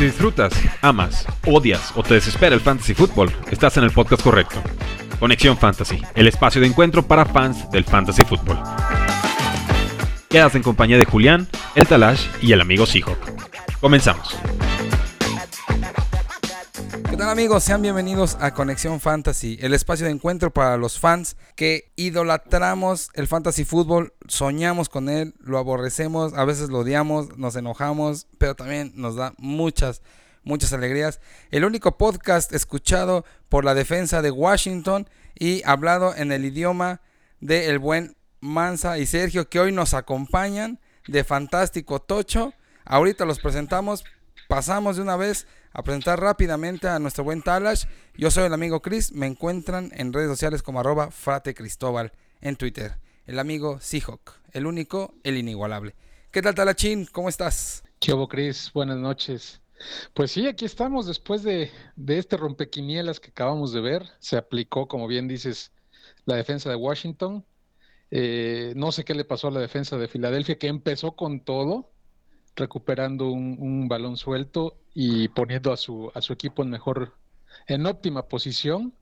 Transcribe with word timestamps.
Si 0.00 0.06
disfrutas, 0.06 0.54
amas, 0.80 1.26
odias 1.44 1.92
o 1.94 2.02
te 2.02 2.14
desespera 2.14 2.54
el 2.54 2.62
fantasy 2.62 2.94
fútbol, 2.94 3.30
estás 3.50 3.76
en 3.76 3.84
el 3.84 3.90
podcast 3.90 4.22
correcto. 4.22 4.62
Conexión 5.18 5.58
Fantasy, 5.58 6.00
el 6.14 6.26
espacio 6.26 6.58
de 6.62 6.68
encuentro 6.68 7.06
para 7.06 7.26
fans 7.26 7.70
del 7.70 7.84
fantasy 7.84 8.24
fútbol. 8.24 8.58
Quedas 10.30 10.54
en 10.54 10.62
compañía 10.62 10.96
de 10.96 11.04
Julián, 11.04 11.46
el 11.74 11.86
Talash 11.86 12.28
y 12.40 12.52
el 12.52 12.62
amigo 12.62 12.86
Seahawk. 12.86 13.18
Comenzamos. 13.78 14.38
¿Qué 17.30 17.34
tal 17.34 17.42
amigos? 17.42 17.62
Sean 17.62 17.80
bienvenidos 17.80 18.36
a 18.40 18.54
Conexión 18.54 18.98
Fantasy, 18.98 19.56
el 19.60 19.72
espacio 19.72 20.06
de 20.06 20.10
encuentro 20.10 20.52
para 20.52 20.76
los 20.76 20.98
fans 20.98 21.36
que 21.54 21.92
idolatramos 21.94 23.10
el 23.14 23.28
fantasy 23.28 23.64
fútbol, 23.64 24.12
soñamos 24.26 24.88
con 24.88 25.08
él, 25.08 25.34
lo 25.38 25.58
aborrecemos, 25.58 26.34
a 26.34 26.44
veces 26.44 26.70
lo 26.70 26.80
odiamos, 26.80 27.38
nos 27.38 27.54
enojamos, 27.54 28.26
pero 28.38 28.56
también 28.56 28.94
nos 28.96 29.14
da 29.14 29.32
muchas, 29.38 30.02
muchas 30.42 30.72
alegrías. 30.72 31.20
El 31.52 31.64
único 31.64 31.96
podcast 31.96 32.52
escuchado 32.52 33.24
por 33.48 33.64
la 33.64 33.74
defensa 33.74 34.22
de 34.22 34.32
Washington 34.32 35.08
y 35.38 35.62
hablado 35.64 36.16
en 36.16 36.32
el 36.32 36.44
idioma 36.44 37.00
de 37.38 37.68
el 37.68 37.78
buen 37.78 38.16
Mansa 38.40 38.98
y 38.98 39.06
Sergio 39.06 39.48
que 39.48 39.60
hoy 39.60 39.70
nos 39.70 39.94
acompañan 39.94 40.80
de 41.06 41.22
Fantástico 41.22 42.00
Tocho. 42.00 42.54
Ahorita 42.84 43.24
los 43.24 43.38
presentamos, 43.38 44.02
pasamos 44.48 44.96
de 44.96 45.02
una 45.02 45.14
vez 45.14 45.46
a 45.72 45.82
presentar 45.82 46.20
rápidamente 46.20 46.88
a 46.88 46.98
nuestro 46.98 47.24
buen 47.24 47.42
Talash. 47.42 47.84
Yo 48.16 48.30
soy 48.30 48.44
el 48.44 48.54
amigo 48.54 48.80
Chris, 48.80 49.12
me 49.12 49.26
encuentran 49.26 49.90
en 49.94 50.12
redes 50.12 50.28
sociales 50.28 50.62
como 50.62 50.80
arroba 50.80 51.10
frate 51.10 51.54
Cristóbal 51.54 52.12
en 52.40 52.56
Twitter. 52.56 52.96
El 53.26 53.38
amigo 53.38 53.78
Seahawk, 53.80 54.32
el 54.52 54.66
único, 54.66 55.14
el 55.22 55.36
inigualable. 55.36 55.94
¿Qué 56.30 56.42
tal 56.42 56.54
Talachín? 56.54 57.06
¿Cómo 57.06 57.28
estás? 57.28 57.84
¿Qué 57.98 58.12
hubo, 58.12 58.28
Chris? 58.28 58.70
Buenas 58.72 58.98
noches. 58.98 59.60
Pues 60.14 60.32
sí, 60.32 60.46
aquí 60.46 60.64
estamos 60.64 61.06
después 61.06 61.42
de, 61.42 61.70
de 61.96 62.18
este 62.18 62.36
rompequinielas 62.36 63.20
que 63.20 63.30
acabamos 63.30 63.72
de 63.72 63.80
ver. 63.80 64.06
Se 64.18 64.36
aplicó, 64.36 64.88
como 64.88 65.06
bien 65.06 65.28
dices, 65.28 65.72
la 66.24 66.36
defensa 66.36 66.70
de 66.70 66.76
Washington. 66.76 67.44
Eh, 68.10 68.72
no 68.76 68.92
sé 68.92 69.04
qué 69.04 69.14
le 69.14 69.24
pasó 69.24 69.48
a 69.48 69.52
la 69.52 69.60
defensa 69.60 69.96
de 69.96 70.08
Filadelfia, 70.08 70.58
que 70.58 70.66
empezó 70.66 71.12
con 71.12 71.40
todo, 71.40 71.92
recuperando 72.56 73.30
un, 73.30 73.56
un 73.58 73.88
balón 73.88 74.16
suelto 74.16 74.76
y 74.94 75.28
poniendo 75.28 75.72
a 75.72 75.76
su, 75.76 76.10
a 76.14 76.20
su 76.20 76.32
equipo 76.32 76.62
en 76.62 76.70
mejor, 76.70 77.14
en 77.66 77.86
óptima 77.86 78.28
posición. 78.28 78.94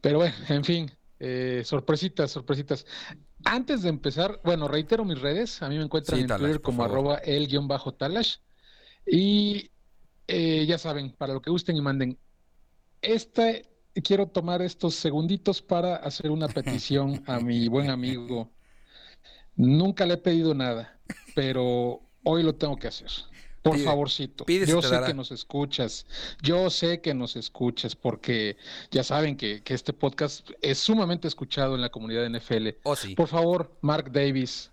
Pero 0.00 0.18
bueno, 0.18 0.34
en 0.48 0.64
fin, 0.64 0.90
eh, 1.18 1.62
sorpresitas, 1.64 2.30
sorpresitas. 2.30 2.86
Antes 3.44 3.82
de 3.82 3.88
empezar, 3.88 4.40
bueno, 4.44 4.68
reitero 4.68 5.04
mis 5.04 5.20
redes, 5.20 5.62
a 5.62 5.68
mí 5.68 5.76
me 5.76 5.84
encuentran 5.84 6.18
Sí, 6.18 6.22
en 6.22 6.28
Talash, 6.28 6.42
Twitter 6.42 6.62
como 6.62 6.84
arroba 6.84 7.18
el 7.18 7.46
guion 7.48 7.68
bajo 7.68 7.94
Talash. 7.94 8.36
Y 9.06 9.70
eh, 10.28 10.64
ya 10.66 10.78
saben, 10.78 11.12
para 11.12 11.34
lo 11.34 11.42
que 11.42 11.50
gusten 11.50 11.76
y 11.76 11.80
manden. 11.80 12.18
Este, 13.00 13.68
quiero 14.02 14.28
tomar 14.28 14.62
estos 14.62 14.94
segunditos 14.94 15.60
para 15.60 15.96
hacer 15.96 16.30
una 16.30 16.48
petición 16.48 17.22
a 17.26 17.40
mi 17.40 17.68
buen 17.68 17.90
amigo. 17.90 18.50
Nunca 19.54 20.06
le 20.06 20.14
he 20.14 20.18
pedido 20.18 20.54
nada, 20.54 20.98
pero 21.34 22.00
hoy 22.24 22.42
lo 22.42 22.54
tengo 22.54 22.76
que 22.76 22.88
hacer. 22.88 23.10
Por 23.62 23.74
Pide, 23.76 23.84
favorcito. 23.84 24.44
Yo 24.48 24.82
sé 24.82 24.88
dará. 24.90 25.06
que 25.06 25.14
nos 25.14 25.30
escuchas. 25.30 26.04
Yo 26.42 26.68
sé 26.68 27.00
que 27.00 27.14
nos 27.14 27.36
escuchas 27.36 27.94
porque 27.94 28.56
ya 28.90 29.04
saben 29.04 29.36
que, 29.36 29.62
que 29.62 29.74
este 29.74 29.92
podcast 29.92 30.50
es 30.60 30.78
sumamente 30.78 31.28
escuchado 31.28 31.76
en 31.76 31.80
la 31.80 31.88
comunidad 31.90 32.22
de 32.28 32.30
NFL. 32.40 32.68
Oh, 32.82 32.96
sí. 32.96 33.14
Por 33.14 33.28
favor, 33.28 33.70
Mark 33.80 34.10
Davis. 34.10 34.70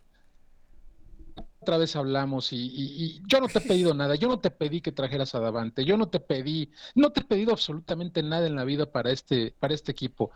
Otra 1.62 1.78
vez 1.78 1.96
hablamos 1.96 2.52
y, 2.54 2.56
y- 2.56 3.04
y 3.04 3.22
yo 3.28 3.42
no 3.42 3.48
te 3.48 3.60
he 3.60 3.62
pedido 3.62 3.94
nada, 3.94 4.16
yo 4.16 4.28
no 4.30 4.40
te 4.40 4.50
pedí 4.50 4.80
que 4.82 4.94
trajeras 4.94 5.36
a 5.36 5.40
Davante, 5.42 5.84
yo 5.84 5.98
no 5.98 6.08
te 6.08 6.20
pedí, 6.22 6.72
no 6.96 7.12
te 7.12 7.20
he 7.20 7.24
pedido 7.26 7.52
absolutamente 7.52 8.24
nada 8.24 8.48
en 8.48 8.56
la 8.56 8.64
vida 8.64 8.90
para 8.92 9.12
este, 9.12 9.54
para 9.60 9.74
este 9.74 9.92
equipo. 9.92 10.32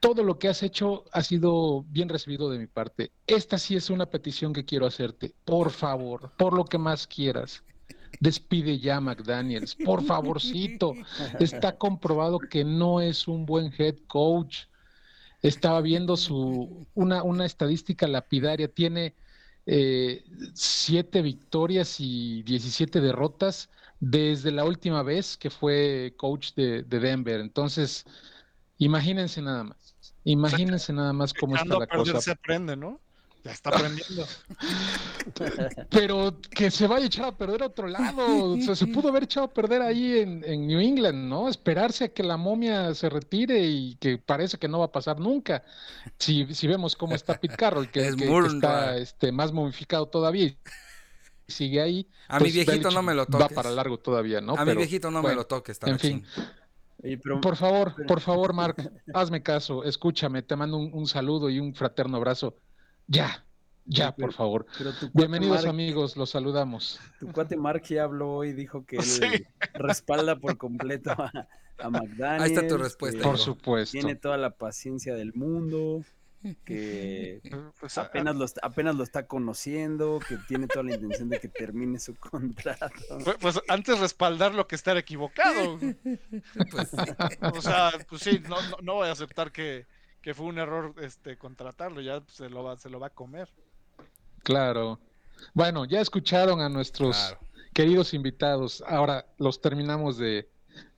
Todo 0.00 0.22
lo 0.22 0.38
que 0.38 0.48
has 0.48 0.62
hecho 0.62 1.04
ha 1.12 1.22
sido 1.22 1.84
bien 1.88 2.08
recibido 2.08 2.50
de 2.50 2.58
mi 2.58 2.66
parte. 2.66 3.12
Esta 3.26 3.58
sí 3.58 3.76
es 3.76 3.90
una 3.90 4.06
petición 4.06 4.52
que 4.52 4.64
quiero 4.64 4.86
hacerte. 4.86 5.34
Por 5.44 5.70
favor, 5.70 6.32
por 6.36 6.52
lo 6.52 6.64
que 6.64 6.78
más 6.78 7.06
quieras. 7.06 7.62
Despide 8.20 8.78
ya 8.78 9.00
McDaniels, 9.00 9.74
por 9.74 10.04
favorcito. 10.04 10.94
Está 11.38 11.76
comprobado 11.78 12.38
que 12.38 12.64
no 12.64 13.00
es 13.00 13.28
un 13.28 13.46
buen 13.46 13.72
head 13.78 13.96
coach. 14.08 14.64
Estaba 15.42 15.80
viendo 15.80 16.16
su 16.16 16.86
una, 16.94 17.22
una 17.22 17.46
estadística 17.46 18.06
lapidaria. 18.06 18.68
Tiene 18.68 19.14
eh, 19.66 20.24
siete 20.54 21.22
victorias 21.22 21.96
y 22.00 22.42
17 22.42 23.00
derrotas 23.00 23.70
desde 24.00 24.50
la 24.50 24.64
última 24.64 25.02
vez 25.02 25.36
que 25.36 25.50
fue 25.50 26.14
coach 26.16 26.54
de 26.54 26.82
Denver. 26.82 27.40
Entonces, 27.40 28.04
imagínense 28.84 29.40
nada 29.40 29.62
más. 29.64 29.94
Imagínense 30.24 30.92
nada 30.92 31.12
más 31.12 31.32
cómo 31.32 31.54
está 31.56 31.78
la 31.78 31.86
cosa. 31.86 32.20
se 32.20 32.32
aprende, 32.32 32.76
¿no? 32.76 33.00
Ya 33.42 33.52
está 33.52 33.70
aprendiendo. 33.70 34.26
Pero 35.90 36.36
que 36.50 36.70
se 36.70 36.86
vaya 36.86 37.04
a 37.04 37.06
echar 37.06 37.24
a 37.26 37.32
perder 37.36 37.62
a 37.62 37.66
otro 37.66 37.88
lado. 37.88 38.52
O 38.52 38.60
sea, 38.60 38.74
se 38.76 38.86
pudo 38.86 39.08
haber 39.08 39.22
echado 39.24 39.46
a 39.46 39.50
perder 39.50 39.80
ahí 39.80 40.18
en, 40.18 40.44
en 40.44 40.66
New 40.66 40.78
England, 40.78 41.28
¿no? 41.28 41.48
Esperarse 41.48 42.04
a 42.04 42.08
que 42.12 42.22
la 42.22 42.36
momia 42.36 42.94
se 42.94 43.08
retire 43.08 43.60
y 43.64 43.94
que 43.96 44.18
parece 44.18 44.58
que 44.58 44.68
no 44.68 44.78
va 44.80 44.86
a 44.86 44.92
pasar 44.92 45.18
nunca. 45.20 45.62
Si, 46.18 46.52
si 46.54 46.66
vemos 46.66 46.96
cómo 46.96 47.14
está 47.14 47.38
Pete 47.40 47.56
Carroll, 47.56 47.90
que, 47.90 48.08
Es 48.08 48.14
que- 48.16 48.24
que 48.24 48.28
Murray. 48.30 48.54
está 48.54 48.96
este, 48.98 49.32
más 49.32 49.52
momificado 49.52 50.06
todavía 50.06 50.44
y 50.46 50.56
sigue 51.48 51.80
ahí. 51.80 52.06
A 52.28 52.34
mi 52.38 52.44
pues 52.44 52.54
viejito 52.54 52.90
no 52.90 53.02
me 53.02 53.14
lo 53.14 53.22
Va 53.26 53.38
toques. 53.38 53.54
para 53.56 53.70
largo 53.70 53.98
todavía, 53.98 54.40
¿no? 54.40 54.54
a 54.54 54.64
mi 54.64 54.74
viejito 54.74 55.10
no 55.10 55.22
me 55.22 55.34
lo 55.34 55.46
toques, 55.46 55.78
En 55.86 55.98
fin. 55.98 56.24
Oye, 57.02 57.18
pero- 57.18 57.40
por 57.40 57.56
favor, 57.56 57.94
pero- 57.96 58.06
por 58.06 58.20
favor, 58.20 58.52
Mark, 58.52 58.76
hazme 59.14 59.42
caso, 59.42 59.84
escúchame, 59.84 60.42
te 60.42 60.56
mando 60.56 60.76
un, 60.76 60.90
un 60.92 61.06
saludo 61.06 61.48
y 61.50 61.58
un 61.60 61.74
fraterno 61.74 62.16
abrazo. 62.18 62.56
Ya, 63.06 63.44
ya, 63.86 64.14
por 64.14 64.32
favor. 64.32 64.66
pero 64.76 64.90
tu 64.92 64.98
cuate 65.00 65.10
Bienvenidos 65.14 65.56
Mark- 65.64 65.68
amigos, 65.70 66.16
los 66.16 66.30
saludamos. 66.30 67.00
Tu 67.18 67.32
cuate 67.32 67.56
Mark 67.56 67.82
ya 67.88 68.04
habló 68.04 68.32
hoy, 68.36 68.52
dijo 68.52 68.84
que 68.84 68.96
él 68.98 69.02
Sí. 69.02 69.44
respalda 69.74 70.36
por 70.36 70.56
completo 70.58 71.10
a, 71.12 71.48
a 71.78 71.90
McDaniels. 71.90 72.42
Ahí 72.42 72.52
está 72.52 72.68
tu 72.68 72.76
respuesta, 72.76 73.22
Por 73.22 73.38
supuesto. 73.38 73.92
Tiene 73.92 74.14
toda 74.14 74.36
la 74.36 74.50
paciencia 74.50 75.14
del 75.14 75.32
mundo, 75.34 76.04
que 76.64 77.40
Pues, 77.80 77.98
a- 77.98 78.02
apenas 78.02 78.34
lo, 78.36 78.44
está- 78.44 78.60
apenas 78.64 78.94
lo 78.96 79.02
está 79.02 79.26
conociendo, 79.26 80.20
que 80.26 80.36
tiene 80.48 80.66
toda 80.66 80.84
la 80.84 80.94
intención 80.94 81.28
de 81.28 81.38
que 81.40 81.48
termine 81.48 81.98
su 81.98 82.14
contrato. 82.16 82.86
pues- 83.24 83.36
pues 83.40 83.60
antes 83.68 83.98
respaldarlo 84.00 84.66
que 84.66 84.74
estar 84.76 84.96
equivocado. 84.96 85.78
Pues 85.78 86.88
sí. 86.90 86.96
O 87.58 87.60
sea, 87.62 87.92
pues 88.08 88.22
sí, 88.22 88.40
no, 88.48 88.56
no, 88.70 88.76
no 88.82 88.94
voy 88.94 89.08
a 89.08 89.12
aceptar 89.12 89.52
que, 89.52 89.86
que 90.22 90.34
fue 90.34 90.46
un 90.46 90.58
error 90.58 90.94
este 91.02 91.36
contratarlo, 91.36 92.00
ya 92.00 92.22
se 92.28 92.48
lo 92.48 92.64
va, 92.64 92.76
se 92.76 92.88
lo 92.90 92.98
va 93.00 93.08
a 93.08 93.10
comer. 93.10 93.48
Claro. 94.42 94.98
Bueno, 95.54 95.84
ya 95.84 96.00
escucharon 96.00 96.60
a 96.60 96.68
nuestros 96.68 97.16
Claro. 97.16 97.38
queridos 97.74 98.14
invitados. 98.14 98.82
Ahora 98.86 99.26
los 99.38 99.60
terminamos 99.60 100.16
de. 100.18 100.48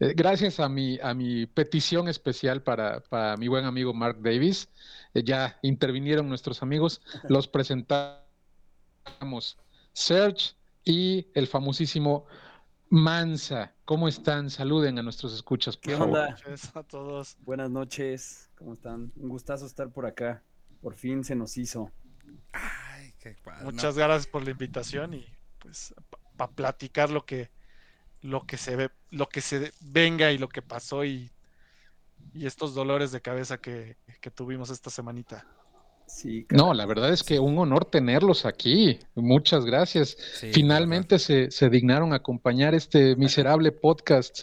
eh, 0.01 0.13
gracias 0.15 0.61
a 0.61 0.69
mi, 0.69 0.99
a 1.01 1.15
mi 1.15 1.47
petición 1.47 2.09
especial 2.09 2.63
para, 2.63 3.01
para 3.01 3.37
mi 3.37 3.49
buen 3.49 3.65
amigo 3.65 3.95
Mark 3.95 4.19
Davis, 4.21 4.69
ya 5.15 5.59
intervinieron 5.63 6.29
nuestros 6.29 6.63
amigos, 6.63 7.03
los 7.29 7.49
presentamos 7.49 8.23
Serge 9.93 10.55
y 10.85 11.29
el 11.35 11.47
famosísimo 11.47 12.27
Mansa. 12.89 13.75
¿Cómo 13.85 14.09
están? 14.09 14.51
Saluden 14.51 14.99
a 14.99 15.03
nuestros 15.03 15.35
escuchas, 15.35 15.77
por 15.77 15.93
¿Qué 15.93 15.97
favor. 15.97 16.19
onda? 16.19 16.31
Noches 16.31 16.77
a 16.77 16.83
todos. 16.83 17.37
Buenas 17.41 17.71
noches, 17.71 18.51
¿cómo 18.55 18.75
están? 18.75 19.13
Un 19.17 19.29
gustazo 19.29 19.67
estar 19.67 19.91
por 19.91 20.07
acá. 20.07 20.43
Por 20.81 20.95
fin 20.95 21.25
se 21.25 21.35
nos 21.35 21.57
hizo. 21.57 21.91
Ay, 22.53 23.15
qué 23.19 23.37
padre, 23.43 23.65
Muchas 23.65 23.97
gracias 23.97 24.27
por 24.27 24.45
la 24.45 24.51
invitación 24.51 25.15
y 25.15 25.27
pues 25.59 25.95
para 26.37 26.51
platicar 26.53 27.11
lo 27.11 27.25
que 27.25 27.51
lo 28.21 28.47
que 28.47 28.57
se 28.57 28.77
ve, 28.77 28.91
lo 29.11 29.29
que 29.29 29.41
se 29.41 29.73
venga 29.81 30.31
y 30.31 30.39
lo 30.39 30.49
que 30.49 30.63
pasó 30.63 31.05
y, 31.05 31.31
y 32.35 32.47
estos 32.47 32.75
dolores 32.75 33.13
de 33.13 33.21
cabeza 33.21 33.59
que, 33.59 33.97
que 34.21 34.31
tuvimos 34.31 34.71
esta 34.71 34.91
semanita. 34.91 35.47
Sí, 36.07 36.47
No, 36.51 36.75
la 36.75 36.85
verdad 36.85 37.11
es 37.13 37.23
que 37.23 37.39
un 37.39 37.57
honor 37.59 37.87
tenerlos 37.87 38.45
aquí. 38.45 38.99
Muchas 39.15 39.65
gracias. 39.65 40.17
Sí, 40.35 40.51
Finalmente 40.53 41.19
se, 41.19 41.51
se 41.51 41.71
dignaron 41.71 42.13
a 42.13 42.17
acompañar 42.17 42.75
este 42.75 43.17
miserable 43.17 43.73
podcast 43.73 44.43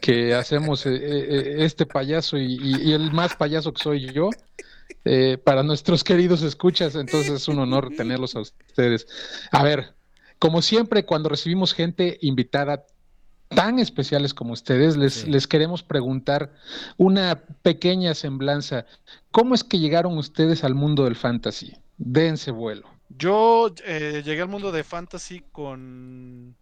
que 0.00 0.34
hacemos 0.34 0.86
eh, 0.86 0.94
eh, 0.96 1.54
este 1.64 1.86
payaso 1.86 2.36
y, 2.36 2.54
y- 2.60 2.90
y 2.90 2.92
el 2.92 3.12
más 3.12 3.36
payaso 3.36 3.72
que 3.72 3.82
soy 3.82 4.12
yo 4.12 4.30
eh, 5.04 5.38
para 5.38 5.62
nuestros 5.62 6.02
queridos 6.02 6.42
escuchas. 6.42 6.94
Entonces 6.96 7.32
es 7.32 7.48
un 7.48 7.58
honor 7.60 7.90
tenerlos 7.96 8.34
a 8.34 8.40
ustedes. 8.40 9.06
A 9.52 9.62
ver, 9.62 9.94
como 10.40 10.62
siempre, 10.62 11.04
cuando 11.06 11.28
recibimos 11.28 11.74
gente 11.74 12.18
invitada, 12.22 12.86
tan 13.54 13.78
especiales 13.78 14.34
como 14.34 14.52
ustedes, 14.52 14.96
les, 14.96 15.14
Sí. 15.14 15.30
les 15.30 15.46
queremos 15.46 15.82
preguntar 15.82 16.52
una 16.96 17.44
pequeña 17.62 18.14
semblanza. 18.14 18.86
¿Cómo 19.30 19.54
es 19.54 19.64
que 19.64 19.78
llegaron 19.78 20.16
ustedes 20.18 20.64
al 20.64 20.74
mundo 20.74 21.04
del 21.04 21.16
fantasy? 21.16 21.74
Dense 21.96 22.50
vuelo. 22.50 22.88
Yo 23.08 23.72
eh, 23.84 24.22
llegué 24.24 24.42
al 24.42 24.48
mundo 24.48 24.72
de 24.72 24.82
fantasy 24.84 25.40
con 25.52 26.56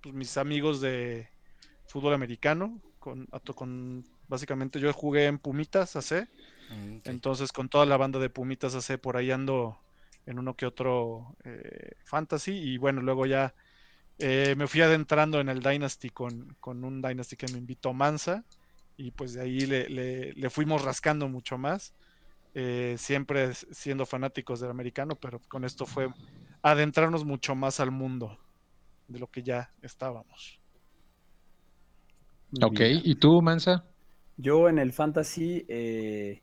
pues, 0.00 0.14
mis 0.14 0.36
amigos 0.36 0.80
de 0.80 1.28
fútbol 1.86 2.14
americano, 2.14 2.80
con, 2.98 3.26
ato- 3.32 3.54
con 3.54 4.04
básicamente 4.28 4.78
yo 4.80 4.92
jugué 4.92 5.26
en 5.26 5.38
Pumitas 5.38 5.96
AC, 5.96 6.28
Mm, 6.68 6.98
entonces 7.04 7.52
con 7.52 7.68
toda 7.68 7.86
la 7.86 7.96
banda 7.96 8.18
de 8.18 8.28
Pumitas 8.28 8.74
AC 8.74 8.98
por 8.98 9.16
ahí 9.16 9.30
ando 9.30 9.78
en 10.26 10.38
uno 10.40 10.54
que 10.56 10.66
otro 10.66 11.36
eh, 11.44 11.92
fantasy 12.04 12.52
y 12.52 12.76
bueno, 12.78 13.02
luego 13.02 13.24
ya 13.26 13.54
eh, 14.18 14.54
me 14.56 14.66
fui 14.66 14.80
adentrando 14.82 15.40
en 15.40 15.48
el 15.48 15.62
Dynasty 15.62 16.10
con, 16.10 16.56
con 16.60 16.84
un 16.84 17.02
Dynasty 17.02 17.36
que 17.36 17.48
me 17.48 17.58
invitó 17.58 17.92
Mansa 17.92 18.44
y 18.96 19.10
pues 19.12 19.34
de 19.34 19.42
ahí 19.42 19.60
le, 19.66 19.88
le- 19.88 20.32
le 20.34 20.50
fuimos 20.50 20.82
rascando 20.84 21.28
mucho 21.28 21.58
más, 21.58 21.94
eh, 22.54 22.96
siempre 22.98 23.54
siendo 23.54 24.06
fanáticos 24.06 24.60
del 24.60 24.70
americano, 24.70 25.16
pero 25.16 25.40
con 25.48 25.64
esto 25.64 25.86
fue 25.86 26.08
adentrarnos 26.62 27.24
mucho 27.24 27.54
más 27.54 27.80
al 27.80 27.90
mundo 27.92 28.38
de 29.08 29.20
lo 29.20 29.28
que 29.28 29.42
ya 29.44 29.72
estábamos. 29.82 30.60
Ok. 32.62 32.80
¿y 33.04 33.14
tú, 33.16 33.40
Mansa? 33.40 33.86
Yo 34.36 34.68
en 34.68 34.78
el 34.78 34.92
fantasy, 34.92 35.64
eh, 35.68 36.42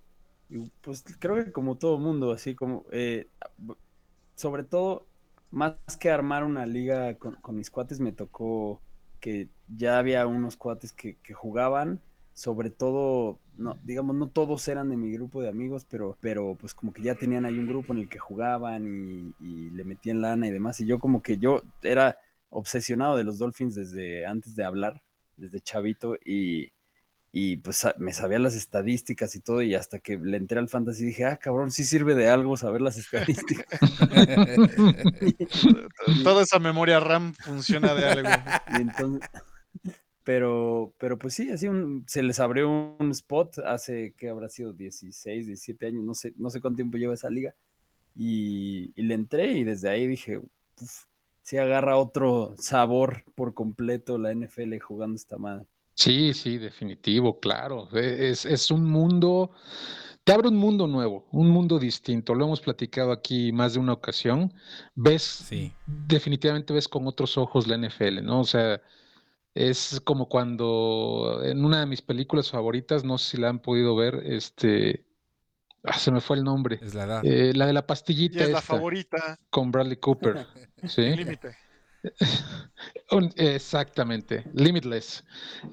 pues 0.81 1.03
creo 1.19 1.43
que 1.45 1.51
como 1.51 1.77
todo 1.77 1.99
mundo, 1.99 2.31
así 2.31 2.55
como, 2.55 2.85
eh, 2.91 3.29
sobre 4.35 4.63
todo, 4.63 5.09
más 5.53 5.75
que 5.99 6.09
armar 6.09 6.43
una 6.43 6.65
liga 6.65 7.15
con, 7.15 7.37
mis 7.55 7.69
cuates, 7.69 7.99
me 7.99 8.11
tocó 8.11 8.81
que 9.19 9.49
ya 9.67 9.99
había 9.99 10.25
unos 10.25 10.57
cuates 10.57 10.91
que, 10.91 11.17
que 11.17 11.35
jugaban, 11.35 12.01
sobre 12.33 12.71
todo, 12.71 13.39
no, 13.55 13.77
digamos, 13.83 14.15
no 14.15 14.27
todos 14.27 14.67
eran 14.67 14.89
de 14.89 14.97
mi 14.97 15.11
grupo 15.11 15.43
de 15.43 15.49
amigos, 15.49 15.85
pero, 15.87 16.17
pero 16.21 16.57
pues 16.59 16.73
como 16.73 16.91
que 16.91 17.03
ya 17.03 17.13
tenían 17.13 17.45
ahí 17.45 17.59
un 17.59 17.67
grupo 17.67 17.93
en 17.93 17.99
el 17.99 18.09
que 18.09 18.17
jugaban 18.17 18.87
y, 18.87 19.35
y 19.45 19.69
le 19.69 19.83
metían 19.83 20.21
lana 20.21 20.47
y 20.47 20.51
demás, 20.51 20.79
y 20.79 20.87
yo 20.87 20.97
como 20.97 21.21
que 21.21 21.37
yo 21.37 21.61
era 21.83 22.17
obsesionado 22.49 23.15
de 23.15 23.23
los 23.23 23.37
Dolphins 23.37 23.75
desde 23.75 24.25
antes 24.25 24.55
de 24.55 24.63
hablar, 24.63 25.03
desde 25.37 25.61
chavito, 25.61 26.15
y 26.25 26.71
y 27.35 27.57
pues 27.57 27.83
me 27.97 28.13
sabía 28.13 28.37
las 28.37 28.53
estadísticas 28.55 29.35
y 29.35 29.39
todo, 29.41 29.63
y 29.63 29.73
hasta 29.73 29.97
que 29.99 30.17
le 30.19 30.37
entré 30.37 30.59
al 30.59 30.69
fantasy 30.69 31.03
dije, 31.03 31.25
ah, 31.25 31.37
cabrón, 31.37 31.71
sí 31.71 31.83
sirve 31.83 32.13
de 32.13 32.29
algo 32.29 32.55
saber 32.57 32.79
las 32.81 32.97
estadísticas. 32.97 33.65
Toda 36.23 36.43
esa 36.43 36.59
memoria 36.59 36.99
RAM 36.99 37.33
funciona 37.33 37.95
de 37.95 38.05
algo. 38.05 38.29
Y 38.77 38.81
entonces, 38.81 39.27
pero, 40.23 40.93
pero 40.99 41.17
pues 41.17 41.33
sí, 41.33 41.49
así 41.49 41.67
un- 41.67 42.05
se 42.07 42.23
les 42.23 42.39
abrió 42.39 42.69
un 42.99 43.11
spot 43.11 43.57
hace 43.65 44.13
que 44.15 44.29
habrá 44.29 44.47
sido 44.47 44.71
16, 44.71 45.47
17 45.47 45.87
años, 45.87 46.03
no 46.03 46.13
sé, 46.13 46.33
no 46.37 46.49
sé 46.49 46.61
cuánto 46.61 46.77
tiempo 46.77 46.97
lleva 46.97 47.13
esa 47.15 47.29
liga, 47.29 47.55
y, 48.15 48.91
y 48.95 49.01
le 49.03 49.15
entré 49.15 49.53
y 49.53 49.63
desde 49.63 49.89
ahí 49.89 50.05
dije, 50.07 50.37
"Uf, 50.37 51.05
sí 51.41 51.57
agarra 51.57 51.97
otro 51.97 52.53
sabor 52.59 53.23
por 53.35 53.53
completo 53.55 54.17
la 54.19 54.31
NFL 54.31 54.77
jugando 54.79 55.15
esta 55.15 55.37
madre. 55.37 55.65
Sí, 55.95 56.33
sí, 56.33 56.57
definitivo, 56.57 57.39
claro. 57.39 57.87
E- 57.93 58.29
Es, 58.29 58.45
es 58.45 58.71
un 58.71 58.85
mundo, 58.85 59.51
te 60.23 60.33
abre 60.33 60.49
un 60.49 60.57
mundo 60.57 60.87
nuevo, 60.87 61.27
un 61.31 61.49
mundo 61.49 61.79
distinto. 61.79 62.35
Lo 62.35 62.45
hemos 62.45 62.61
platicado 62.61 63.11
aquí 63.11 63.51
más 63.51 63.73
de 63.73 63.79
una 63.79 63.93
ocasión. 63.93 64.53
Ves, 64.95 65.47
Sí. 65.49 65.71
definitivamente 65.85 66.73
ves 66.73 66.87
con 66.87 67.07
otros 67.07 67.37
ojos 67.37 67.67
la 67.67 67.75
NFL, 67.75 68.21
¿no? 68.23 68.41
O 68.41 68.45
sea, 68.45 68.81
es 69.55 70.01
como 70.05 70.29
cuando 70.29 71.41
en 71.43 71.65
una 71.65 71.81
de 71.81 71.85
mis 71.87 72.01
películas 72.01 72.51
favoritas, 72.51 73.03
no 73.05 73.17
sé 73.19 73.31
si 73.31 73.37
la 73.37 73.49
han 73.49 73.59
podido 73.61 73.95
ver, 73.95 74.15
este, 74.25 75.05
ah, 75.83 75.99
se 75.99 76.11
me 76.11 76.21
fue 76.21 76.37
el 76.37 76.43
nombre, 76.43 76.81
Es 76.81 76.93
la 76.93 77.05
edad. 77.05 77.23
eh, 77.23 77.53
la 77.55 77.67
de 77.67 77.73
la 77.73 77.87
Y 78.27 78.39
pastillita 78.39 78.43
es 78.43 78.51
la 78.51 78.61
favorita, 78.61 79.39
con 79.49 79.71
Bradley 79.71 79.97
Cooper, 79.97 80.47
¿sí? 80.85 81.03
límite. 81.15 81.57
Exactamente, 83.35 84.43
Limitless. 84.53 85.23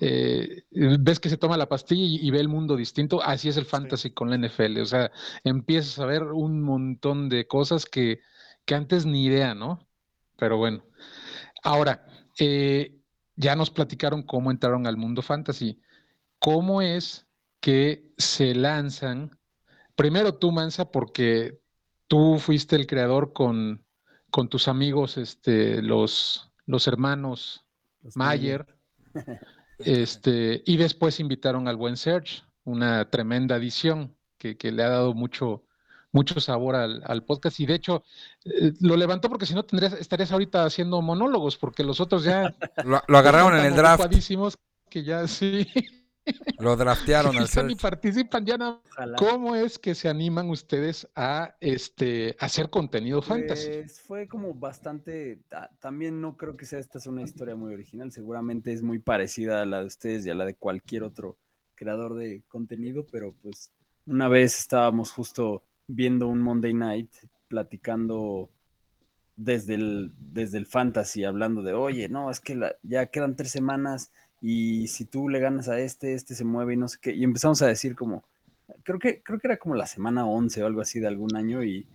Eh, 0.01 0.63
ves 0.71 1.21
que 1.21 1.29
se 1.29 1.37
toma 1.37 1.57
la 1.57 1.69
pastilla 1.69 2.03
y, 2.03 2.27
y 2.27 2.31
ve 2.31 2.41
el 2.41 2.49
mundo 2.49 2.77
distinto. 2.77 3.23
Así 3.23 3.49
es 3.49 3.57
el 3.57 3.65
fantasy 3.65 4.11
con 4.11 4.31
la 4.31 4.37
NFL. 4.37 4.81
O 4.81 4.87
sea, 4.87 5.11
empiezas 5.45 5.99
a 5.99 6.07
ver 6.07 6.25
un 6.25 6.63
montón 6.63 7.29
de 7.29 7.47
cosas 7.47 7.87
que, 7.87 8.21
que 8.65 8.75
antes 8.75 9.07
ni 9.07 9.25
idea, 9.25 9.55
¿no? 9.55 9.89
Pero 10.37 10.57
bueno. 10.57 10.85
Ahora, 11.63 12.07
eh, 12.39 13.01
ya 13.37 13.57
nos 13.57 13.71
platicaron 13.71 14.23
cómo 14.23 14.51
entraron 14.51 14.87
al 14.87 14.97
mundo 14.97 15.23
fantasy. 15.23 15.81
¿Cómo 16.39 16.83
es 16.83 17.27
que 17.61 18.13
se 18.17 18.55
lanzan? 18.55 19.39
Primero 19.97 20.35
tú, 20.39 20.53
Mansa, 20.53 20.91
porque 20.91 21.61
tú 22.07 22.39
fuiste 22.39 22.77
el 22.77 22.87
creador 22.87 23.33
con, 23.33 23.85
con 24.31 24.49
tus 24.49 24.69
amigos, 24.69 25.17
este, 25.19 25.83
los, 25.83 26.51
los 26.67 26.87
hermanos 26.87 27.65
Los 28.03 28.17
Mayer, 28.17 28.67
este, 29.79 30.63
y 30.67 30.77
después 30.77 31.21
invitaron 31.21 31.69
al 31.69 31.77
buen 31.77 31.97
Serge, 31.97 32.43
una 32.65 33.09
tremenda 33.11 33.57
adición 33.57 34.15
que, 34.39 34.57
que 34.57 34.73
le 34.73 34.83
ha 34.83 34.89
dado 34.89 35.15
mucho, 35.15 35.65
mucho 36.13 36.41
sabor 36.41 36.77
al, 36.77 37.03
al 37.05 37.25
podcast. 37.25 37.61
Y 37.61 37.67
de 37.67 37.75
hecho, 37.75 38.05
eh, 38.45 38.73
lo 38.81 38.97
levantó 38.97 39.29
porque 39.29 39.47
si 39.47 39.55
no 39.55 39.65
tendrías, 39.65 39.95
estarías 39.95 40.33
ahorita 40.33 40.65
haciendo 40.65 41.03
monólogos, 41.03 41.57
porque 41.57 41.85
los 41.85 42.01
otros 42.01 42.25
ya 42.25 42.55
Lo, 42.85 43.03
lo 43.07 43.19
agarraron 43.19 43.59
en 43.59 43.67
el 43.67 43.75
draft. 43.75 44.05
que 44.89 45.05
ya 45.05 45.27
sí, 45.29 45.67
Lo 46.59 46.77
draftearon 46.77 47.37
al 47.39 47.49
Search. 47.49 47.81
participan, 47.81 48.45
ya. 48.45 48.57
Ojalá. 48.57 49.17
¿Cómo 49.17 49.57
es 49.57 49.79
que 49.79 49.95
se 49.95 50.09
animan 50.09 50.51
ustedes 50.51 51.09
a 51.17 51.57
este 51.61 52.37
a 52.39 52.47
hacer 52.47 52.69
contenido 52.71 53.23
fantasy? 53.23 53.71
Pues 53.71 54.01
fue 54.01 54.29
como 54.29 54.55
bastante, 54.55 55.41
ta- 55.49 55.71
también 55.81 56.21
no 56.21 56.37
creo 56.37 56.57
que 56.57 56.67
sea 56.67 56.79
esta 56.79 56.99
es 56.99 57.07
una 57.07 57.23
historia 57.23 57.57
muy 57.57 57.73
original, 57.73 58.13
seguramente 58.13 58.73
es 58.73 58.83
muy 58.83 58.99
parecida 58.99 59.63
a 59.63 59.67
la 59.67 59.81
de 59.81 59.87
ustedes 59.87 60.27
y 60.27 60.31
a 60.31 60.35
la 60.35 60.45
de 60.45 60.55
cualquier 60.55 61.03
otro 61.05 61.39
creador 61.75 62.15
de 62.15 62.43
contenido, 62.49 63.07
pero 63.11 63.35
pues 63.43 63.71
una 64.07 64.29
vez 64.29 64.59
estábamos 64.59 65.13
justo 65.13 65.63
viendo 65.87 66.29
un 66.29 66.41
Monday 66.43 66.75
Night 66.75 67.11
platicando 67.49 68.51
desde 69.37 69.75
el, 69.75 70.13
desde 70.19 70.59
el 70.59 70.67
fantasy, 70.67 71.25
hablando 71.25 71.63
de, 71.63 71.73
oye, 71.73 72.09
no, 72.11 72.31
es 72.31 72.41
que 72.41 72.55
la- 72.57 72.77
ya 72.83 73.07
quedan 73.07 73.37
tres 73.37 73.51
semanas 73.51 74.13
y 74.41 74.89
si 74.89 75.05
tú 75.05 75.29
le 75.29 75.39
ganas 75.39 75.69
a 75.69 75.79
este, 75.81 76.15
este 76.15 76.35
se 76.35 76.45
mueve 76.45 76.75
y 76.75 76.77
no 76.77 76.89
sé 76.89 76.99
qué, 77.01 77.13
y 77.13 77.25
empezamos 77.25 77.61
a 77.63 77.67
decir 77.67 77.95
como, 77.95 78.25
creo 78.83 78.99
que, 78.99 79.23
creo 79.23 79.39
que 79.39 79.49
era 79.49 79.59
como 79.59 79.75
la 79.75 79.87
semana 79.87 80.27
11 80.27 80.63
o 80.63 80.67
algo 80.67 80.81
así 80.81 81.01
de 81.01 81.09
algún 81.09 81.37
año 81.37 81.63
y, 81.63 81.87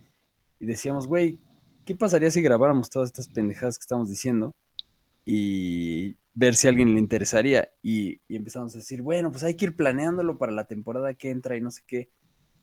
decíamos, 0.60 1.06
güey, 1.06 1.38
¿qué 1.84 1.94
pasaría 1.94 2.30
si 2.30 2.42
grabáramos 2.42 2.90
todas 2.90 3.10
estas 3.10 3.28
pendejadas 3.28 3.78
que 3.78 3.82
estamos 3.82 4.08
diciendo? 4.08 4.54
Y 5.24 6.16
ver 6.34 6.54
si 6.54 6.66
a 6.66 6.70
alguien 6.70 6.94
le 6.94 7.00
interesaría. 7.00 7.70
Y, 7.82 8.20
y 8.28 8.36
empezamos 8.36 8.74
a 8.74 8.78
decir, 8.78 9.02
bueno, 9.02 9.30
pues 9.30 9.44
hay 9.44 9.54
que 9.54 9.66
ir 9.66 9.76
planeándolo 9.76 10.38
para 10.38 10.52
la 10.52 10.66
temporada 10.66 11.14
que 11.14 11.30
entra 11.30 11.56
y 11.56 11.60
no 11.60 11.70
sé 11.70 11.82
qué. 11.86 12.10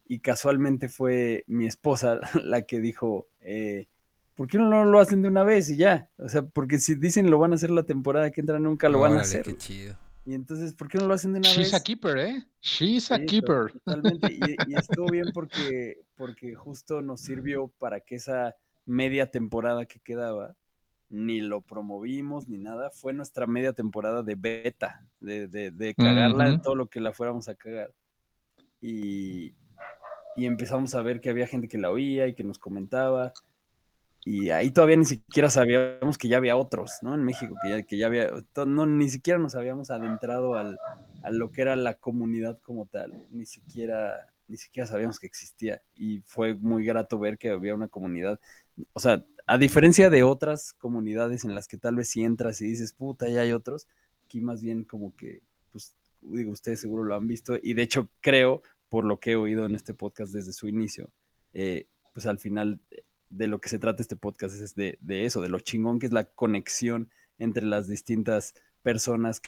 Y 0.08 0.20
casualmente 0.20 0.90
fue 0.90 1.44
mi 1.48 1.66
esposa 1.68 2.20
la 2.44 2.64
que 2.64 2.80
dijo, 2.80 3.28
eh, 3.42 3.88
¿por 4.36 4.48
qué 4.48 4.58
no 4.58 4.86
lo 4.86 5.00
hacen 5.00 5.22
de 5.22 5.28
una 5.30 5.44
vez 5.44 5.70
y 5.70 5.78
ya? 5.78 6.10
O 6.18 6.30
sea, 6.30 6.44
porque 6.44 6.80
si 6.80 6.96
dicen 6.96 7.30
lo 7.30 7.40
van 7.40 7.52
a 7.52 7.56
hacer 7.56 7.70
la 7.70 7.84
temporada 7.84 8.32
que 8.32 8.42
entra, 8.42 8.60
nunca 8.60 8.90
lo 8.90 9.00
van 9.00 9.12
a 9.12 9.16
Órale, 9.16 9.28
hacer. 9.28 9.44
Qué 9.44 9.58
chido. 9.58 9.98
Y 10.26 10.34
entonces, 10.36 10.74
¿por 10.74 10.88
qué 10.88 10.98
no 10.98 11.08
lo 11.08 11.14
hacen 11.14 11.34
de 11.34 11.40
una 11.40 11.50
She's 11.50 11.58
vez? 11.72 11.74
a 11.74 11.84
keeper, 11.84 12.18
¿eh? 12.18 12.44
She's 12.62 13.12
a 13.12 13.20
to- 13.20 13.26
keeper. 13.26 13.72
Totalmente. 13.74 14.32
Y, 14.32 14.56
y 14.72 14.76
estuvo 14.76 15.10
bien 15.10 15.32
porque, 15.34 16.02
porque 16.16 16.56
justo 16.56 17.02
nos 17.02 17.20
sirvió 17.22 17.68
para 17.78 18.00
que 18.00 18.16
esa 18.16 18.56
media 18.86 19.30
temporada 19.30 19.86
que 19.86 20.00
quedaba, 20.00 20.56
ni 21.10 21.42
lo 21.42 21.62
promovimos 21.62 22.48
ni 22.48 22.58
nada, 22.58 22.90
fue 22.90 23.14
nuestra 23.14 23.48
media 23.48 23.74
temporada 23.74 24.24
de 24.24 24.36
beta, 24.36 25.06
de, 25.20 25.48
de, 25.48 25.72
de 25.72 25.94
cagarla 25.94 26.48
en 26.48 26.54
Ujú. 26.56 26.62
todo 26.64 26.76
lo 26.76 26.88
que 26.88 27.02
la 27.02 27.12
fuéramos 27.14 27.50
a 27.50 27.56
cagar. 27.56 27.92
Y, 28.82 29.54
y 30.36 30.46
empezamos 30.46 30.96
a 30.96 31.02
ver 31.02 31.22
que 31.22 31.30
había 31.30 31.48
gente 31.48 31.68
que 31.68 31.78
la 31.78 31.92
oía 31.92 32.28
y 32.28 32.34
que 32.34 32.44
nos 32.44 32.60
comentaba. 32.60 33.34
Y 34.26 34.52
ahí 34.52 34.72
todavía 34.72 34.96
ni 34.96 35.06
siquiera 35.06 35.50
sabíamos 35.50 36.18
que 36.18 36.30
ya 36.30 36.38
había 36.38 36.56
otros, 36.56 37.00
¿no? 37.02 37.14
En 37.14 37.24
México, 37.24 37.56
que 37.62 37.70
ya, 37.70 37.84
que 37.84 37.98
ya 37.98 38.08
había, 38.08 38.32
no, 38.66 38.86
ni 38.86 39.10
siquiera 39.10 39.38
nos 39.38 39.56
habíamos 39.56 39.92
adentrado 39.92 40.56
al, 40.56 40.80
a 41.24 41.30
lo 41.30 41.52
que 41.52 41.62
era 41.62 41.76
la 41.76 41.96
comunidad 41.96 42.58
como 42.62 42.86
tal, 42.86 43.26
ni 43.32 43.46
siquiera, 43.46 44.34
ni 44.48 44.56
siquiera 44.56 44.88
sabíamos 44.88 45.20
que 45.20 45.28
existía. 45.28 45.82
Y 45.96 46.22
fue 46.26 46.54
muy 46.54 46.86
grato 46.86 47.20
ver 47.20 47.38
que 47.38 47.50
había 47.50 47.76
una 47.76 47.90
comunidad, 47.90 48.40
o 48.94 49.00
sea, 49.02 49.26
a 49.46 49.58
diferencia 49.58 50.10
de 50.10 50.24
otras 50.24 50.72
comunidades 50.72 51.44
en 51.44 51.54
las 51.54 51.68
que 51.68 51.78
tal 51.78 51.96
vez 51.96 52.10
si 52.10 52.24
entras 52.24 52.62
y 52.62 52.66
dices, 52.68 52.94
puta, 52.94 53.28
ya 53.28 53.42
hay 53.42 53.52
otros, 53.52 53.88
aquí 54.26 54.40
más 54.40 54.62
bien 54.62 54.86
como 54.86 55.14
que, 55.18 55.42
pues, 55.74 55.98
digo, 56.22 56.52
ustedes 56.52 56.80
seguro 56.80 57.04
lo 57.04 57.16
han 57.16 57.28
visto, 57.28 57.58
y 57.62 57.74
de 57.74 57.82
hecho 57.82 58.08
creo, 58.22 58.62
por 58.88 59.04
lo 59.04 59.20
que 59.20 59.32
he 59.32 59.36
oído 59.36 59.66
en 59.66 59.76
este 59.76 59.94
podcast 59.94 60.32
desde 60.32 60.54
su 60.54 60.70
inicio, 60.70 61.10
eh, 61.54 61.88
pues 62.14 62.26
al 62.26 62.40
final 62.40 62.80
de 63.36 63.48
lo 63.48 63.60
que 63.60 63.70
se 63.70 63.80
trata 63.80 64.02
este 64.02 64.16
podcast 64.16 64.56
es 64.62 64.76
de, 64.76 64.98
de 65.02 65.26
eso, 65.26 65.42
de 65.42 65.50
lo 65.50 65.60
chingón 65.60 66.00
que 66.00 66.06
es 66.06 66.14
la 66.14 66.26
conexión 66.26 67.10
entre 67.40 67.66
las 67.66 67.88
distintas 67.88 68.54
personas 68.84 69.42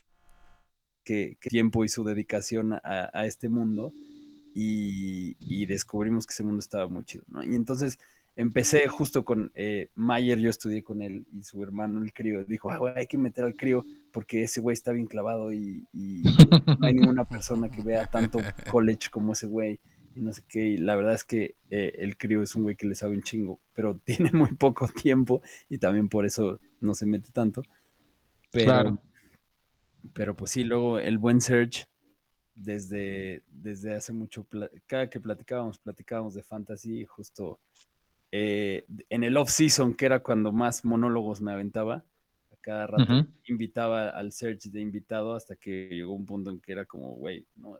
que, 1.03 1.37
tiempo 1.39 1.85
y 1.85 1.89
su 1.89 2.03
dedicación 2.03 2.73
a, 2.73 3.11
a 3.13 3.25
este 3.27 3.47
mundo 3.47 3.93
y, 4.55 5.35
y, 5.39 5.67
descubrimos 5.67 6.25
que 6.25 6.33
ese 6.33 6.43
mundo 6.43 6.59
estaba 6.59 6.87
muy 6.87 7.03
chido, 7.03 7.25
¿no? 7.27 7.43
Y 7.43 7.53
entonces 7.53 7.99
empecé 8.35 8.87
justo 8.87 9.23
con 9.23 9.51
eh, 9.53 9.89
Mayer, 9.95 10.39
yo 10.39 10.49
estudié 10.49 10.83
con 10.83 11.01
él 11.01 11.25
y 11.31 11.43
su 11.43 11.61
hermano, 11.61 12.01
el 12.01 12.11
crío, 12.11 12.43
dijo, 12.43 12.71
ah, 12.71 12.77
güey, 12.77 12.93
hay 12.97 13.07
que 13.07 13.17
meter 13.17 13.45
al 13.45 13.55
crío 13.55 13.85
porque 14.11 14.43
ese 14.43 14.61
güey 14.61 14.73
está 14.73 14.93
bien 14.93 15.05
clavado 15.05 15.53
y, 15.53 15.87
y 15.93 16.23
no 16.79 16.87
hay 16.87 16.93
ninguna 16.95 17.25
persona 17.25 17.69
que 17.69 17.83
vea 17.83 18.07
tanto 18.07 18.39
college 18.71 19.09
como 19.11 19.33
ese 19.33 19.45
güey 19.45 19.79
y 20.15 20.21
no 20.21 20.33
sé 20.33 20.41
qué. 20.47 20.61
Y 20.65 20.77
la 20.77 20.95
verdad 20.95 21.13
es 21.13 21.23
que 21.23 21.55
eh, 21.69 21.93
el 21.99 22.17
crío 22.17 22.41
es 22.41 22.55
un 22.55 22.63
güey 22.63 22.75
que 22.75 22.87
le 22.87 22.95
sabe 22.95 23.15
un 23.15 23.23
chingo, 23.23 23.59
pero 23.73 23.99
tiene 24.05 24.31
muy 24.31 24.53
poco 24.53 24.87
tiempo 24.87 25.41
y 25.69 25.77
también 25.77 26.09
por 26.09 26.25
eso 26.25 26.59
no 26.79 26.93
se 26.95 27.05
mete 27.05 27.31
tanto. 27.31 27.61
Pero, 28.51 28.65
Claro. 28.65 29.01
pero 30.13 30.35
pues 30.35 30.51
sí, 30.51 30.63
luego 30.63 30.99
el 30.99 31.17
buen 31.17 31.41
Serge, 31.41 31.85
desde, 32.55 33.43
desde 33.49 33.95
hace 33.95 34.13
mucho, 34.13 34.47
cada 34.87 35.09
que 35.09 35.19
platicábamos, 35.19 35.77
platicábamos 35.79 36.33
de 36.33 36.43
fantasy, 36.43 37.05
justo 37.05 37.59
eh, 38.31 38.85
en 39.09 39.23
el 39.25 39.35
off-season, 39.35 39.93
que 39.93 40.05
era 40.05 40.21
cuando 40.21 40.53
más 40.53 40.85
monólogos 40.85 41.41
me 41.41 41.51
aventaba, 41.51 42.05
a 42.51 42.55
cada 42.61 42.87
rato 42.87 43.27
invitaba 43.47 44.09
al 44.09 44.31
Serge 44.31 44.69
de 44.69 44.79
invitado 44.79 45.35
hasta 45.35 45.55
que 45.57 45.89
llegó 45.89 46.13
un 46.13 46.25
punto 46.25 46.49
en 46.49 46.61
que 46.61 46.71
era 46.71 46.85
como, 46.85 47.11
güey, 47.15 47.45
no, 47.57 47.77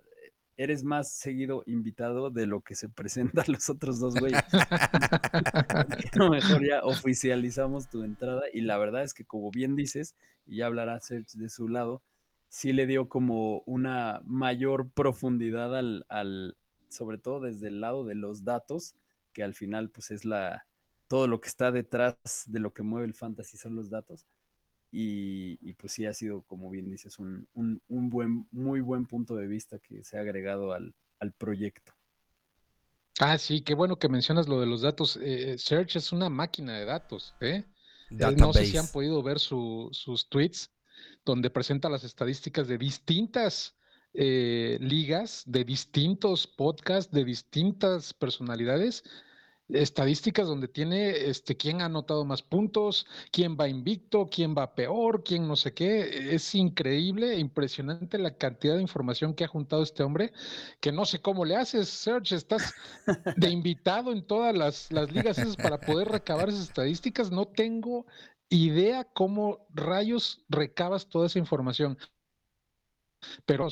eres 0.58 0.84
más 0.84 1.12
seguido 1.12 1.64
invitado 1.66 2.30
de 2.30 2.46
lo 2.46 2.62
que 2.62 2.76
se 2.76 2.90
presentan 2.90 3.46
los 3.48 3.70
otros 3.70 4.00
dos 4.00 4.16
güeyes. 4.16 4.40
A 4.54 5.86
lo 6.16 6.30
mejor 6.30 6.66
ya 6.66 6.84
oficializamos 6.84 7.90
tu 7.90 8.04
entrada 8.04 8.44
y 8.54 8.62
la 8.62 8.78
verdad 8.78 9.04
es 9.04 9.14
que 9.14 9.26
como 9.26 9.52
bien 9.52 9.76
dices, 9.76 10.16
y 10.46 10.58
ya 10.58 10.68
hablará 10.68 11.00
Serge 11.02 11.38
de 11.38 11.50
su 11.50 11.68
lado, 11.68 12.02
sí 12.48 12.74
le 12.74 12.88
dio 12.88 13.10
como 13.10 13.64
una 13.66 14.22
mayor 14.26 14.90
profundidad 14.92 15.76
al, 15.78 16.06
al, 16.10 16.56
sobre 16.90 17.18
todo 17.18 17.42
desde 17.42 17.68
el 17.68 17.82
lado 17.82 18.06
de 18.06 18.16
los 18.16 18.44
datos, 18.44 18.96
que 19.34 19.44
al 19.44 19.54
final 19.54 19.90
pues 19.90 20.12
es 20.12 20.24
la, 20.24 20.66
todo 21.08 21.28
lo 21.28 21.42
que 21.42 21.50
está 21.50 21.72
detrás 21.72 22.46
de 22.48 22.60
lo 22.60 22.74
que 22.74 22.84
mueve 22.84 23.08
el 23.08 23.14
fantasy 23.14 23.58
son 23.58 23.76
los 23.76 23.90
datos. 23.90 24.26
Y, 24.96 25.58
y 25.62 25.74
pues 25.74 25.94
sí 25.94 26.06
ha 26.06 26.14
sido, 26.14 26.44
como 26.44 26.70
bien 26.70 26.90
dices, 26.90 27.20
un, 27.20 27.48
un, 27.54 27.82
un 27.90 28.10
buen, 28.10 28.48
muy 28.52 28.82
buen 28.82 29.06
punto 29.08 29.36
de 29.36 29.48
vista 29.48 29.80
que 29.80 30.04
se 30.06 30.18
ha 30.18 30.22
agregado 30.22 30.74
al, 30.74 30.96
al 31.20 31.34
proyecto. 31.34 31.94
Ah, 33.20 33.38
sí, 33.38 33.62
qué 33.62 33.74
bueno 33.76 33.98
que 33.98 34.10
mencionas 34.10 34.48
lo 34.48 34.60
de 34.60 34.66
los 34.66 34.82
datos. 34.82 35.18
Eh, 35.22 35.58
Search 35.58 35.96
es 35.96 36.12
una 36.12 36.30
máquina 36.30 36.78
de 36.78 36.86
datos, 36.86 37.36
¿eh? 37.40 37.66
Eh, 38.18 38.36
No 38.36 38.52
sé 38.54 38.66
si 38.66 38.78
han 38.78 38.90
podido 38.92 39.24
ver 39.24 39.40
su- 39.40 39.90
sus 39.94 40.28
tweets 40.30 40.72
donde 41.26 41.50
presenta 41.50 41.90
las 41.90 42.04
estadísticas 42.04 42.68
de 42.68 42.78
distintas 42.78 43.78
eh, 44.14 44.78
ligas, 44.82 45.44
de 45.46 45.64
distintos 45.66 46.48
podcasts, 46.48 47.12
de 47.12 47.24
distintas 47.26 48.14
personalidades, 48.14 49.04
estadísticas 49.70 50.48
donde 50.48 50.68
tiene 50.68 51.10
este 51.30 51.58
quién 51.58 51.82
ha 51.82 51.86
anotado 51.86 52.24
más 52.26 52.44
puntos, 52.44 53.08
quién 53.32 53.58
va 53.60 53.68
invicto, 53.68 54.28
quién 54.30 54.56
va 54.56 54.76
peor, 54.76 55.24
quién 55.24 55.48
no 55.48 55.56
sé 55.56 55.74
qué. 55.74 56.34
Es 56.36 56.54
increíble, 56.56 57.38
impresionante 57.38 58.18
la 58.18 58.38
cantidad 58.38 58.76
de 58.76 58.82
información 58.82 59.34
que 59.34 59.44
ha 59.44 59.48
juntado 59.48 59.84
este 59.84 60.04
hombre, 60.04 60.34
que 60.80 60.92
no 60.92 61.06
sé 61.06 61.22
cómo 61.22 61.46
le 61.46 61.56
haces, 61.56 61.90
Serge, 61.90 62.36
estás 62.36 62.74
de 63.36 63.50
invitado 63.50 64.12
en 64.12 64.26
todas 64.26 64.56
las, 64.56 64.92
las 64.92 65.12
ligas 65.12 65.38
esas 65.38 65.56
para 65.58 65.80
poder 65.80 66.10
recabar 66.10 66.50
esas 66.50 66.70
estadísticas. 66.70 67.32
No 67.32 67.46
tengo 67.48 68.06
idea 68.50 69.04
cómo 69.04 69.66
rayos 69.74 70.44
recabas 70.50 71.10
toda 71.10 71.28
esa 71.28 71.40
información. 71.40 71.98
Pero, 73.46 73.68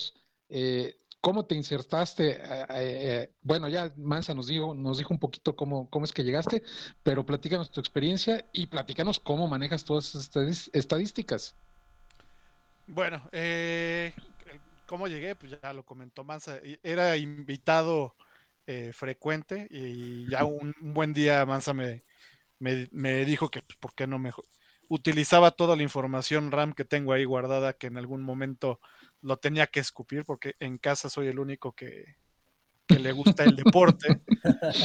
eh, 0.49 0.97
¿cómo 1.23 1.45
te 1.45 1.55
insertaste? 1.55 2.31
Eh, 2.31 2.65
eh, 2.69 3.29
bueno, 3.41 3.69
ya 3.69 3.93
Mansa 3.95 4.33
nos 4.33 4.47
dijo, 4.47 4.75
nos 4.75 4.97
dijo 4.97 5.13
un 5.13 5.21
poquito 5.21 5.55
cómo, 5.55 5.89
cómo 5.89 6.03
es 6.03 6.11
que 6.11 6.21
llegaste, 6.21 6.61
pero 7.01 7.25
platícanos 7.25 7.71
tu 7.71 7.79
experiencia 7.79 8.45
y 8.51 8.67
platícanos 8.67 9.21
cómo 9.21 9.47
manejas 9.47 9.85
todas 9.85 10.13
estadis- 10.15 10.69
estadísticas. 10.73 11.55
Bueno, 12.87 13.23
eh, 13.31 14.13
¿cómo 14.85 15.07
llegué? 15.07 15.33
Pues 15.33 15.57
ya 15.61 15.71
lo 15.71 15.85
comentó 15.85 16.25
Mansa. 16.25 16.59
Era 16.83 17.15
invitado 17.15 18.13
eh, 18.67 18.91
frecuente 18.93 19.65
y 19.71 20.29
ya 20.29 20.43
un, 20.43 20.75
buen 20.81 21.13
día 21.13 21.45
Mansa 21.45 21.73
me, 21.73 22.03
me, 22.59 22.89
me 22.91 23.23
dijo 23.23 23.49
que 23.49 23.61
pues, 23.61 23.77
por 23.77 23.93
qué 23.95 24.07
no 24.07 24.19
mejor 24.19 24.43
utilizaba 24.89 25.51
toda 25.51 25.77
la 25.77 25.83
información 25.83 26.51
RAM 26.51 26.73
que 26.73 26.83
tengo 26.83 27.13
ahí 27.13 27.23
guardada 27.23 27.71
que 27.73 27.87
en 27.87 27.97
algún 27.97 28.21
momento 28.23 28.81
lo 29.23 29.37
tenía 29.37 29.67
que 29.67 29.79
escupir 29.79 30.25
porque 30.25 30.55
en 30.59 30.77
casa 30.77 31.09
soy 31.09 31.27
el 31.27 31.39
único 31.39 31.71
que, 31.73 32.17
que 32.87 32.99
le 32.99 33.11
gusta 33.11 33.43
el 33.43 33.55
deporte. 33.55 34.21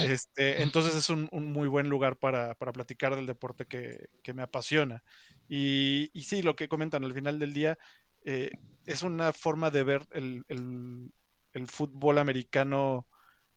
Este, 0.08 0.62
entonces 0.62 0.94
es 0.94 1.10
un, 1.10 1.28
un 1.32 1.52
muy 1.52 1.66
buen 1.68 1.88
lugar 1.88 2.16
para, 2.16 2.54
para 2.54 2.72
platicar 2.72 3.16
del 3.16 3.26
deporte 3.26 3.66
que, 3.66 4.08
que 4.22 4.32
me 4.32 4.42
apasiona. 4.42 5.02
Y, 5.48 6.10
y, 6.12 6.22
sí, 6.22 6.42
lo 6.42 6.54
que 6.54 6.68
comentan 6.68 7.04
al 7.04 7.12
final 7.12 7.38
del 7.40 7.52
día 7.52 7.76
eh, 8.24 8.52
es 8.84 9.02
una 9.02 9.32
forma 9.32 9.70
de 9.70 9.82
ver 9.82 10.06
el, 10.12 10.44
el, 10.48 11.12
el 11.54 11.66
fútbol 11.66 12.18
americano 12.18 13.08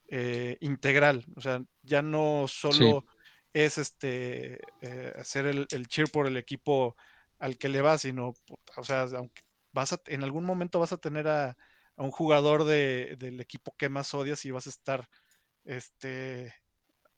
eh, 0.09 0.57
integral. 0.61 1.23
O 1.35 1.41
sea, 1.41 1.63
ya 1.83 2.01
no 2.01 2.45
solo 2.47 3.05
sí. 3.07 3.17
es 3.53 3.77
este 3.77 4.59
eh, 4.81 5.13
hacer 5.17 5.45
el, 5.45 5.67
el, 5.69 5.87
cheer 5.87 6.09
por 6.09 6.25
el 6.25 6.37
equipo 6.37 6.95
al 7.37 7.57
que 7.57 7.69
le 7.69 7.81
va, 7.81 7.97
sino, 7.97 8.33
o 8.75 8.83
sea, 8.83 9.03
aunque 9.15 9.43
vas 9.71 9.93
a, 9.93 10.01
en 10.07 10.23
algún 10.23 10.45
momento 10.45 10.79
vas 10.79 10.93
a 10.93 10.97
tener 10.97 11.27
a, 11.27 11.49
a 11.49 12.03
un 12.03 12.11
jugador 12.11 12.63
de, 12.63 13.15
del 13.17 13.39
equipo 13.39 13.75
que 13.77 13.89
más 13.89 14.13
odias 14.13 14.43
y 14.45 14.51
vas 14.51 14.67
a 14.67 14.71
estar 14.71 15.09
este, 15.63 16.53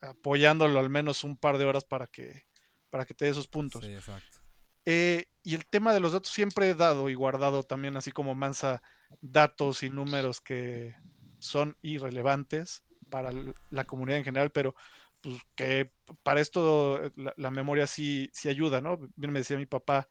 apoyándolo 0.02 0.80
al 0.80 0.90
menos 0.90 1.24
un 1.24 1.38
par 1.38 1.58
de 1.58 1.66
horas 1.66 1.86
para 1.86 2.08
que, 2.08 2.46
para 2.90 3.06
que 3.06 3.14
te 3.14 3.26
dé 3.26 3.32
esos 3.32 3.48
puntos. 3.48 3.86
Sí, 3.86 3.94
exacto. 3.94 4.40
Eh, 4.86 5.26
y 5.44 5.56
el 5.56 5.66
tema 5.66 5.94
de 5.94 6.00
los 6.00 6.12
datos 6.12 6.32
siempre 6.32 6.70
he 6.70 6.76
dado 6.76 7.10
y 7.10 7.14
guardado 7.14 7.64
también, 7.64 7.96
así 7.96 8.12
como 8.12 8.36
Mansa, 8.36 8.82
datos 9.22 9.84
y 9.84 9.90
números 9.90 10.42
que 10.42 10.96
son 11.40 11.78
irrelevantes 11.82 12.84
para 13.10 13.32
la 13.70 13.86
comunidad 13.86 14.18
en 14.18 14.26
general, 14.26 14.52
pero 14.52 14.76
pues, 15.22 15.38
que 15.56 15.92
para 16.24 16.42
esto 16.42 17.12
la, 17.16 17.34
la, 17.38 17.52
memoria 17.52 17.88
sí, 17.88 18.30
sí 18.34 18.50
ayuda, 18.50 18.82
¿no? 18.82 18.98
Bien 19.16 19.32
me 19.32 19.40
decía 19.40 19.58
mi 19.58 19.66
papá 19.66 20.08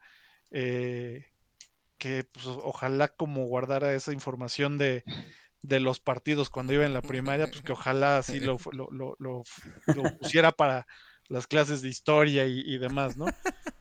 eh, 0.49 1.32
que 2.03 2.25
pues, 2.25 2.45
ojalá 2.47 3.07
como 3.07 3.45
guardara 3.45 3.93
esa 3.93 4.11
información 4.11 4.77
de, 4.77 5.05
de, 5.61 5.79
los 5.79 6.01
partidos 6.01 6.49
cuando 6.49 6.73
iba 6.73 6.85
en 6.85 6.91
la 6.91 7.01
primaria, 7.01 7.47
pues 7.47 7.61
que 7.61 7.71
ojalá 7.71 8.17
así 8.17 8.41
lo, 8.41 8.57
lo, 8.73 9.15
lo, 9.19 9.43
pusiera 10.19 10.51
para 10.51 10.85
las 11.29 11.47
clases 11.47 11.81
de 11.81 11.87
historia 11.87 12.45
y, 12.45 12.77
demás, 12.77 13.15
¿no? 13.15 13.27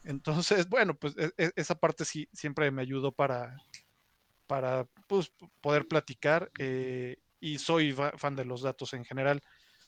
Entonces, 0.05 0.69
bueno, 0.69 0.95
pues 0.95 1.17
e, 1.19 1.51
esa 1.57 1.75
parte 1.75 2.05
sí 2.05 2.29
siempre 2.33 2.71
me 2.71 2.83
ayudó 2.83 3.11
para, 3.11 3.57
para 4.47 4.87
pues, 5.09 5.33
poder 5.61 5.89
platicar 5.89 6.49
eh, 6.61 7.17
y 7.41 7.59
soy 7.59 7.93
fan 7.93 8.37
de 8.37 8.45
los 8.45 8.63
datos 8.63 8.93
en 8.95 9.05
general. 9.05 9.43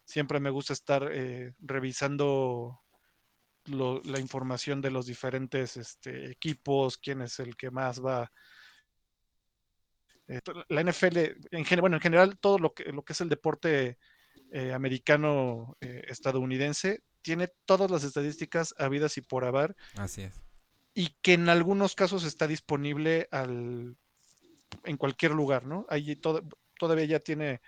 Siempre 0.04 0.40
me 0.40 0.50
gusta 0.50 0.72
estar 0.72 1.08
eh, 1.12 1.52
revisando 1.60 2.80
lo, 3.66 4.00
la 4.04 4.20
información 4.20 4.80
de 4.80 4.90
los 4.90 5.06
diferentes 5.06 5.76
este, 5.76 6.30
equipos, 6.30 6.98
quién 6.98 7.22
es 7.22 7.38
el 7.38 7.56
que 7.56 7.70
más 7.70 8.04
va. 8.04 8.30
Eh, 10.28 10.40
la 10.68 10.82
NFL, 10.82 11.18
en 11.50 11.64
general, 11.64 11.80
bueno, 11.80 11.96
en 11.96 12.02
general 12.02 12.38
todo 12.38 12.58
lo 12.58 12.74
que, 12.74 12.84
lo 12.84 13.04
que 13.04 13.12
es 13.12 13.20
el 13.20 13.28
deporte 13.28 13.98
eh, 14.50 14.72
americano 14.72 15.76
estadounidense 15.80 17.02
tiene 17.22 17.48
todas 17.64 17.90
las 17.90 18.04
estadísticas 18.04 18.74
habidas 18.78 19.16
y 19.16 19.22
por 19.22 19.44
haber. 19.44 19.74
Así 19.96 20.22
es. 20.22 20.40
Y 20.94 21.16
que 21.22 21.32
en 21.32 21.48
algunos 21.48 21.94
casos 21.94 22.24
está 22.24 22.46
disponible 22.46 23.28
al, 23.32 23.96
en 24.84 24.96
cualquier 24.96 25.32
lugar, 25.32 25.64
¿no? 25.66 25.86
Todo, 26.20 26.42
todavía 26.78 27.06
ya 27.06 27.20
tiene 27.20 27.60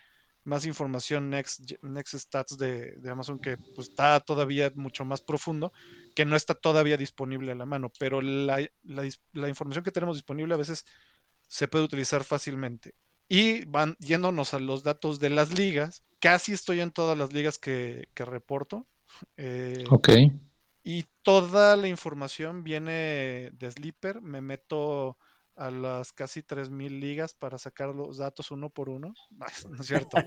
más 0.46 0.64
información 0.66 1.30
Next, 1.30 1.72
Next 1.82 2.14
Stats 2.14 2.56
de, 2.56 2.92
de, 2.92 3.10
Amazon 3.10 3.38
que 3.38 3.58
pues, 3.58 3.88
está 3.88 4.20
todavía 4.20 4.72
mucho 4.74 5.04
más 5.04 5.20
profundo, 5.20 5.72
que 6.14 6.24
no 6.24 6.36
está 6.36 6.54
todavía 6.54 6.96
disponible 6.96 7.52
a 7.52 7.56
la 7.56 7.66
mano, 7.66 7.92
pero 7.98 8.22
la, 8.22 8.66
la, 8.82 9.08
la 9.32 9.48
información 9.48 9.84
que 9.84 9.92
tenemos 9.92 10.16
disponible 10.16 10.54
a 10.54 10.58
veces 10.58 10.84
se 11.48 11.68
puede 11.68 11.84
utilizar 11.84 12.24
fácilmente. 12.24 12.94
Y 13.28 13.64
van 13.64 13.96
yéndonos 13.98 14.54
a 14.54 14.60
los 14.60 14.82
datos 14.82 15.18
de 15.18 15.30
las 15.30 15.58
ligas, 15.58 16.04
casi 16.20 16.52
estoy 16.52 16.80
en 16.80 16.92
todas 16.92 17.18
las 17.18 17.32
ligas 17.32 17.58
que, 17.58 18.08
que 18.14 18.24
reporto. 18.24 18.86
Eh, 19.36 19.84
ok. 19.90 20.10
Y 20.84 21.04
toda 21.22 21.76
la 21.76 21.88
información 21.88 22.62
viene 22.62 23.50
de 23.52 23.70
Sleeper. 23.72 24.22
Me 24.22 24.40
meto 24.40 25.18
a 25.56 25.70
las 25.70 26.12
casi 26.12 26.42
3.000 26.42 27.00
ligas 27.00 27.34
para 27.34 27.58
sacar 27.58 27.94
los 27.94 28.18
datos 28.18 28.50
uno 28.50 28.70
por 28.70 28.88
uno. 28.88 29.14
No, 29.30 29.46
no 29.70 29.80
es 29.80 29.86
cierto. 29.86 30.18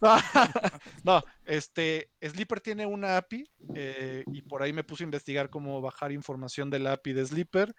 no, 0.00 0.16
no, 1.04 1.24
este, 1.44 2.10
Sleeper 2.20 2.60
tiene 2.60 2.86
una 2.86 3.16
API 3.16 3.50
eh, 3.74 4.24
y 4.26 4.42
por 4.42 4.62
ahí 4.62 4.72
me 4.72 4.84
puse 4.84 5.04
a 5.04 5.06
investigar 5.06 5.50
cómo 5.50 5.80
bajar 5.80 6.12
información 6.12 6.70
de 6.70 6.78
la 6.78 6.92
API 6.92 7.12
de 7.14 7.26
Sleeper 7.26 7.74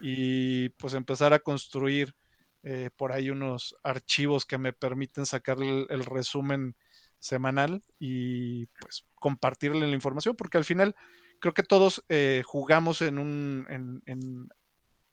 y 0.00 0.68
pues 0.70 0.94
empezar 0.94 1.32
a 1.32 1.38
construir 1.38 2.14
eh, 2.62 2.90
por 2.96 3.12
ahí 3.12 3.30
unos 3.30 3.74
archivos 3.82 4.44
que 4.44 4.58
me 4.58 4.72
permiten 4.72 5.24
sacar 5.24 5.62
el, 5.62 5.86
el, 5.88 6.04
resumen 6.04 6.76
semanal 7.18 7.82
y 7.98 8.66
pues 8.66 9.06
compartirle 9.14 9.86
la 9.86 9.94
información, 9.94 10.36
porque 10.36 10.58
al 10.58 10.64
final 10.64 10.94
creo 11.40 11.54
que 11.54 11.62
todos 11.62 12.04
eh, 12.08 12.42
jugamos 12.44 13.02
en, 13.02 13.18
un, 13.18 13.66
en, 13.68 14.02
en, 14.06 14.48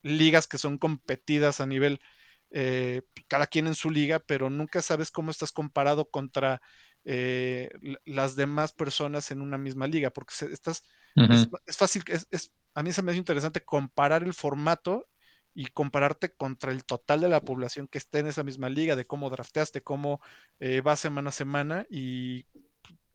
ligas 0.09 0.47
que 0.47 0.57
son 0.57 0.77
competidas 0.77 1.61
a 1.61 1.65
nivel, 1.65 1.99
eh, 2.51 3.01
cada 3.27 3.47
quien 3.47 3.67
en 3.67 3.75
su 3.75 3.89
liga, 3.89 4.19
pero 4.19 4.49
nunca 4.49 4.81
sabes 4.81 5.11
cómo 5.11 5.31
estás 5.31 5.51
comparado 5.51 6.09
contra 6.09 6.61
eh, 7.05 7.69
las 8.05 8.35
demás 8.35 8.73
personas 8.73 9.31
en 9.31 9.41
una 9.41 9.57
misma 9.57 9.87
liga, 9.87 10.09
porque 10.09 10.33
se, 10.33 10.51
estás, 10.51 10.83
uh 11.15 11.21
-huh. 11.21 11.33
es, 11.33 11.47
es, 11.65 11.77
fácil, 11.77 12.03
es, 12.07 12.27
es, 12.31 12.51
a 12.73 12.83
mí 12.83 12.91
se 12.91 13.01
me 13.01 13.11
hace 13.11 13.19
interesante 13.19 13.61
comparar 13.61 14.23
el 14.23 14.33
formato 14.33 15.07
y 15.53 15.65
compararte 15.67 16.33
contra 16.35 16.71
el 16.71 16.85
total 16.85 17.21
de 17.21 17.29
la 17.29 17.41
población 17.41 17.87
que 17.87 17.97
esté 17.97 18.19
en 18.19 18.27
esa 18.27 18.43
misma 18.43 18.69
liga, 18.69 18.95
de 18.95 19.07
cómo 19.07 19.29
drafteaste, 19.29 19.81
cómo 19.81 20.21
eh, 20.59 20.81
va 20.81 20.95
semana 20.95 21.29
a 21.29 21.33
semana 21.33 21.85
y 21.89 22.45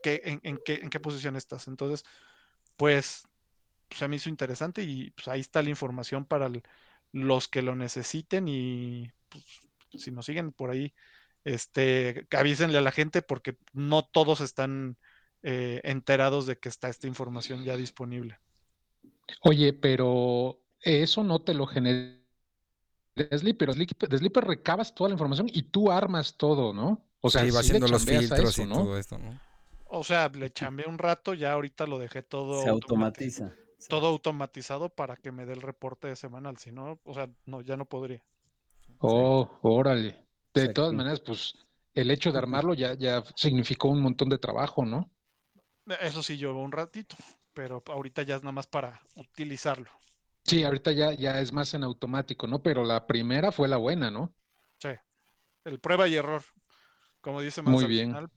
qué, 0.02 0.22
en, 0.24 0.40
en, 0.42 0.58
qué, 0.64 0.80
en 0.82 0.90
qué 0.90 0.98
posición 0.98 1.36
estás. 1.36 1.68
Entonces, 1.68 2.04
pues, 2.76 3.28
pues, 3.88 4.02
a 4.02 4.08
mí 4.08 4.16
hizo 4.16 4.28
interesante 4.28 4.82
y 4.82 5.10
pues 5.12 5.28
ahí 5.28 5.40
está 5.40 5.62
la 5.62 5.70
información 5.70 6.24
para 6.24 6.46
el, 6.46 6.62
los 7.12 7.48
que 7.48 7.62
lo 7.62 7.76
necesiten 7.76 8.48
y 8.48 9.10
pues, 9.28 9.44
si 10.02 10.10
nos 10.10 10.26
siguen 10.26 10.52
por 10.52 10.70
ahí, 10.70 10.92
este, 11.44 12.26
avísenle 12.30 12.78
a 12.78 12.82
la 12.82 12.92
gente 12.92 13.22
porque 13.22 13.56
no 13.72 14.02
todos 14.04 14.40
están 14.40 14.96
eh, 15.42 15.80
enterados 15.84 16.46
de 16.46 16.58
que 16.58 16.68
está 16.68 16.88
esta 16.88 17.06
información 17.06 17.64
ya 17.64 17.76
disponible. 17.76 18.38
Oye, 19.42 19.72
pero 19.72 20.60
eso 20.80 21.24
no 21.24 21.40
te 21.40 21.54
lo 21.54 21.66
genera 21.66 22.22
Sleeper, 23.14 23.74
de 23.74 24.18
Sleeper 24.18 24.44
recabas 24.44 24.94
toda 24.94 25.10
la 25.10 25.14
información 25.14 25.48
y 25.52 25.64
tú 25.64 25.90
armas 25.90 26.36
todo, 26.36 26.72
¿no? 26.72 27.04
O 27.20 27.30
sea, 27.30 27.42
sí, 27.42 27.50
va 27.50 27.60
haciendo 27.60 27.86
los 27.86 28.04
filtros 28.04 28.50
eso, 28.50 28.62
y 28.62 28.66
¿no? 28.66 28.74
todo 28.76 28.98
esto, 28.98 29.18
¿no? 29.18 29.38
O 29.86 30.02
sea, 30.02 30.28
le 30.30 30.50
chambeé 30.50 30.86
un 30.86 30.96
rato, 30.96 31.34
ya 31.34 31.52
ahorita 31.52 31.86
lo 31.86 31.98
dejé 31.98 32.22
todo 32.22 32.62
Se 32.62 32.70
automatiza. 32.70 33.52
Todo 33.88 34.08
automatizado 34.08 34.88
para 34.88 35.16
que 35.16 35.32
me 35.32 35.46
dé 35.46 35.54
el 35.54 35.62
reporte 35.62 36.14
semanal, 36.16 36.58
si 36.58 36.72
no, 36.72 37.00
o 37.04 37.14
sea, 37.14 37.28
no, 37.46 37.60
ya 37.60 37.76
no 37.76 37.84
podría. 37.84 38.22
Oh, 38.98 39.48
sí. 39.50 39.58
órale. 39.62 40.02
De 40.54 40.62
Exacto. 40.62 40.72
todas 40.82 40.92
maneras, 40.92 41.20
pues 41.20 41.54
el 41.94 42.10
hecho 42.10 42.32
de 42.32 42.38
armarlo 42.38 42.74
ya, 42.74 42.94
ya 42.94 43.22
significó 43.36 43.88
un 43.88 44.02
montón 44.02 44.28
de 44.28 44.38
trabajo, 44.38 44.84
¿no? 44.84 45.10
Eso 46.00 46.22
sí, 46.22 46.36
llevó 46.36 46.62
un 46.62 46.72
ratito, 46.72 47.16
pero 47.52 47.82
ahorita 47.86 48.22
ya 48.22 48.36
es 48.36 48.42
nada 48.42 48.52
más 48.52 48.66
para 48.66 49.00
utilizarlo. 49.16 49.90
Sí, 50.44 50.64
ahorita 50.64 50.92
ya, 50.92 51.12
ya 51.12 51.40
es 51.40 51.52
más 51.52 51.72
en 51.74 51.84
automático, 51.84 52.46
¿no? 52.46 52.62
Pero 52.62 52.84
la 52.84 53.06
primera 53.06 53.52
fue 53.52 53.68
la 53.68 53.76
buena, 53.76 54.10
¿no? 54.10 54.32
Sí. 54.78 54.90
El 55.64 55.78
prueba 55.78 56.08
y 56.08 56.16
error. 56.16 56.42
Como 57.20 57.40
dice 57.40 57.62
Muy 57.62 57.86
bien. 57.86 58.08
Final, 58.08 58.30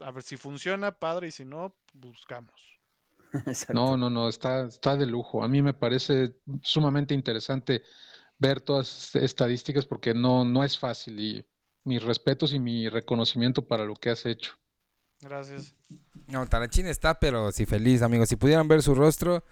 a 0.00 0.10
ver 0.12 0.22
si 0.22 0.36
funciona, 0.36 0.92
padre, 0.92 1.28
y 1.28 1.30
si 1.32 1.44
no, 1.44 1.74
buscamos. 1.92 2.77
Exacto. 3.46 3.74
No, 3.74 3.96
no, 3.96 4.10
no, 4.10 4.28
está, 4.28 4.66
está 4.66 4.96
de 4.96 5.06
lujo. 5.06 5.42
A 5.42 5.48
mí 5.48 5.62
me 5.62 5.74
parece 5.74 6.34
sumamente 6.62 7.14
interesante 7.14 7.82
ver 8.38 8.60
todas 8.60 9.14
estadísticas 9.16 9.84
porque 9.84 10.14
no, 10.14 10.44
no 10.44 10.64
es 10.64 10.78
fácil 10.78 11.18
y 11.20 11.46
mis 11.84 12.02
respetos 12.02 12.52
y 12.52 12.58
mi 12.58 12.88
reconocimiento 12.88 13.66
para 13.66 13.84
lo 13.84 13.94
que 13.94 14.10
has 14.10 14.24
hecho. 14.26 14.52
Gracias. 15.20 15.74
No, 16.28 16.46
Talachín 16.46 16.86
está, 16.86 17.18
pero 17.18 17.50
sí 17.50 17.66
feliz, 17.66 18.02
amigos. 18.02 18.28
Si 18.28 18.36
pudieran 18.36 18.68
ver 18.68 18.82
su 18.82 18.94
rostro, 18.94 19.42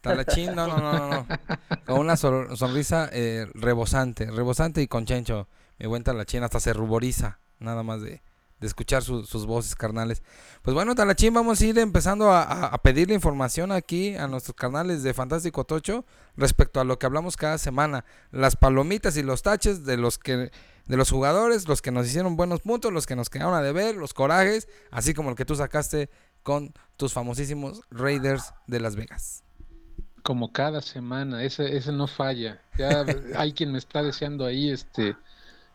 Talachín, 0.00 0.54
no, 0.54 0.66
no, 0.66 0.78
no, 0.78 0.92
no, 0.92 1.08
no. 1.08 1.26
Con 1.86 1.98
una 1.98 2.16
sonrisa 2.16 3.08
eh, 3.12 3.46
rebosante, 3.54 4.30
rebosante 4.30 4.80
y 4.82 4.88
con 4.88 5.04
chencho. 5.04 5.48
Mi 5.78 5.86
buen 5.86 6.04
Talachín 6.04 6.42
hasta 6.42 6.60
se 6.60 6.72
ruboriza, 6.72 7.40
nada 7.58 7.82
más 7.82 8.00
de, 8.02 8.22
de 8.62 8.68
escuchar 8.68 9.02
su, 9.02 9.26
sus 9.26 9.44
voces 9.44 9.74
carnales. 9.74 10.22
Pues 10.62 10.72
bueno, 10.74 10.94
Talachín, 10.94 11.34
vamos 11.34 11.60
a 11.60 11.66
ir 11.66 11.78
empezando 11.78 12.30
a, 12.30 12.42
a, 12.42 12.66
a, 12.68 12.78
pedirle 12.78 13.14
información 13.14 13.72
aquí 13.72 14.14
a 14.14 14.28
nuestros 14.28 14.54
canales 14.54 15.02
de 15.02 15.12
Fantástico 15.12 15.64
Tocho 15.64 16.06
respecto 16.36 16.80
a 16.80 16.84
lo 16.84 16.98
que 16.98 17.06
hablamos 17.06 17.36
cada 17.36 17.58
semana. 17.58 18.04
Las 18.30 18.56
palomitas 18.56 19.16
y 19.16 19.22
los 19.22 19.42
taches 19.42 19.84
de 19.84 19.96
los 19.98 20.18
que 20.18 20.50
de 20.86 20.96
los 20.96 21.10
jugadores, 21.10 21.68
los 21.68 21.82
que 21.82 21.90
nos 21.90 22.06
hicieron 22.06 22.36
buenos 22.36 22.60
puntos, 22.60 22.92
los 22.92 23.06
que 23.06 23.16
nos 23.16 23.30
quedaron 23.30 23.54
a 23.54 23.62
deber, 23.62 23.96
los 23.96 24.14
corajes, 24.14 24.68
así 24.90 25.14
como 25.14 25.30
el 25.30 25.36
que 25.36 25.44
tú 25.44 25.54
sacaste 25.54 26.08
con 26.42 26.72
tus 26.96 27.12
famosísimos 27.12 27.82
Raiders 27.90 28.52
de 28.66 28.80
Las 28.80 28.96
Vegas 28.96 29.42
como 30.22 30.52
cada 30.52 30.80
semana, 30.82 31.42
ese, 31.42 31.76
ese 31.76 31.90
no 31.90 32.06
falla. 32.06 32.62
Ya 32.78 33.04
hay 33.36 33.52
quien 33.52 33.72
me 33.72 33.78
está 33.78 34.04
deseando 34.04 34.44
ahí 34.44 34.70
este 34.70 35.16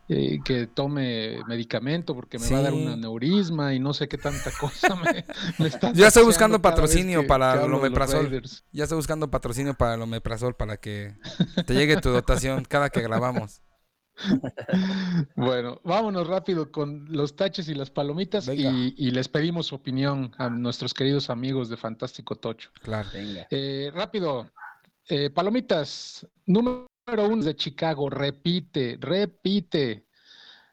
eh, 0.10 0.39
que 0.43 0.67
tome 0.67 1.43
medicamento 1.48 2.15
porque 2.15 2.39
me 2.39 2.46
sí. 2.46 2.54
va 2.54 2.60
a 2.60 2.63
dar 2.63 2.74
un 2.74 2.88
aneurisma 2.88 3.74
y 3.74 3.80
no 3.80 3.93
sé 3.93 4.08
qué 4.08 4.17
tanta 4.17 4.52
cosa 4.52 4.96
me, 4.96 5.26
me 5.60 5.67
está 5.67 5.91
Ya 5.91 6.08
estoy 6.08 6.24
buscando 6.24 6.62
patrocinio 6.62 7.22
que, 7.22 7.28
para 7.28 7.65
el 7.65 7.74
omeprazol. 7.74 8.41
Ya 8.72 8.84
estoy 8.84 8.96
buscando 8.96 9.30
patrocinio 9.30 9.74
para 9.74 9.96
el 9.96 10.02
omeprazol 10.02 10.56
para 10.56 10.78
que 10.78 11.15
te 11.65 11.74
llegue 11.74 11.98
tu 11.98 12.10
dotación 12.12 12.63
cada 12.63 12.89
que 12.89 13.02
grabamos. 13.02 13.62
bueno, 15.36 15.80
vámonos 15.84 16.26
rápido 16.26 16.72
con 16.72 17.06
los 17.10 17.36
taches 17.36 17.67
y 17.70 17.76
las 17.76 17.91
palomitas 17.91 18.48
y, 18.48 18.96
y, 18.98 19.12
les 19.12 19.28
pedimos 19.28 19.67
su 19.67 19.76
opinión 19.76 20.32
a 20.38 20.50
nuestros 20.50 20.93
queridos 20.93 21.30
amigos 21.30 21.70
de 21.70 21.78
Fantástico 21.78 22.36
Tocho. 22.36 22.72
Claro. 22.82 23.10
Eh, 23.13 23.91
rápido, 23.93 24.50
eh, 25.10 25.30
palomitas, 25.30 26.26
número 26.46 26.87
uno 27.08 27.43
de 27.43 27.56
Chicago, 27.56 28.10
repite, 28.10 28.98
repite. 29.00 30.08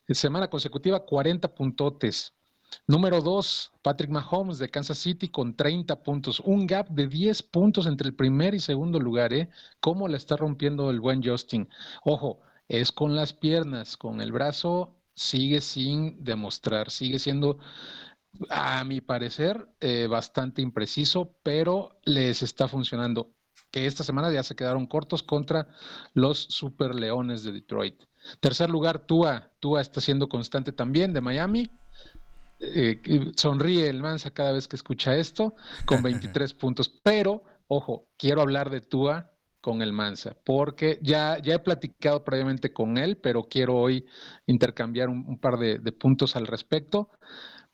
Semana 0.08 0.48
consecutiva, 0.48 1.04
40 1.04 1.54
puntotes. 1.54 2.34
Número 2.88 3.20
dos, 3.20 3.72
Patrick 3.82 4.10
Mahomes 4.10 4.58
de 4.58 4.68
Kansas 4.68 4.98
City 4.98 5.28
con 5.28 5.54
30 5.54 6.02
puntos. 6.02 6.40
Un 6.40 6.66
gap 6.66 6.88
de 6.88 7.06
10 7.06 7.42
puntos 7.44 7.86
entre 7.86 8.08
el 8.08 8.14
primer 8.16 8.54
y 8.54 8.60
segundo 8.60 8.98
lugar, 8.98 9.32
¿eh? 9.32 9.48
¿Cómo 9.80 10.08
la 10.08 10.16
está 10.16 10.36
rompiendo 10.36 10.90
el 10.90 11.00
buen 11.00 11.22
Justin? 11.22 11.68
Ojo, 12.04 12.40
es 12.68 12.90
con 12.90 13.14
las 13.14 13.32
piernas, 13.32 13.96
con 13.96 14.20
el 14.20 14.32
brazo 14.32 14.96
sigue 15.14 15.60
sin 15.60 16.24
demostrar, 16.24 16.90
sigue 16.90 17.20
siendo, 17.20 17.58
a 18.50 18.82
mi 18.82 19.00
parecer, 19.00 19.68
eh, 19.80 20.08
bastante 20.08 20.60
impreciso, 20.62 21.36
pero 21.44 22.00
les 22.04 22.42
está 22.42 22.66
funcionando. 22.66 23.30
Que 23.74 23.86
esta 23.86 24.04
semana 24.04 24.30
ya 24.30 24.44
se 24.44 24.54
quedaron 24.54 24.86
cortos 24.86 25.24
contra 25.24 25.66
los 26.12 26.38
Super 26.38 26.94
Leones 26.94 27.42
de 27.42 27.50
Detroit. 27.50 28.04
Tercer 28.38 28.70
lugar, 28.70 29.00
Tua. 29.00 29.50
Tua 29.58 29.80
está 29.80 30.00
siendo 30.00 30.28
constante 30.28 30.70
también 30.70 31.12
de 31.12 31.20
Miami. 31.20 31.68
Eh, 32.60 33.32
sonríe 33.34 33.88
el 33.88 34.00
Mansa 34.00 34.30
cada 34.30 34.52
vez 34.52 34.68
que 34.68 34.76
escucha 34.76 35.16
esto, 35.16 35.56
con 35.86 36.02
23 36.04 36.54
puntos. 36.54 36.88
Pero, 37.02 37.42
ojo, 37.66 38.06
quiero 38.16 38.42
hablar 38.42 38.70
de 38.70 38.80
Tua 38.80 39.32
con 39.60 39.82
el 39.82 39.92
Mansa, 39.92 40.36
porque 40.44 41.00
ya, 41.02 41.38
ya 41.42 41.54
he 41.54 41.58
platicado 41.58 42.22
previamente 42.22 42.72
con 42.72 42.96
él, 42.96 43.16
pero 43.16 43.48
quiero 43.48 43.74
hoy 43.74 44.06
intercambiar 44.46 45.08
un, 45.08 45.24
un 45.26 45.40
par 45.40 45.58
de, 45.58 45.80
de, 45.80 45.90
puntos 45.90 46.36
al 46.36 46.46
respecto 46.46 47.10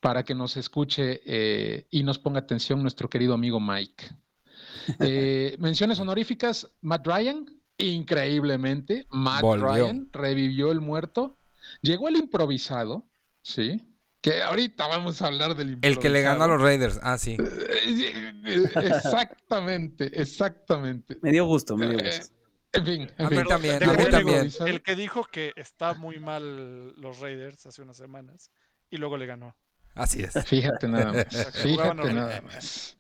para 0.01 0.23
que 0.23 0.35
nos 0.35 0.57
escuche 0.57 1.21
eh, 1.27 1.87
y 1.91 2.05
nos 2.05 2.19
ponga 2.19 2.39
atención 2.39 2.81
nuestro 2.81 3.11
querido 3.11 3.35
amigo 3.35 3.61
Mike. 3.61 4.09
Eh, 5.01 5.57
menciones 5.59 5.99
honoríficas, 6.01 6.71
Matt 6.81 7.07
Ryan, 7.07 7.47
increíblemente, 7.79 9.07
Matt 9.11 9.43
Volvió. 9.43 9.67
Ryan 9.67 10.09
revivió 10.13 10.73
el 10.73 10.81
muerto, 10.81 11.39
llegó 11.83 12.09
el 12.09 12.17
improvisado, 12.17 13.09
¿sí? 13.43 13.87
Que 14.21 14.43
ahorita 14.43 14.87
vamos 14.87 15.23
a 15.23 15.29
hablar 15.29 15.57
del 15.57 15.79
El 15.81 15.99
que 15.99 16.11
le 16.11 16.21
ganó 16.21 16.45
a 16.45 16.49
los 16.49 16.61
Raiders, 16.61 17.01
ah, 17.03 17.17
sí. 17.17 17.37
Exactamente, 18.45 20.21
exactamente. 20.21 21.17
Me 21.23 21.33
dio 21.33 21.47
gusto, 21.47 21.77
me 21.77 21.89
dio 21.89 21.99
gusto. 21.99 22.35
En 22.73 22.85
fin, 22.87 23.11
en 23.19 23.27
a 23.27 23.29
fin. 23.29 23.39
mí 23.39 23.45
también, 23.49 23.83
a 23.83 23.93
mí 23.95 24.05
también. 24.11 24.51
El 24.67 24.83
que 24.83 24.95
dijo 24.95 25.25
que 25.25 25.53
está 25.57 25.95
muy 25.95 26.21
mal 26.21 26.95
los 27.01 27.19
Raiders 27.19 27.67
hace 27.67 27.83
unas 27.83 27.97
semanas 27.97 28.51
y 28.91 28.99
luego 28.99 29.17
le 29.17 29.27
ganó. 29.27 29.57
Así 29.95 30.23
es. 30.23 30.35
Fíjate 30.45 30.87
nada 30.87 31.13
más. 31.13 31.53
Fíjate 31.55 32.13
nada 32.13 32.41
más. 32.43 32.97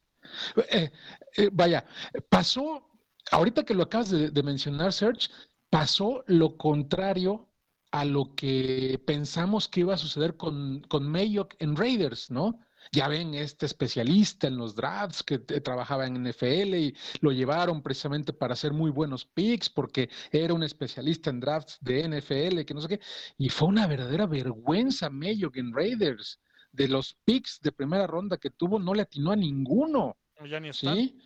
Eh, 0.70 0.90
eh, 1.36 1.50
vaya, 1.52 1.84
pasó, 2.28 2.90
ahorita 3.30 3.64
que 3.64 3.74
lo 3.74 3.84
acabas 3.84 4.10
de, 4.10 4.42
mencionar, 4.42 4.92
Serge, 4.92 5.28
pasó 5.70 6.24
lo 6.26 6.56
contrario 6.56 7.48
a 7.92 8.04
lo 8.04 8.34
que 8.34 9.00
pensamos 9.06 9.68
que 9.68 9.80
iba 9.80 9.94
a 9.94 9.98
suceder 9.98 10.36
con, 10.36 10.80
con 10.88 11.06
Mayock 11.08 11.54
en 11.58 11.76
Raiders, 11.76 12.30
¿no? 12.30 12.58
Ya 12.92 13.08
ven, 13.08 13.34
este 13.34 13.66
especialista 13.66 14.48
en 14.48 14.56
los 14.56 14.74
drafts 14.74 15.22
que 15.22 15.38
trabajaba 15.38 16.06
en 16.06 16.24
NFL 16.24 16.74
y 16.74 16.96
lo 17.20 17.30
llevaron 17.30 17.82
precisamente 17.82 18.32
para 18.32 18.54
hacer 18.54 18.72
muy 18.72 18.90
buenos 18.90 19.24
picks 19.24 19.70
porque 19.70 20.10
era 20.32 20.54
un 20.54 20.62
especialista 20.64 21.30
en 21.30 21.40
drafts 21.40 21.78
de 21.80 22.08
NFL, 22.08 22.64
que 22.64 22.74
no 22.74 22.80
sé 22.80 22.88
qué. 22.88 23.00
Y 23.38 23.48
fue 23.48 23.68
una 23.68 23.86
verdadera 23.86 24.26
vergüenza 24.26 25.08
Mayock 25.08 25.56
en 25.56 25.72
Raiders. 25.72 26.40
De 26.72 26.88
los 26.88 27.16
picks 27.24 27.60
de 27.60 27.72
primera 27.72 28.06
ronda 28.06 28.36
que 28.36 28.50
tuvo, 28.50 28.78
no 28.78 28.94
le 28.94 29.02
atinó 29.02 29.32
a 29.32 29.36
ninguno. 29.36 30.16
Ya 30.48 30.60
ni 30.60 30.68
está. 30.68 30.94
¿Sí? 30.94 31.18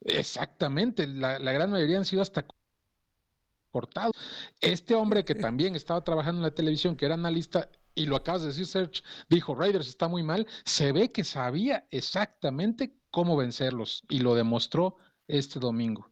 Exactamente. 0.00 1.06
La, 1.06 1.38
la 1.38 1.52
gran 1.52 1.70
mayoría 1.70 1.98
han 1.98 2.04
sido 2.04 2.22
hasta 2.22 2.44
cortado. 3.70 4.12
Este 4.60 4.94
hombre 4.94 5.24
que 5.24 5.34
también 5.34 5.74
estaba 5.74 6.02
trabajando 6.02 6.40
en 6.40 6.44
la 6.44 6.54
televisión, 6.54 6.96
que 6.96 7.06
era 7.06 7.14
analista, 7.14 7.68
y 7.94 8.06
lo 8.06 8.16
acabas 8.16 8.42
de 8.42 8.48
decir, 8.48 8.66
Serge, 8.66 9.02
dijo, 9.28 9.54
Raiders 9.54 9.88
está 9.88 10.08
muy 10.08 10.22
mal, 10.22 10.46
se 10.64 10.92
ve 10.92 11.10
que 11.10 11.24
sabía 11.24 11.86
exactamente 11.90 12.94
cómo 13.10 13.36
vencerlos 13.36 14.02
y 14.08 14.20
lo 14.20 14.34
demostró 14.34 14.96
este 15.26 15.58
domingo. 15.58 16.10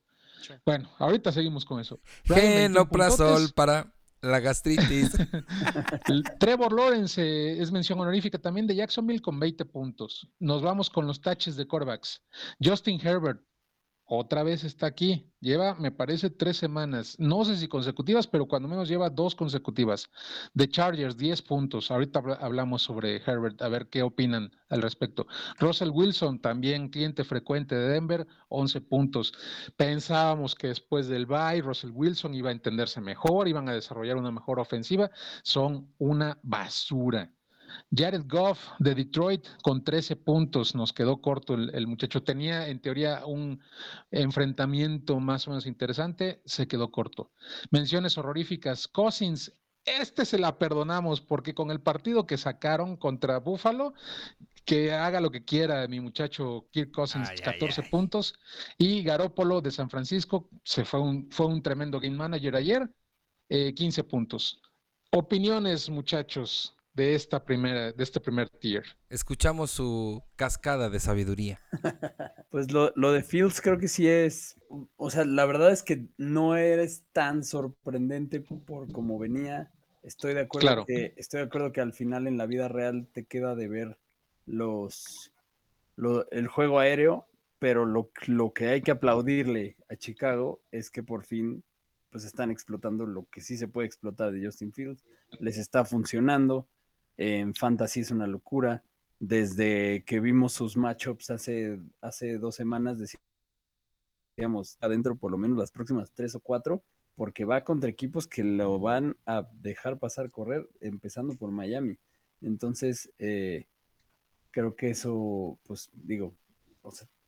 Bueno, 0.64 0.90
ahorita 0.98 1.32
seguimos 1.32 1.64
con 1.64 1.80
eso. 1.80 2.00
Genoprazol 2.24 3.50
para 3.54 3.92
la 4.22 4.40
gastritis. 4.40 5.12
Trevor 6.38 6.72
Lawrence 6.72 7.22
eh, 7.22 7.60
es 7.60 7.72
mención 7.72 8.00
honorífica 8.00 8.38
también 8.38 8.66
de 8.66 8.76
Jacksonville 8.76 9.22
con 9.22 9.38
20 9.40 9.64
puntos. 9.66 10.28
Nos 10.38 10.62
vamos 10.62 10.90
con 10.90 11.06
los 11.06 11.20
taches 11.20 11.56
de 11.56 11.66
corebacks. 11.66 12.22
Justin 12.62 13.00
Herbert, 13.02 13.42
otra 14.12 14.42
vez 14.42 14.64
está 14.64 14.86
aquí. 14.86 15.30
Lleva, 15.38 15.76
me 15.76 15.92
parece, 15.92 16.30
tres 16.30 16.56
semanas. 16.56 17.14
No 17.20 17.44
sé 17.44 17.56
si 17.56 17.68
consecutivas, 17.68 18.26
pero 18.26 18.46
cuando 18.46 18.66
menos 18.66 18.88
lleva 18.88 19.08
dos 19.08 19.36
consecutivas. 19.36 20.10
The 20.52 20.68
Chargers, 20.68 21.16
10 21.16 21.42
puntos. 21.42 21.92
Ahorita 21.92 22.18
hablamos 22.40 22.82
sobre 22.82 23.22
Herbert, 23.24 23.62
a 23.62 23.68
ver 23.68 23.88
qué 23.88 24.02
opinan 24.02 24.50
al 24.68 24.82
respecto. 24.82 25.28
Russell 25.60 25.90
Wilson, 25.90 26.40
también 26.40 26.88
cliente 26.88 27.22
frecuente 27.22 27.76
de 27.76 27.88
Denver, 27.88 28.26
11 28.48 28.80
puntos. 28.80 29.32
Pensábamos 29.76 30.56
que 30.56 30.66
después 30.66 31.06
del 31.06 31.26
bye, 31.26 31.62
Russell 31.62 31.92
Wilson 31.92 32.34
iba 32.34 32.48
a 32.48 32.52
entenderse 32.52 33.00
mejor, 33.00 33.46
iban 33.46 33.68
a 33.68 33.74
desarrollar 33.74 34.16
una 34.16 34.32
mejor 34.32 34.58
ofensiva. 34.58 35.08
Son 35.44 35.94
una 35.98 36.36
basura. 36.42 37.30
Jared 37.94 38.24
Goff 38.26 38.60
de 38.78 38.94
Detroit 38.94 39.46
con 39.62 39.82
13 39.84 40.16
puntos, 40.16 40.74
nos 40.74 40.92
quedó 40.92 41.20
corto 41.20 41.54
el, 41.54 41.86
muchacho. 41.86 42.22
Tenía 42.22 42.68
en 42.68 42.80
teoría 42.80 43.24
un 43.26 43.60
enfrentamiento 44.10 45.18
más 45.20 45.46
o 45.46 45.50
menos 45.50 45.66
interesante, 45.66 46.40
se 46.44 46.68
quedó 46.68 46.90
corto. 46.90 47.32
Menciones 47.70 48.16
horroríficas. 48.18 48.88
Cousins, 48.88 49.52
este 49.84 50.24
se 50.24 50.38
la 50.38 50.58
perdonamos 50.58 51.20
porque 51.20 51.54
con 51.54 51.70
el 51.70 51.80
partido 51.80 52.26
que 52.26 52.36
sacaron 52.36 52.96
contra 52.96 53.38
Buffalo, 53.38 53.94
que 54.64 54.92
haga 54.92 55.20
lo 55.20 55.30
que 55.30 55.44
quiera 55.44 55.88
mi 55.88 56.00
muchacho 56.00 56.68
Kirk 56.70 56.92
Cousins, 56.92 57.30
14 57.42 57.84
puntos. 57.84 58.34
Y 58.78 59.02
Garópolo 59.02 59.60
de 59.60 59.70
San 59.70 59.90
Francisco, 59.90 60.48
se 60.64 60.84
fue 60.84 61.00
un, 61.00 61.30
fue 61.30 61.46
un 61.46 61.62
tremendo 61.62 61.98
game 61.98 62.16
manager 62.16 62.56
ayer, 62.56 62.90
15 63.48 64.00
eh, 64.00 64.04
puntos. 64.04 64.60
Opiniones, 65.12 65.90
muchachos 65.90 66.76
de 67.00 67.14
esta 67.14 67.42
primera, 67.42 67.92
de 67.92 68.04
este 68.04 68.20
primer 68.20 68.50
tier. 68.50 68.84
Escuchamos 69.08 69.70
su 69.70 70.22
cascada 70.36 70.90
de 70.90 71.00
sabiduría. 71.00 71.58
pues 72.50 72.70
lo, 72.70 72.90
de 72.90 73.22
Fields 73.22 73.62
creo 73.62 73.78
que 73.78 73.88
sí 73.88 74.06
es, 74.06 74.60
o 74.96 75.10
sea, 75.10 75.24
la 75.24 75.46
verdad 75.46 75.70
es 75.70 75.82
que 75.82 76.08
no 76.18 76.56
eres 76.56 77.04
tan 77.12 77.42
sorprendente 77.42 78.40
por 78.40 78.92
cómo 78.92 79.18
venía. 79.18 79.72
Estoy 80.02 80.34
de 80.34 80.40
acuerdo 80.40 80.84
que 80.84 81.14
estoy 81.16 81.40
de 81.40 81.46
acuerdo 81.46 81.72
que 81.72 81.80
al 81.80 81.94
final 81.94 82.26
en 82.26 82.36
la 82.36 82.44
vida 82.44 82.68
real 82.68 83.08
te 83.14 83.24
queda 83.24 83.54
de 83.54 83.68
ver 83.68 83.98
los 84.44 85.32
el 86.30 86.48
juego 86.48 86.80
aéreo, 86.80 87.26
pero 87.58 87.86
lo, 87.86 88.10
lo 88.26 88.52
que 88.52 88.68
hay 88.68 88.82
que 88.82 88.90
aplaudirle 88.90 89.76
a 89.88 89.96
Chicago 89.96 90.60
es 90.70 90.90
que 90.90 91.02
por 91.02 91.24
fin 91.24 91.64
pues 92.10 92.24
están 92.24 92.50
explotando 92.50 93.06
lo 93.06 93.26
que 93.30 93.40
sí 93.40 93.56
se 93.56 93.68
puede 93.68 93.86
explotar 93.86 94.32
de 94.32 94.44
Justin 94.44 94.72
Fields, 94.72 95.02
les 95.38 95.56
está 95.56 95.84
funcionando, 95.84 96.68
en 97.20 97.54
fantasy 97.54 98.00
es 98.00 98.10
una 98.10 98.26
locura. 98.26 98.82
Desde 99.18 100.02
que 100.04 100.20
vimos 100.20 100.54
sus 100.54 100.74
matchups 100.78 101.30
hace, 101.30 101.78
hace 102.00 102.38
dos 102.38 102.54
semanas, 102.54 102.98
decíamos, 104.36 104.78
adentro 104.80 105.16
por 105.16 105.30
lo 105.30 105.36
menos 105.36 105.58
las 105.58 105.70
próximas 105.70 106.10
tres 106.12 106.34
o 106.34 106.40
cuatro, 106.40 106.82
porque 107.16 107.44
va 107.44 107.62
contra 107.62 107.90
equipos 107.90 108.26
que 108.26 108.42
lo 108.42 108.80
van 108.80 109.18
a 109.26 109.46
dejar 109.60 109.98
pasar 109.98 110.30
correr, 110.30 110.66
empezando 110.80 111.34
por 111.34 111.50
Miami. 111.50 111.98
Entonces, 112.40 113.12
eh, 113.18 113.66
creo 114.50 114.74
que 114.74 114.88
eso, 114.88 115.58
pues 115.64 115.90
digo, 115.92 116.34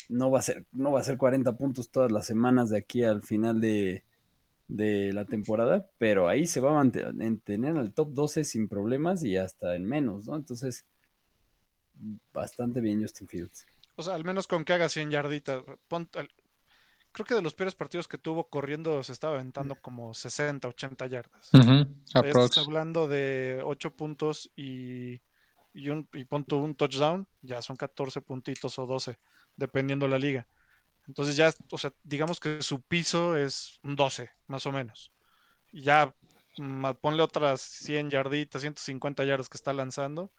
no 0.08 0.30
va 0.30 0.38
a 0.38 0.42
ser, 0.42 0.64
no 0.72 0.92
va 0.92 1.00
a 1.00 1.04
ser 1.04 1.18
40 1.18 1.54
puntos 1.58 1.90
todas 1.90 2.10
las 2.10 2.24
semanas 2.24 2.70
de 2.70 2.78
aquí 2.78 3.04
al 3.04 3.22
final 3.22 3.60
de, 3.60 4.04
de 4.72 5.12
la 5.12 5.26
temporada, 5.26 5.86
pero 5.98 6.28
ahí 6.28 6.46
se 6.46 6.60
va 6.60 6.70
a 6.70 6.84
mantener 6.84 7.76
al 7.76 7.92
top 7.92 8.12
12 8.12 8.44
sin 8.44 8.68
problemas 8.68 9.22
y 9.22 9.36
hasta 9.36 9.76
en 9.76 9.84
menos, 9.84 10.26
¿no? 10.26 10.34
Entonces, 10.34 10.86
bastante 12.32 12.80
bien 12.80 13.02
Justin 13.02 13.28
Fields. 13.28 13.66
O 13.96 14.02
sea, 14.02 14.14
al 14.14 14.24
menos 14.24 14.46
con 14.46 14.64
que 14.64 14.72
haga 14.72 14.88
100 14.88 15.10
yarditas. 15.10 15.62
creo 17.12 17.26
que 17.26 17.34
de 17.34 17.42
los 17.42 17.52
peores 17.52 17.74
partidos 17.74 18.08
que 18.08 18.16
tuvo 18.16 18.48
corriendo 18.48 19.02
se 19.02 19.12
estaba 19.12 19.34
aventando 19.34 19.74
como 19.76 20.14
60, 20.14 20.68
80 20.68 21.06
yardas. 21.06 21.50
Estás 22.14 22.58
hablando 22.58 23.08
de 23.08 23.60
8 23.62 23.94
puntos 23.94 24.50
y, 24.56 25.20
y, 25.74 25.90
un, 25.90 26.08
y 26.14 26.24
punto 26.24 26.56
un 26.56 26.74
touchdown, 26.74 27.28
ya 27.42 27.60
son 27.60 27.76
14 27.76 28.22
puntitos 28.22 28.78
o 28.78 28.86
12, 28.86 29.18
dependiendo 29.54 30.08
la 30.08 30.18
liga. 30.18 30.46
Entonces 31.06 31.36
ya, 31.36 31.52
o 31.70 31.78
sea, 31.78 31.92
digamos 32.02 32.38
que 32.38 32.62
su 32.62 32.82
piso 32.82 33.36
es 33.36 33.78
un 33.82 33.96
12, 33.96 34.30
más 34.46 34.66
o 34.66 34.72
menos. 34.72 35.12
Y 35.70 35.82
ya 35.82 36.14
ponle 37.00 37.22
otras 37.22 37.60
100 37.60 38.10
yarditas, 38.10 38.62
150 38.62 39.24
yardas 39.24 39.48
que 39.48 39.56
está 39.56 39.72
lanzando, 39.72 40.32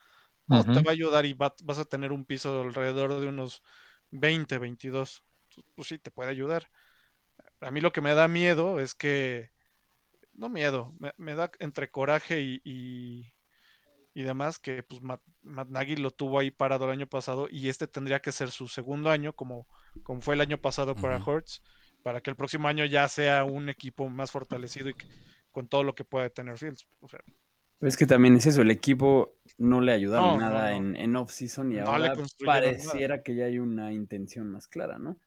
te 0.47 0.81
va 0.83 0.89
a 0.89 0.91
ayudar 0.91 1.25
y 1.25 1.33
vas 1.33 1.79
a 1.79 1.85
tener 1.85 2.11
un 2.11 2.25
piso 2.25 2.61
alrededor 2.61 3.19
de 3.19 3.27
unos 3.27 3.63
20, 4.11 4.57
22. 4.57 5.23
Pues 5.75 5.87
sí, 5.87 5.99
te 5.99 6.11
puede 6.11 6.29
ayudar. 6.29 6.69
A 7.61 7.71
mí 7.71 7.81
lo 7.81 7.91
que 7.91 8.01
me 8.01 8.13
da 8.13 8.27
miedo 8.27 8.79
es 8.79 8.93
que, 8.93 9.51
no 10.33 10.49
miedo, 10.49 10.93
me, 11.17 11.35
da 11.35 11.51
entre 11.59 11.89
coraje 11.89 12.41
y, 12.41 12.61
y 12.63 13.33
demás, 14.21 14.59
que 14.59 14.83
pues 14.83 15.01
Matt, 15.01 15.21
Nagy 15.41 15.95
lo 15.95 16.11
tuvo 16.11 16.37
ahí 16.37 16.51
parado 16.51 16.85
el 16.85 16.91
año 16.91 17.07
pasado 17.07 17.47
y 17.49 17.69
este 17.69 17.87
tendría 17.87 18.21
que 18.21 18.31
ser 18.31 18.51
su 18.51 18.67
segundo 18.67 19.09
año, 19.09 19.33
como, 19.33 19.67
como 20.03 20.21
fue 20.21 20.35
el 20.35 20.41
año 20.41 20.59
pasado 20.59 20.93
para 20.93 21.17
Hertz, 21.17 21.63
para 22.03 22.21
que 22.21 22.29
el 22.29 22.35
próximo 22.35 22.67
año 22.67 22.85
ya 22.85 23.07
sea 23.07 23.43
un 23.43 23.69
equipo 23.69 24.07
más 24.09 24.29
fortalecido 24.29 24.89
y 24.89 24.95
con 25.51 25.67
todo 25.67 25.83
lo 25.83 25.95
que 25.95 26.03
puede 26.03 26.29
tener 26.29 26.57
Fields. 26.59 26.85
es 27.81 27.97
que 27.97 28.05
también 28.05 28.35
es 28.35 28.45
eso, 28.45 28.61
el 28.61 28.71
equipo 28.71 29.35
no 29.57 29.81
le 29.81 29.93
ayudaron 29.93 30.39
nada 30.39 30.75
en, 30.75 30.95
en 30.95 31.15
off-season 31.15 31.71
y 31.71 31.79
ahora 31.79 32.13
pareciera 32.45 33.23
que 33.23 33.35
ya 33.35 33.45
hay 33.45 33.57
una 33.57 33.91
intención 33.93 34.51
más 34.51 34.67
clara, 34.67 34.99
¿no? 34.99 35.17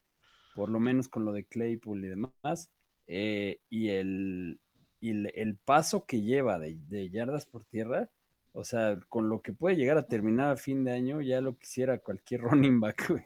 Por 0.54 0.70
lo 0.70 0.78
menos 0.78 1.08
con 1.08 1.24
lo 1.24 1.32
de 1.32 1.44
Claypool 1.44 2.04
y 2.04 2.08
demás. 2.08 2.70
Eh, 3.08 3.60
y 3.68 3.90
el, 3.90 4.58
y 5.00 5.10
el, 5.10 5.56
paso 5.64 6.06
que 6.06 6.22
lleva 6.22 6.58
de, 6.58 6.76
de 6.88 7.08
yardas 7.10 7.46
por 7.46 7.64
tierra, 7.64 8.10
o 8.56 8.64
sea, 8.64 8.98
con 9.08 9.28
lo 9.28 9.42
que 9.42 9.52
puede 9.52 9.76
llegar 9.76 9.98
a 9.98 10.06
terminar 10.06 10.50
a 10.50 10.56
fin 10.56 10.82
de 10.82 10.92
año, 10.92 11.20
ya 11.20 11.40
lo 11.40 11.58
quisiera 11.58 11.98
cualquier 11.98 12.40
running 12.42 12.80
back, 12.80 13.08
güey. 13.08 13.24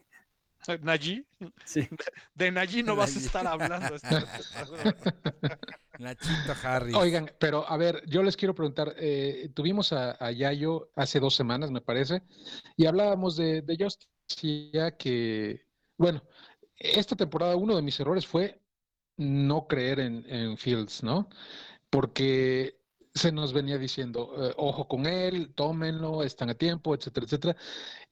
¿Nayi? 0.83 1.27
Sí. 1.65 1.89
De, 2.35 2.51
Nayi 2.51 2.83
no 2.83 2.95
vas 2.95 3.17
a 3.17 3.19
estar 3.19 3.47
hablando. 3.47 3.97
Nachito 5.99 6.53
Harris. 6.63 6.95
Oigan, 6.95 7.31
pero 7.39 7.67
a 7.67 7.79
ver, 7.79 8.03
yo 8.07 8.23
les 8.23 8.37
quiero 8.37 8.55
preguntar, 8.55 8.95
eh, 8.99 9.51
tuvimos 9.55 9.93
a, 9.93 10.31
Yayo 10.33 10.91
hace 10.97 11.19
dos 11.19 11.35
semanas, 11.35 11.71
me 11.71 11.81
parece, 11.81 12.23
y 12.77 12.87
hablábamos 12.87 13.37
de, 13.37 13.63
de 13.63 13.77
Justin, 13.79 14.71
que, 14.99 15.65
bueno, 15.97 16.23
esta 16.77 17.17
temporada 17.17 17.57
uno 17.57 17.77
de 17.77 17.83
mis 17.83 17.99
errores 18.01 18.27
fue 18.27 18.61
no 19.17 19.67
creer 19.67 20.01
en, 20.01 20.25
en 20.29 20.59
Fields, 20.59 21.03
¿no? 21.03 21.29
Porque 21.89 22.80
se 23.15 23.33
nos 23.33 23.53
venía 23.53 23.79
diciendo, 23.79 24.33
eh, 24.39 24.55
ojo 24.57 24.87
con 24.89 25.07
él, 25.07 25.53
tómenlo, 25.55 26.23
están 26.23 26.51
a 26.51 26.55
tiempo, 26.55 26.95
etcétera, 26.95 27.27
etcétera. 27.27 27.57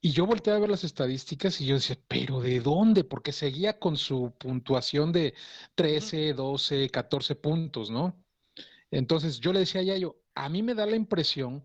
Y 0.00 0.10
yo 0.12 0.26
volteé 0.26 0.52
a 0.54 0.58
ver 0.58 0.70
las 0.70 0.84
estadísticas 0.84 1.60
y 1.60 1.66
yo 1.66 1.76
decía, 1.76 1.98
pero 2.08 2.40
¿de 2.40 2.60
dónde? 2.60 3.04
Porque 3.04 3.32
seguía 3.32 3.78
con 3.78 3.96
su 3.96 4.34
puntuación 4.38 5.12
de 5.12 5.34
13, 5.74 6.34
12, 6.34 6.90
14 6.90 7.36
puntos, 7.36 7.90
¿no? 7.90 8.22
Entonces 8.90 9.40
yo 9.40 9.52
le 9.52 9.60
decía 9.60 9.80
a 9.82 9.84
Yayo, 9.84 10.20
a 10.34 10.48
mí 10.48 10.62
me 10.62 10.74
da 10.74 10.86
la 10.86 10.96
impresión 10.96 11.62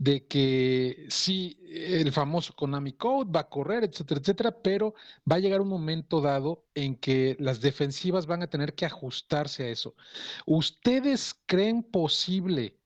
de 0.00 0.26
que 0.26 1.06
sí, 1.10 1.58
el 1.68 2.10
famoso 2.10 2.54
Konami 2.54 2.94
Code 2.94 3.30
va 3.30 3.40
a 3.40 3.48
correr, 3.50 3.84
etcétera, 3.84 4.20
etcétera, 4.20 4.62
pero 4.62 4.94
va 5.30 5.36
a 5.36 5.38
llegar 5.40 5.60
un 5.60 5.68
momento 5.68 6.22
dado 6.22 6.64
en 6.74 6.96
que 6.96 7.36
las 7.38 7.60
defensivas 7.60 8.24
van 8.26 8.42
a 8.42 8.46
tener 8.48 8.74
que 8.74 8.86
ajustarse 8.86 9.64
a 9.64 9.68
eso. 9.68 9.94
¿Ustedes 10.46 11.34
creen 11.44 11.82
posible 11.82 12.80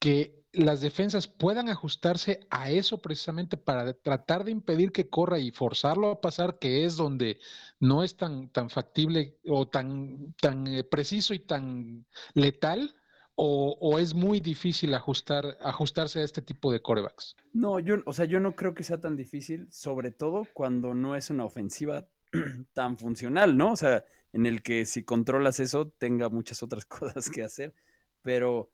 que 0.00 0.44
las 0.52 0.80
defensas 0.80 1.28
puedan 1.28 1.68
ajustarse 1.68 2.40
a 2.50 2.70
eso 2.70 2.98
precisamente 3.00 3.56
para 3.56 3.92
tratar 3.92 4.42
de 4.42 4.50
impedir 4.50 4.90
que 4.90 5.08
corra 5.08 5.38
y 5.38 5.52
forzarlo 5.52 6.10
a 6.10 6.20
pasar, 6.20 6.58
que 6.58 6.84
es 6.84 6.96
donde 6.96 7.38
no 7.78 8.02
es 8.02 8.16
tan, 8.16 8.50
tan 8.50 8.68
factible 8.68 9.38
o 9.46 9.68
tan, 9.68 10.34
tan 10.40 10.66
eh, 10.66 10.82
preciso 10.82 11.34
y 11.34 11.38
tan 11.38 12.04
letal? 12.34 12.97
O, 13.40 13.98
es 14.00 14.14
muy 14.14 14.40
difícil 14.40 14.92
ajustar, 14.94 15.56
ajustarse 15.60 16.18
a 16.18 16.24
este 16.24 16.42
tipo 16.42 16.72
de 16.72 16.82
corebacks? 16.82 17.36
No, 17.52 17.78
yo, 17.78 17.98
o 18.04 18.12
sea, 18.12 18.24
yo 18.24 18.40
no 18.40 18.56
creo 18.56 18.74
que 18.74 18.82
sea 18.82 19.00
tan 19.00 19.14
difícil, 19.14 19.68
sobre 19.70 20.10
todo 20.10 20.44
cuando 20.54 20.92
no 20.92 21.14
es 21.14 21.30
una 21.30 21.44
ofensiva 21.44 22.08
tan 22.74 22.98
funcional, 22.98 23.56
¿no? 23.56 23.72
O 23.72 23.76
sea, 23.76 24.04
en 24.32 24.46
el 24.46 24.60
que 24.60 24.84
si 24.86 25.04
controlas 25.04 25.60
eso 25.60 25.88
tenga 25.98 26.28
muchas 26.28 26.64
otras 26.64 26.84
cosas 26.86 27.30
que 27.30 27.44
hacer, 27.44 27.74
pero 28.22 28.72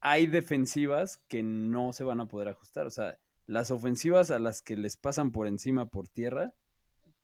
hay 0.00 0.26
defensivas 0.26 1.22
que 1.28 1.44
no 1.44 1.92
se 1.92 2.02
van 2.02 2.20
a 2.20 2.26
poder 2.26 2.48
ajustar. 2.48 2.88
O 2.88 2.90
sea, 2.90 3.18
las 3.46 3.70
ofensivas 3.70 4.32
a 4.32 4.40
las 4.40 4.62
que 4.62 4.76
les 4.76 4.96
pasan 4.96 5.30
por 5.30 5.46
encima 5.46 5.86
por 5.86 6.08
tierra, 6.08 6.52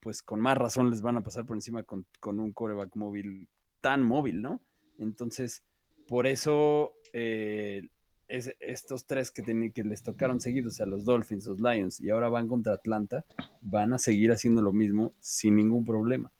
pues 0.01 0.23
con 0.23 0.41
más 0.41 0.57
razón 0.57 0.91
les 0.91 1.03
van 1.03 1.17
a 1.17 1.23
pasar 1.23 1.45
por 1.45 1.57
encima 1.57 1.83
con, 1.83 2.07
un 2.23 2.53
coreback 2.53 2.95
móvil 2.95 3.49
tan 3.81 4.05
móvil, 4.05 4.43
¿no? 4.43 4.63
Entonces, 4.99 5.65
por 6.09 6.27
eso 6.27 6.95
eh, 7.13 7.89
estos 8.29 9.07
tres 9.07 9.31
que, 9.31 9.43
que 9.73 9.85
les 9.85 10.03
tocaron 10.03 10.41
seguidos, 10.41 10.75
o 10.75 10.77
sea, 10.77 10.87
los 10.87 11.05
Dolphins, 11.05 11.47
los 11.47 11.61
Lions, 11.61 12.01
y 12.01 12.11
ahora 12.11 12.29
van 12.29 12.49
contra 12.49 12.75
Atlanta, 12.75 13.25
van 13.61 13.93
a 13.93 13.99
seguir 13.99 14.33
haciendo 14.33 14.63
lo 14.63 14.73
mismo 14.73 15.15
sin 15.21 15.57
ningún 15.57 15.85
problema. 15.85 16.33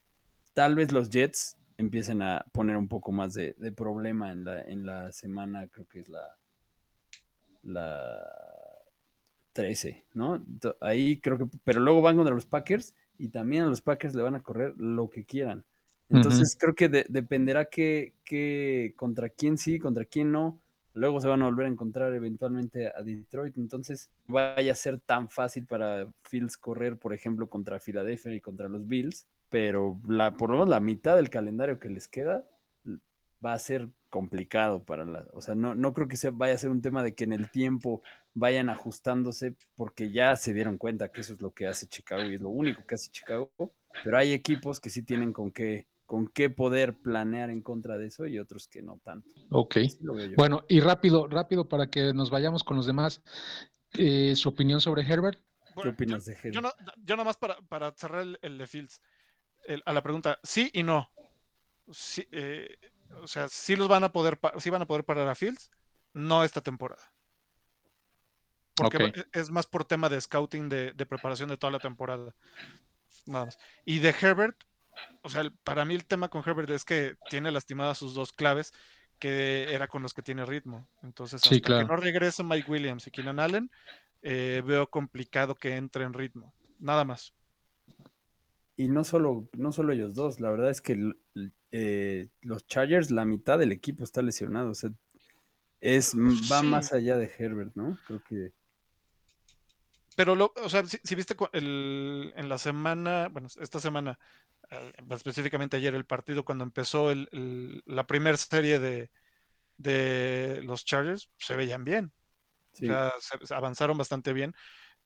Tal 0.55 0.75
vez 0.75 0.91
los 0.91 1.11
Jets 1.11 1.57
empiecen 1.77 2.23
a 2.23 2.45
poner 2.53 2.77
un 2.77 2.89
poco 2.89 3.13
más 3.13 3.35
de, 3.35 3.55
problema 3.77 4.33
en 4.33 4.45
la, 4.45 4.63
en 4.63 4.85
la 4.85 5.13
semana, 5.13 5.69
creo 5.69 5.87
que 5.87 6.01
es 6.01 6.09
la, 6.09 6.37
la 7.63 8.19
13, 9.53 10.07
¿no? 10.15 10.45
Ahí 10.81 11.21
creo 11.21 11.39
que, 11.39 11.47
pero 11.65 11.81
luego 11.81 12.03
van 12.03 12.17
contra 12.17 12.35
los 12.35 12.47
Packers 12.47 12.95
y 13.17 13.29
también 13.29 13.65
a 13.65 13.67
los 13.67 13.81
Packers 13.81 14.15
le 14.15 14.23
van 14.23 14.35
a 14.35 14.43
correr 14.43 14.75
lo 14.77 15.09
que 15.09 15.25
quieran. 15.25 15.65
Entonces 16.11 16.57
creo 16.59 16.75
que 16.75 16.89
dependerá 16.89 17.67
que, 17.67 18.95
contra 18.97 19.29
quién 19.29 19.59
sí, 19.59 19.79
contra 19.79 20.05
quién 20.05 20.33
no. 20.33 20.59
Luego 20.95 21.21
se 21.21 21.29
van 21.29 21.43
a 21.43 21.45
volver 21.45 21.67
a 21.67 21.71
encontrar 21.71 22.13
eventualmente 22.15 22.89
a 22.89 23.03
Detroit. 23.03 23.57
Entonces 23.57 24.11
vaya 24.27 24.73
a 24.73 24.75
ser 24.75 24.99
tan 24.99 25.29
fácil 25.29 25.67
para 25.67 26.09
Fields 26.23 26.57
correr, 26.57 26.97
por 26.97 27.13
ejemplo, 27.13 27.49
contra 27.49 27.79
Philadelphia 27.79 28.35
y 28.35 28.41
contra 28.41 28.69
los 28.69 28.89
Bills. 28.89 29.27
Pero 29.51 30.01
la, 30.09 30.37
por 30.37 30.51
lo 30.51 30.57
menos 30.57 30.69
la 30.69 30.81
mitad 30.81 31.17
del 31.17 31.31
calendario 31.31 31.79
que 31.79 31.89
les 31.89 32.09
queda 32.09 32.45
va 33.45 33.53
a 33.53 33.59
ser 33.59 33.89
complicado 34.11 34.83
para 34.83 35.05
la. 35.05 35.27
O 35.33 35.41
sea, 35.41 35.55
no, 35.55 35.75
no 35.75 35.93
creo 35.93 36.09
que 36.09 36.17
se 36.17 36.31
vaya 36.31 36.55
a 36.55 36.59
ser 36.59 36.71
un 36.71 36.83
tema 36.83 37.03
de 37.03 37.15
que 37.15 37.25
en 37.25 37.33
el 37.33 37.51
tiempo 37.51 38.03
vayan 38.35 38.69
ajustándose, 38.69 39.55
porque 39.77 40.11
ya 40.11 40.37
se 40.37 40.53
dieron 40.55 40.79
cuenta 40.79 41.11
que 41.11 41.21
eso 41.21 41.35
es 41.35 41.41
lo 41.41 41.53
que 41.53 41.67
hace 41.67 41.87
Chicago 41.87 42.25
y 42.25 42.35
es 42.35 42.41
lo 42.41 42.49
único 42.49 42.85
que 42.87 42.95
hace 42.95 43.11
Chicago. 43.11 43.51
Pero 44.05 44.17
hay 44.17 44.33
equipos 44.33 44.81
que 44.81 44.91
sí 44.91 45.03
tienen 45.03 45.33
con 45.33 45.51
qué 45.51 45.87
con 46.09 46.27
qué 46.27 46.49
poder 46.49 46.97
planear 46.97 47.51
en 47.51 47.61
contra 47.61 47.99
de 47.99 48.07
eso 48.07 48.27
y 48.27 48.39
otros 48.39 48.67
que 48.67 48.81
no 48.81 48.99
tanto. 49.05 49.29
Ok. 49.51 49.77
bueno, 50.39 50.65
y 50.67 50.81
rápido, 50.81 51.29
rápido 51.29 51.69
para 51.69 51.89
que 51.89 52.15
nos 52.15 52.31
vayamos 52.31 52.65
con 52.65 52.79
los 52.79 52.87
demás. 52.87 53.23
Eh, 53.93 54.35
¿Su 54.35 54.49
opinión 54.49 54.81
sobre 54.81 55.03
Herbert? 55.03 55.39
¿Qué 55.83 55.91
opinas 55.91 56.25
de 56.25 56.33
Herbert? 56.33 56.55
Yo, 56.55 56.61
no, 56.63 56.73
yo 57.05 57.15
nomás 57.15 57.37
para, 57.37 57.61
para 57.61 57.93
cerrar 57.93 58.25
el, 58.41 58.57
de 58.57 58.67
Fields, 58.67 59.03
a 59.85 59.93
la 59.93 60.03
pregunta, 60.03 60.39
sí 60.43 60.71
y 60.73 60.83
no. 60.83 61.13
Eh, 62.33 62.75
o 63.21 63.29
sea, 63.29 63.47
sí 63.51 63.77
los 63.77 63.89
van 63.89 64.05
a 64.05 64.11
poder, 64.11 64.41
sí 64.57 64.71
van 64.71 64.81
a 64.81 64.87
poder 64.87 65.05
parar 65.05 65.29
a 65.29 65.35
Fields, 65.35 65.71
no 66.15 66.43
esta 66.43 66.63
temporada. 66.63 67.13
Porque 68.75 69.13
es 69.35 69.51
más 69.51 69.67
por 69.67 69.85
tema 69.85 70.09
de 70.09 70.19
scouting, 70.19 70.71
de, 70.71 70.93
de 70.93 71.05
preparación 71.05 71.51
de 71.51 71.59
toda 71.59 71.71
la 71.71 71.81
temporada. 71.81 72.35
Nada 73.27 73.45
más. 73.45 73.59
Y 73.85 73.99
de 73.99 74.15
Herbert, 74.19 74.57
o 75.23 75.29
sea, 75.29 75.51
para 75.65 75.85
mí 75.85 75.95
el 75.95 76.07
tema 76.07 76.29
con 76.29 76.43
Herbert 76.45 76.71
es 76.71 76.85
que 76.85 77.17
tiene 77.31 77.51
lastimadas 77.51 77.99
sus 77.99 78.15
dos 78.15 78.33
claves, 78.33 78.73
que 79.19 79.73
era 79.73 79.89
con 79.89 80.03
los 80.03 80.15
que 80.15 80.23
tiene 80.23 80.45
ritmo. 80.45 80.89
Entonces, 81.03 81.43
hasta 81.43 81.61
que 81.61 81.85
no 81.85 81.97
regrese 81.97 82.43
Mike 82.45 82.71
Williams 82.71 83.07
y 83.07 83.11
Keenan 83.11 83.41
Allen, 83.41 83.71
eh, 84.23 84.63
veo 84.65 84.89
complicado 84.89 85.55
que 85.55 85.77
entre 85.77 86.05
en 86.05 86.13
ritmo. 86.13 86.55
Nada 86.79 87.05
más. 87.05 87.35
Y 88.77 88.89
no 88.89 89.03
solo, 89.03 89.49
no 89.55 89.73
solo 89.73 89.93
ellos 89.93 90.15
dos, 90.15 90.39
la 90.39 90.51
verdad 90.51 90.71
es 90.71 90.81
que 90.81 91.13
eh, 91.73 92.29
los 92.43 92.67
Chargers, 92.67 93.11
la 93.11 93.25
mitad 93.25 93.59
del 93.59 93.73
equipo 93.73 94.05
está 94.05 94.23
lesionado. 94.23 94.71
O 94.71 94.75
sea, 94.75 94.91
es, 95.81 96.15
va 96.15 96.63
más 96.63 96.93
allá 96.93 97.17
de 97.17 97.31
Herbert, 97.39 97.73
¿no? 97.75 97.99
Creo 98.07 98.23
que. 98.23 98.53
Pero, 100.17 100.35
lo, 100.35 100.53
o 100.63 100.69
sea, 100.69 100.85
si, 100.85 101.15
viste 101.15 101.37
el, 101.53 102.33
en 102.37 102.49
la 102.49 102.59
semana, 102.59 103.29
bueno, 103.29 103.49
esta 103.61 103.79
semana, 103.79 104.19
específicamente 105.11 105.77
ayer 105.77 105.95
el 105.95 106.05
partido, 106.05 106.45
cuando 106.45 106.65
empezó 106.65 107.11
el, 107.11 107.83
la 107.87 108.07
primera 108.07 108.37
serie 108.37 108.79
de, 108.79 109.11
de, 109.77 110.61
los 110.63 110.85
Chargers, 110.85 111.31
se 111.39 111.57
veían 111.57 111.85
bien. 111.85 112.13
O 112.75 112.77
sea, 112.77 113.13
se, 113.21 113.55
avanzaron 113.55 113.99
bastante 113.99 114.33
bien, 114.33 114.55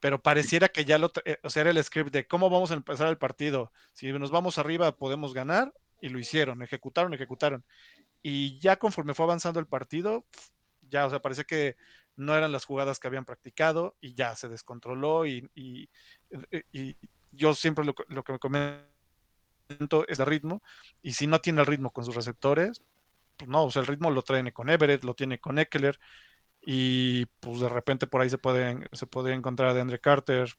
pero 0.00 0.20
pareciera 0.20 0.68
que 0.68 0.84
ya 0.84 0.98
lo, 0.98 1.10
eh, 1.24 1.38
o 1.42 1.48
sea, 1.48 1.62
era 1.62 1.70
el 1.70 1.82
script 1.82 2.12
de 2.12 2.26
cómo 2.26 2.50
vamos 2.50 2.70
a 2.70 2.74
empezar 2.74 3.08
el 3.08 3.18
partido. 3.18 3.72
Si 3.92 4.12
nos 4.12 4.30
vamos 4.30 4.58
arriba, 4.58 4.96
podemos 4.96 5.32
ganar, 5.32 5.72
y 6.00 6.08
lo 6.08 6.18
hicieron, 6.18 6.62
ejecutaron, 6.62 7.14
ejecutaron. 7.14 7.64
Y 8.22 8.58
ya 8.58 8.76
conforme 8.76 9.14
fue 9.14 9.24
avanzando 9.24 9.60
el 9.60 9.66
partido, 9.66 10.26
ya, 10.90 11.06
o 11.06 11.10
sea, 11.10 11.22
parece 11.22 11.44
que 11.44 11.76
no 12.16 12.36
eran 12.36 12.52
las 12.52 12.64
jugadas 12.64 12.98
que 12.98 13.06
habían 13.08 13.24
practicado 13.24 13.96
y 14.00 14.14
ya 14.14 14.36
se 14.36 14.48
descontroló 14.48 15.26
y, 15.26 15.48
y, 15.54 15.88
y 16.72 16.96
yo 17.30 17.54
siempre 17.54 17.84
lo, 17.84 17.94
lo, 18.08 18.22
que 18.22 18.32
me 18.32 18.38
comento 18.38 18.91
es 20.08 20.18
el 20.18 20.26
ritmo 20.26 20.62
y 21.02 21.12
si 21.12 21.26
no 21.26 21.40
tiene 21.40 21.60
el 21.60 21.66
ritmo 21.66 21.90
con 21.90 22.04
sus 22.04 22.14
receptores, 22.14 22.82
pues 23.36 23.48
no, 23.48 23.64
o 23.64 23.70
sea, 23.70 23.80
el 23.80 23.88
ritmo 23.88 24.10
lo 24.10 24.22
trae 24.22 24.52
con 24.52 24.70
Everett, 24.70 25.04
lo 25.04 25.14
tiene 25.14 25.38
con 25.38 25.58
Eckler 25.58 25.98
y 26.60 27.26
pues 27.40 27.60
de 27.60 27.68
repente 27.68 28.06
por 28.06 28.20
ahí 28.20 28.30
se 28.30 28.38
puede, 28.38 28.88
se 28.92 29.06
puede 29.06 29.32
encontrar 29.32 29.76
a 29.76 29.80
Andre 29.80 29.98
Carter. 29.98 30.52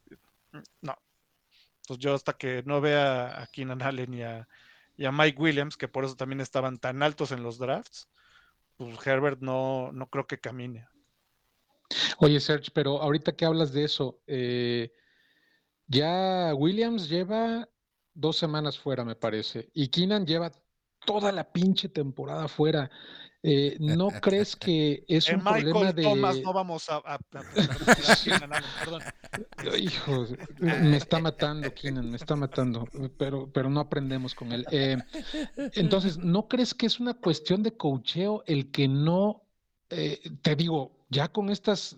No. 0.81 0.97
Pues 1.87 1.99
yo 1.99 2.13
hasta 2.13 2.33
que 2.33 2.63
no 2.65 2.81
vea 2.81 3.41
a 3.41 3.47
Keenan 3.47 3.81
Allen 3.81 4.13
y 4.13 4.23
a, 4.23 4.47
y 4.97 5.07
Mike 5.09 5.41
Williams, 5.41 5.77
que 5.77 5.87
por 5.87 6.05
eso 6.05 6.15
también 6.15 6.41
estaban 6.41 6.77
tan 6.77 7.01
altos 7.03 7.31
en 7.31 7.43
los 7.43 7.57
drafts, 7.57 8.09
pues 8.77 8.95
Herbert 9.05 9.41
no, 9.41 9.91
no 9.91 10.07
creo 10.07 10.27
que 10.27 10.39
camine. 10.39 10.87
Oye, 12.17 12.39
Serge, 12.39 12.71
pero 12.73 13.01
ahorita 13.01 13.35
que 13.35 13.45
hablas 13.45 13.71
de 13.71 13.83
eso, 13.83 14.19
eh, 14.27 14.91
ya 15.87 16.53
Williams 16.55 17.09
lleva 17.09 17.67
dos 18.13 18.37
semanas 18.37 18.77
fuera, 18.77 19.03
me 19.03 19.15
parece, 19.15 19.69
y 19.73 19.87
Keenan 19.89 20.25
lleva 20.25 20.51
toda 21.05 21.31
la 21.31 21.51
pinche 21.51 21.89
temporada 21.89 22.47
fuera. 22.47 22.89
Eh, 23.45 23.75
¿No 23.77 24.07
crees 24.07 24.55
que 24.55 25.03
es 25.07 25.27
un 25.29 25.43
problema 25.43 25.91
de. 25.91 26.03
Thomas 26.03 26.39
no 26.41 26.53
vamos 26.53 26.89
a. 26.89 27.01
perdón. 28.79 29.01
Hijo, 29.79 30.27
me 30.59 30.95
está 30.95 31.19
matando, 31.19 31.73
Keenan, 31.73 32.09
me 32.09 32.15
está 32.15 32.37
matando, 32.37 32.87
pero, 33.17 33.51
pero 33.51 33.69
no 33.69 33.81
aprendemos 33.81 34.33
con 34.33 34.53
él. 34.53 34.65
Eh, 34.71 34.97
entonces, 35.73 36.17
¿no 36.17 36.47
crees 36.47 36.73
que 36.73 36.85
es 36.85 37.01
una 37.01 37.15
cuestión 37.15 37.63
de 37.63 37.75
cocheo 37.75 38.43
el 38.47 38.71
que 38.71 38.87
no. 38.87 39.41
Eh, 39.89 40.21
te 40.41 40.55
digo, 40.55 41.05
ya 41.09 41.27
con 41.27 41.49
estas 41.49 41.97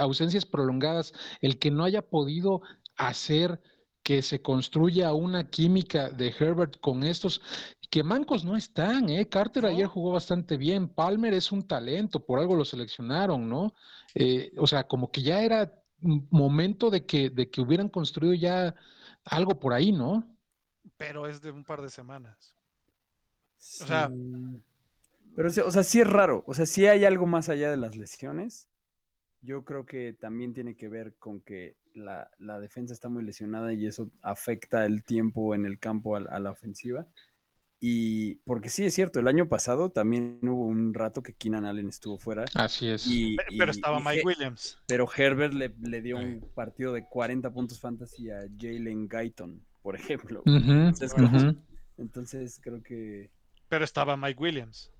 ausencias 0.00 0.46
prolongadas, 0.46 1.12
el 1.42 1.58
que 1.58 1.70
no 1.70 1.84
haya 1.84 2.00
podido 2.00 2.62
hacer 2.96 3.60
que 4.06 4.22
se 4.22 4.40
construya 4.40 5.12
una 5.12 5.50
química 5.50 6.10
de 6.10 6.28
Herbert 6.28 6.78
con 6.78 7.02
estos, 7.02 7.42
que 7.90 8.04
mancos 8.04 8.44
no 8.44 8.56
están, 8.56 9.08
¿eh? 9.08 9.28
Carter 9.28 9.66
ayer 9.66 9.88
jugó 9.88 10.12
bastante 10.12 10.56
bien, 10.56 10.88
Palmer 10.88 11.34
es 11.34 11.50
un 11.50 11.66
talento, 11.66 12.24
por 12.24 12.38
algo 12.38 12.54
lo 12.54 12.64
seleccionaron, 12.64 13.48
¿no? 13.48 13.74
Eh, 14.14 14.52
o 14.58 14.68
sea, 14.68 14.84
como 14.86 15.10
que 15.10 15.22
ya 15.22 15.42
era 15.42 15.72
momento 15.98 16.88
de 16.88 17.04
que, 17.04 17.30
de 17.30 17.50
que 17.50 17.60
hubieran 17.60 17.88
construido 17.88 18.34
ya 18.34 18.76
algo 19.24 19.58
por 19.58 19.72
ahí, 19.72 19.90
¿no? 19.90 20.24
Pero 20.96 21.26
es 21.26 21.40
de 21.40 21.50
un 21.50 21.64
par 21.64 21.82
de 21.82 21.90
semanas. 21.90 22.54
O 23.58 23.86
sea. 23.86 24.08
Pero, 25.34 25.48
o 25.48 25.70
sea, 25.72 25.82
sí 25.82 26.00
es 26.00 26.06
raro. 26.06 26.44
O 26.46 26.54
sea, 26.54 26.64
sí 26.64 26.86
hay 26.86 27.04
algo 27.04 27.26
más 27.26 27.48
allá 27.48 27.72
de 27.72 27.76
las 27.76 27.96
lesiones. 27.96 28.68
Yo 29.42 29.64
creo 29.64 29.84
que 29.84 30.12
también 30.12 30.54
tiene 30.54 30.76
que 30.76 30.88
ver 30.88 31.16
con 31.16 31.40
que 31.40 31.74
la, 31.96 32.60
defensa 32.60 32.94
está 32.94 33.08
muy 33.08 33.24
lesionada 33.24 33.72
y 33.72 33.86
eso 33.86 34.10
afecta 34.22 34.84
el 34.84 35.02
tiempo 35.02 35.54
en 35.54 35.66
el 35.66 35.78
campo 35.78 36.16
a, 36.16 36.38
la 36.38 36.50
ofensiva. 36.50 37.06
Y 37.78 38.36
porque 38.36 38.70
sí 38.70 38.84
es 38.84 38.94
cierto, 38.94 39.20
el 39.20 39.28
año 39.28 39.48
pasado 39.48 39.90
también 39.90 40.38
hubo 40.42 40.64
un 40.64 40.94
rato 40.94 41.22
que 41.22 41.34
Keenan 41.34 41.66
Allen 41.66 41.88
estuvo 41.88 42.18
fuera. 42.18 42.46
Así 42.54 42.88
es. 42.88 43.06
pero, 43.58 43.70
estaba 43.70 44.00
Mike 44.00 44.22
Williams. 44.24 44.78
Pero 44.86 45.06
Herbert 45.14 45.52
le, 45.52 46.00
dio 46.00 46.16
un 46.16 46.40
partido 46.54 46.92
de 46.94 47.04
40 47.04 47.50
puntos 47.52 47.78
fantasy 47.78 48.30
a 48.30 48.46
Jalen 48.58 49.08
Guyton, 49.08 49.62
por 49.82 49.94
ejemplo. 49.94 50.42
entonces, 51.98 52.60
creo 52.62 52.82
que. 52.82 53.30
Pero 53.68 53.84
estaba 53.84 54.16
Mike 54.16 54.40
Williams. 54.40 54.90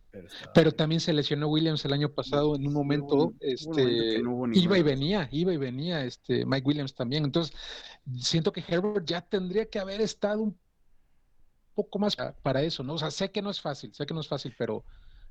Pero, 0.54 0.72
también 0.72 1.00
se 1.00 1.12
lesionó 1.12 1.48
Williams 1.48 1.84
el 1.84 1.92
año 1.92 2.08
pasado 2.10 2.56
en 2.56 2.66
un 2.66 2.72
momento, 2.72 3.32
este, 3.40 4.22
iba 4.54 4.78
y 4.78 4.82
venía, 4.82 5.28
iba 5.32 5.52
y 5.52 5.56
venía, 5.56 6.04
este, 6.04 6.44
Mike 6.44 6.66
Williams 6.66 6.94
también. 6.94 7.24
Entonces, 7.24 7.54
siento 8.18 8.52
que 8.52 8.64
Herbert 8.66 9.06
ya 9.06 9.20
tendría 9.20 9.66
que 9.66 9.78
haber 9.78 10.00
estado 10.00 10.42
un 10.42 10.58
poco 11.74 11.98
más 11.98 12.16
para 12.42 12.62
eso, 12.62 12.82
¿no? 12.82 12.94
O 12.94 12.98
sea, 12.98 13.10
sé 13.10 13.30
que 13.30 13.42
no 13.42 13.50
es 13.50 13.60
fácil, 13.60 13.94
sé 13.94 14.06
que 14.06 14.14
no 14.14 14.20
es 14.20 14.28
fácil, 14.28 14.54
pero, 14.58 14.84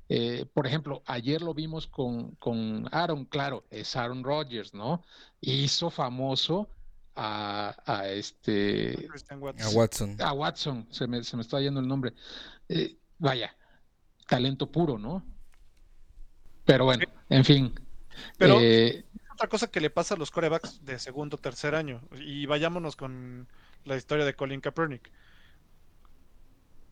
eh, 0.08 0.46
por 0.54 0.66
ejemplo, 0.66 1.02
ayer 1.06 1.42
lo 1.42 1.52
vimos 1.54 1.86
con, 1.86 2.36
con 2.36 2.88
Aaron, 2.92 3.24
claro, 3.24 3.64
es 3.70 3.96
Aaron 3.96 4.22
Rodgers, 4.22 4.72
¿no? 4.72 5.02
Hizo 5.40 5.90
famoso 5.90 6.68
a, 7.16 7.74
a 7.86 8.08
este 8.08 9.08
Christian 9.08 9.40
A 9.40 9.42
Watson. 9.42 9.76
Watson. 9.76 10.16
a 10.20 10.32
Watson, 10.32 10.86
se 10.90 11.06
me, 11.06 11.24
se 11.24 11.36
me 11.36 11.42
está 11.42 11.60
yendo 11.60 11.80
el 11.80 11.88
nombre. 11.88 12.12
Eh, 12.68 12.96
vaya, 13.18 13.56
talento 14.26 14.70
puro, 14.70 14.98
¿no? 14.98 15.24
Pero 16.64 16.84
bueno, 16.84 17.04
en 17.28 17.44
fin. 17.44 17.74
Pero- 18.38 18.58
Eh, 18.60 19.04
Otra 19.32 19.48
cosa 19.48 19.70
que 19.70 19.82
le 19.82 19.90
pasa 19.90 20.14
a 20.14 20.16
los 20.16 20.30
corebacks 20.30 20.82
de 20.84 20.98
segundo 20.98 21.36
o 21.36 21.38
tercer 21.40 21.74
año. 21.74 22.00
Y 22.18 22.46
vayámonos 22.46 22.96
con 22.96 23.46
la 23.84 23.96
historia 23.96 24.24
de 24.24 24.34
Colin 24.34 24.62
Kaepernick. 24.62 25.10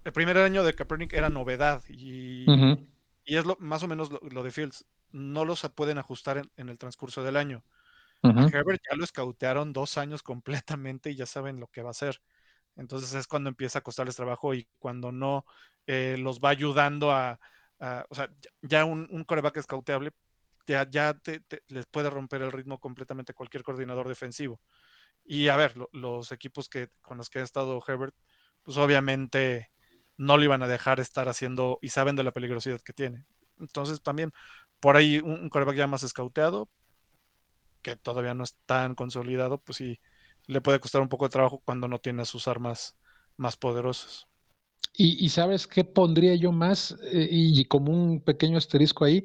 El 0.04 0.12
primer 0.12 0.36
año 0.36 0.62
de 0.62 0.74
Kaepernick 0.74 1.14
era 1.14 1.30
novedad 1.30 1.82
y, 1.88 2.44
es 3.24 3.46
lo, 3.46 3.56
más 3.60 3.82
o 3.82 3.88
menos 3.88 4.10
lo, 4.10 4.20
lo 4.30 4.42
de 4.42 4.50
Fields. 4.50 4.84
No 5.12 5.46
los 5.46 5.62
pueden 5.74 5.96
ajustar 5.96 6.36
en, 6.36 6.50
en 6.58 6.68
el 6.68 6.76
transcurso 6.76 7.22
del 7.22 7.36
año. 7.38 7.64
A 8.22 8.28
Herbert 8.48 8.82
ya 8.90 8.96
lo 8.96 9.04
escautearon 9.04 9.72
dos 9.72 9.96
años 9.98 10.22
completamente 10.22 11.10
y 11.10 11.14
ya 11.16 11.24
saben 11.26 11.60
lo 11.60 11.68
que 11.68 11.80
va 11.82 11.88
a 11.88 11.92
hacer. 11.92 12.20
Entonces 12.76 13.14
es 13.14 13.26
cuando 13.26 13.50
empieza 13.50 13.78
a 13.80 13.82
costarles 13.82 14.16
trabajo 14.16 14.54
y 14.54 14.68
cuando 14.78 15.12
no 15.12 15.44
eh, 15.86 16.16
los 16.18 16.40
va 16.40 16.50
ayudando 16.50 17.12
a, 17.12 17.38
o 18.08 18.14
sea, 18.14 18.28
ya- 18.62 18.84
un, 18.84 19.06
un 19.10 19.24
coreback 19.24 19.56
escauteable 19.58 20.10
ya, 20.66 20.88
ya 20.90 21.14
te- 21.14 21.42
les 21.68 21.86
puede 21.86 22.10
romper 22.10 22.42
el 22.42 22.52
ritmo 22.52 22.78
completamente 22.80 23.34
cualquier 23.34 23.62
coordinador 23.64 24.08
defensivo. 24.08 24.60
Y 25.24 25.48
a 25.48 25.56
ver, 25.56 25.76
lo- 25.76 25.88
los 25.92 26.32
equipos 26.32 26.68
que, 26.68 26.88
con 27.02 27.18
los 27.18 27.30
que 27.30 27.40
ha 27.40 27.42
estado 27.42 27.82
Herbert, 27.86 28.14
pues 28.62 28.76
obviamente 28.78 29.70
no 30.16 30.36
lo 30.38 30.44
iban 30.44 30.62
a 30.62 30.68
dejar 30.68 31.00
estar 31.00 31.28
haciendo 31.28 31.78
y 31.82 31.90
saben 31.90 32.16
de 32.16 32.24
la 32.24 32.32
peligrosidad 32.32 32.80
que 32.82 32.92
tiene. 32.92 33.26
Entonces 33.58 34.02
también 34.02 34.32
por 34.80 34.96
ahí 34.96 35.18
un, 35.20 35.32
un 35.42 35.48
coreback 35.50 35.76
ya 35.76 35.86
más 35.86 36.02
escauteado, 36.02 36.68
que 37.82 37.96
todavía 37.96 38.34
no 38.34 38.44
es 38.44 38.56
tan 38.66 38.94
consolidado, 38.94 39.58
pues 39.58 39.76
sí, 39.78 40.00
le 40.46 40.60
puede 40.60 40.80
costar 40.80 41.02
un 41.02 41.08
poco 41.08 41.26
de 41.26 41.30
trabajo 41.30 41.62
cuando 41.64 41.88
no 41.88 41.98
tiene 41.98 42.24
sus 42.24 42.48
armas 42.48 42.96
más 43.36 43.56
poderosas. 43.56 44.26
Y, 44.96 45.28
sabes 45.30 45.66
qué 45.66 45.82
pondría 45.84 46.36
yo 46.36 46.52
más, 46.52 46.96
Eh, 47.12 47.28
y 47.30 47.64
como 47.64 47.92
un 47.92 48.20
pequeño 48.20 48.58
asterisco 48.58 49.04
ahí, 49.04 49.24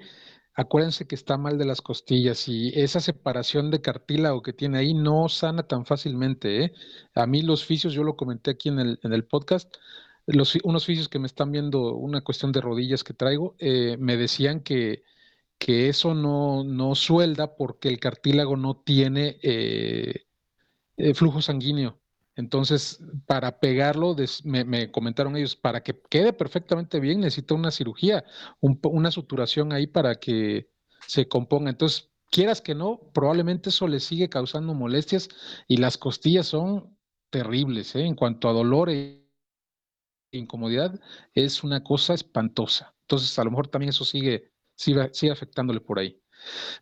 acuérdense 0.55 1.07
que 1.07 1.15
está 1.15 1.37
mal 1.37 1.57
de 1.57 1.65
las 1.65 1.81
costillas 1.81 2.47
y 2.47 2.69
esa 2.79 2.99
separación 2.99 3.71
de 3.71 3.81
cartílago 3.81 4.41
que 4.41 4.53
tiene 4.53 4.79
ahí 4.79 4.93
no 4.93 5.29
sana 5.29 5.63
tan 5.63 5.85
fácilmente, 5.85 6.65
¿eh? 6.65 6.73
A 7.15 7.25
mí 7.27 7.41
los 7.43 7.65
fisios, 7.65 7.93
yo 7.93 8.03
lo 8.03 8.15
comenté 8.15 8.51
aquí 8.51 8.69
en 8.69 8.79
el, 8.79 8.99
en 9.03 9.13
el 9.13 9.25
podcast, 9.25 9.73
los, 10.25 10.57
unos 10.63 10.85
fisios 10.85 11.09
que 11.09 11.19
me 11.19 11.27
están 11.27 11.51
viendo 11.51 11.95
una 11.95 12.21
cuestión 12.21 12.51
de 12.51 12.61
rodillas 12.61 13.03
que 13.03 13.13
traigo, 13.13 13.55
eh, 13.59 13.97
me 13.99 14.17
decían 14.17 14.61
que, 14.61 15.03
que 15.57 15.89
eso 15.89 16.13
no, 16.15 16.63
no 16.63 16.95
suelda 16.95 17.55
porque 17.55 17.89
el 17.89 17.99
cartílago 17.99 18.57
no 18.57 18.81
tiene 18.85 19.39
eh, 19.43 20.25
eh, 20.99 21.13
flujo 21.13 21.41
sanguíneo. 21.41 21.99
Entonces, 22.35 22.99
para 23.25 23.59
pegarlo, 23.59 24.15
me, 24.45 24.63
me 24.63 24.91
comentaron 24.91 25.35
ellos, 25.35 25.55
para 25.55 25.83
que 25.83 25.99
quede 26.09 26.31
perfectamente 26.33 26.99
bien, 26.99 27.19
necesita 27.21 27.55
una 27.55 27.71
cirugía, 27.71 28.23
un 28.61 28.79
una 28.83 29.11
suturación 29.11 29.73
ahí 29.73 29.87
para 29.87 30.15
que 30.15 30.69
se 31.07 31.27
componga. 31.27 31.69
Entonces, 31.69 32.11
quieras 32.31 32.61
que 32.61 32.75
no, 32.75 33.11
probablemente 33.13 33.69
eso 33.69 33.87
le 33.87 33.99
sigue 33.99 34.29
causando 34.29 34.73
molestias 34.73 35.29
y 35.67 35.77
las 35.77 35.97
costillas 35.97 36.47
son 36.47 36.97
terribles, 37.29 37.95
¿eh? 37.95 38.05
En 38.05 38.15
cuanto 38.15 38.47
a 38.49 38.53
dolor 38.53 38.89
e 38.89 39.27
incomodidad, 40.31 40.99
es 41.33 41.63
una 41.63 41.83
cosa 41.83 42.13
espantosa. 42.13 42.95
Entonces, 43.01 43.37
a 43.39 43.43
lo 43.43 43.51
mejor 43.51 43.67
también 43.67 43.89
eso 43.89 44.05
sigue, 44.05 44.51
sigue, 44.75 45.09
sigue 45.13 45.31
afectándole 45.31 45.81
por 45.81 45.99
ahí. 45.99 46.21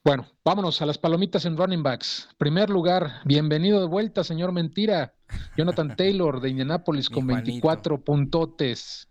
Bueno, 0.03 0.27
vámonos 0.43 0.81
a 0.81 0.85
las 0.85 0.97
palomitas 0.97 1.45
en 1.45 1.57
running 1.57 1.83
backs. 1.83 2.29
Primer 2.37 2.69
lugar, 2.69 3.21
bienvenido 3.25 3.79
de 3.79 3.87
vuelta, 3.87 4.23
señor 4.23 4.51
Mentira. 4.51 5.13
Jonathan 5.57 5.95
Taylor 5.95 6.39
de 6.39 6.49
Indianapolis 6.49 7.09
Mi 7.09 7.15
con 7.15 7.25
Juanito. 7.25 7.45
24 7.45 8.03
puntotes. 8.03 9.09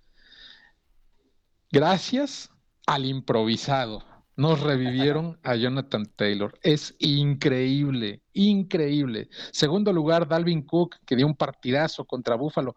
Gracias 1.71 2.51
al 2.87 3.05
improvisado. 3.05 4.05
Nos 4.37 4.61
revivieron 4.61 5.39
a 5.43 5.57
Jonathan 5.57 6.05
Taylor. 6.15 6.59
Es 6.63 6.95
increíble, 6.99 8.23
increíble. 8.35 9.29
Segundo 9.51 9.93
lugar, 9.93 10.29
Dalvin 10.29 10.63
Cook, 10.63 10.97
que 11.07 11.17
dio 11.17 11.27
un 11.27 11.35
partidazo 11.35 12.05
contra 12.05 12.37
Buffalo. 12.37 12.77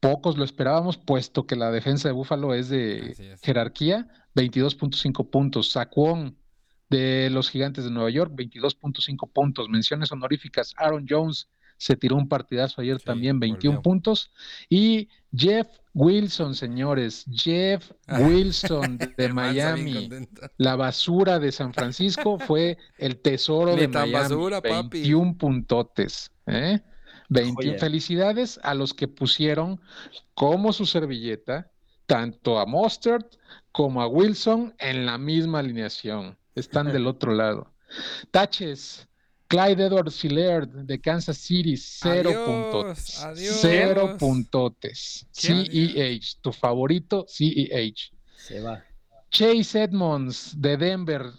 Pocos 0.00 0.38
lo 0.38 0.44
esperábamos, 0.44 0.96
puesto 0.96 1.46
que 1.46 1.56
la 1.56 1.70
defensa 1.70 2.08
de 2.08 2.14
Buffalo 2.14 2.54
es 2.54 2.70
de 2.70 3.10
es. 3.10 3.40
jerarquía, 3.42 4.08
22.5 4.34 5.30
puntos. 5.30 5.72
Saquon 5.72 6.36
de 6.94 7.28
los 7.30 7.50
Gigantes 7.50 7.84
de 7.84 7.90
Nueva 7.90 8.10
York, 8.10 8.32
22.5 8.34 9.30
puntos. 9.32 9.68
Menciones 9.68 10.12
honoríficas, 10.12 10.74
Aaron 10.76 11.06
Jones 11.08 11.48
se 11.76 11.96
tiró 11.96 12.14
un 12.16 12.28
partidazo 12.28 12.80
ayer 12.80 12.98
Sí, 12.98 13.04
también, 13.04 13.40
21 13.40 13.76
volvió. 13.78 13.82
puntos. 13.82 14.30
Y 14.68 15.08
Jeff 15.36 15.66
Wilson, 15.92 16.54
señores, 16.54 17.24
Jeff 17.32 17.90
Wilson 18.08 18.98
de 19.16 19.28
Miami. 19.32 20.08
La 20.56 20.76
basura 20.76 21.38
de 21.40 21.50
San 21.50 21.74
Francisco 21.74 22.38
fue 22.38 22.78
el 22.98 23.20
tesoro 23.20 23.74
Ni 23.74 23.80
de 23.82 23.88
tan 23.88 24.10
Miami. 24.10 24.12
basura, 24.34 24.60
papi. 24.62 24.98
21 25.00 25.36
puntotes. 25.36 26.30
¿eh? 26.46 26.80
21 27.28 27.72
Joya. 27.72 27.78
felicidades 27.80 28.60
a 28.62 28.74
los 28.74 28.94
que 28.94 29.08
pusieron 29.08 29.80
como 30.34 30.72
su 30.72 30.86
servilleta 30.86 31.70
tanto 32.06 32.58
a 32.58 32.66
Mostert 32.66 33.34
como 33.72 34.00
a 34.02 34.06
Wilson 34.06 34.74
en 34.78 35.06
la 35.06 35.18
misma 35.18 35.58
alineación. 35.60 36.36
Están 36.54 36.86
del 36.92 37.06
otro 37.06 37.32
lado. 37.32 37.72
Taches. 38.30 39.06
Clyde 39.46 39.86
Edwards 39.86 40.24
Hillard 40.24 40.68
de 40.68 41.00
Kansas 41.00 41.36
City, 41.36 41.76
cero 41.76 42.30
Adiós, 42.30 42.46
puntotes. 42.46 43.22
adiós. 43.22 43.58
Cero 43.60 44.16
puntotes. 44.18 45.26
CEH, 45.30 46.38
tu 46.40 46.50
favorito 46.50 47.26
CEH. 47.28 48.10
Se 48.36 48.60
va. 48.60 48.82
Chase 49.34 49.82
Edmonds 49.82 50.54
de 50.60 50.76
Denver. 50.76 51.32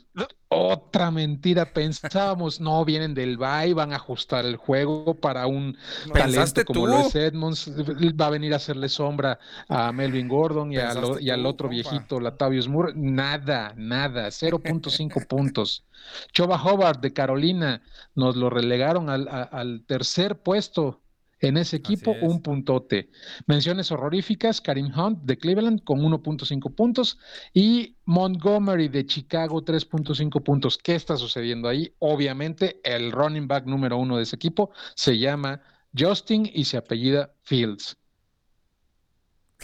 Otra 0.49 1.11
mentira. 1.11 1.71
Pensábamos, 1.73 2.59
no, 2.59 2.83
vienen 2.83 3.13
del 3.13 3.37
bye, 3.37 3.73
van 3.73 3.93
a 3.93 3.95
ajustar 3.95 4.45
el 4.45 4.57
juego 4.57 5.15
para 5.15 5.47
un 5.47 5.77
¿Pensaste 6.13 6.65
talento 6.65 6.73
como 6.73 6.79
tú? 6.81 6.87
lo 6.87 6.99
es 7.07 7.15
Edmonds. 7.15 7.71
Va 8.19 8.27
a 8.27 8.29
venir 8.29 8.51
a 8.51 8.57
hacerle 8.57 8.89
sombra 8.89 9.39
a 9.69 9.93
Melvin 9.93 10.27
Gordon 10.27 10.73
y, 10.73 10.77
a 10.77 10.93
lo- 10.93 11.01
¿Pensaste 11.01 11.23
y 11.23 11.29
al 11.29 11.45
otro 11.45 11.69
compa? 11.69 11.89
viejito, 11.89 12.19
Latavius 12.19 12.67
Moore. 12.67 12.91
Nada, 12.97 13.73
nada. 13.77 14.27
0.5 14.29 15.25
puntos. 15.25 15.85
Choba 16.33 16.61
Hobart 16.61 17.01
de 17.01 17.13
Carolina 17.13 17.81
nos 18.13 18.35
lo 18.35 18.49
relegaron 18.49 19.09
al, 19.09 19.29
a- 19.29 19.43
al 19.43 19.85
tercer 19.87 20.37
puesto. 20.41 21.01
En 21.39 21.57
ese 21.57 21.75
equipo, 21.77 22.11
es. 22.11 22.23
un 22.23 22.41
puntote. 22.41 23.09
Menciones 23.45 23.91
horroríficas, 23.91 24.61
Karim 24.61 24.91
Hunt 24.97 25.23
de 25.23 25.37
Cleveland 25.37 25.83
con 25.83 25.99
1.5 25.99 26.73
puntos 26.73 27.19
y 27.53 27.97
Montgomery 28.05 28.87
de 28.87 29.05
Chicago 29.05 29.63
3.5 29.63 30.41
puntos. 30.43 30.77
¿Qué 30.77 30.95
está 30.95 31.17
sucediendo 31.17 31.67
ahí? 31.67 31.93
Obviamente 31.99 32.79
el 32.83 33.11
running 33.11 33.47
back 33.47 33.65
número 33.65 33.97
uno 33.97 34.17
de 34.17 34.23
ese 34.23 34.37
equipo 34.37 34.71
se 34.95 35.17
llama 35.17 35.61
Justin 35.97 36.49
y 36.51 36.65
se 36.65 36.77
apellida 36.77 37.33
Fields. 37.43 37.97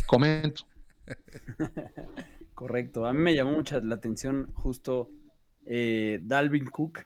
Comento. 0.06 0.64
Correcto. 2.54 3.06
A 3.06 3.14
mí 3.14 3.20
me 3.20 3.34
llamó 3.34 3.54
mucha 3.54 3.80
la 3.80 3.96
atención 3.96 4.52
justo 4.54 5.10
eh, 5.66 6.20
Dalvin 6.22 6.66
Cook, 6.66 7.00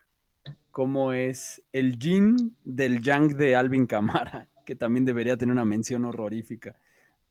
cómo 0.72 1.14
es 1.14 1.64
el 1.72 1.98
yin 1.98 2.58
del 2.64 3.02
yang 3.02 3.36
de 3.36 3.56
Alvin 3.56 3.86
Camara, 3.86 4.50
que 4.66 4.76
también 4.76 5.06
debería 5.06 5.38
tener 5.38 5.54
una 5.54 5.66
mención 5.66 6.06
horrorífica, 6.06 6.78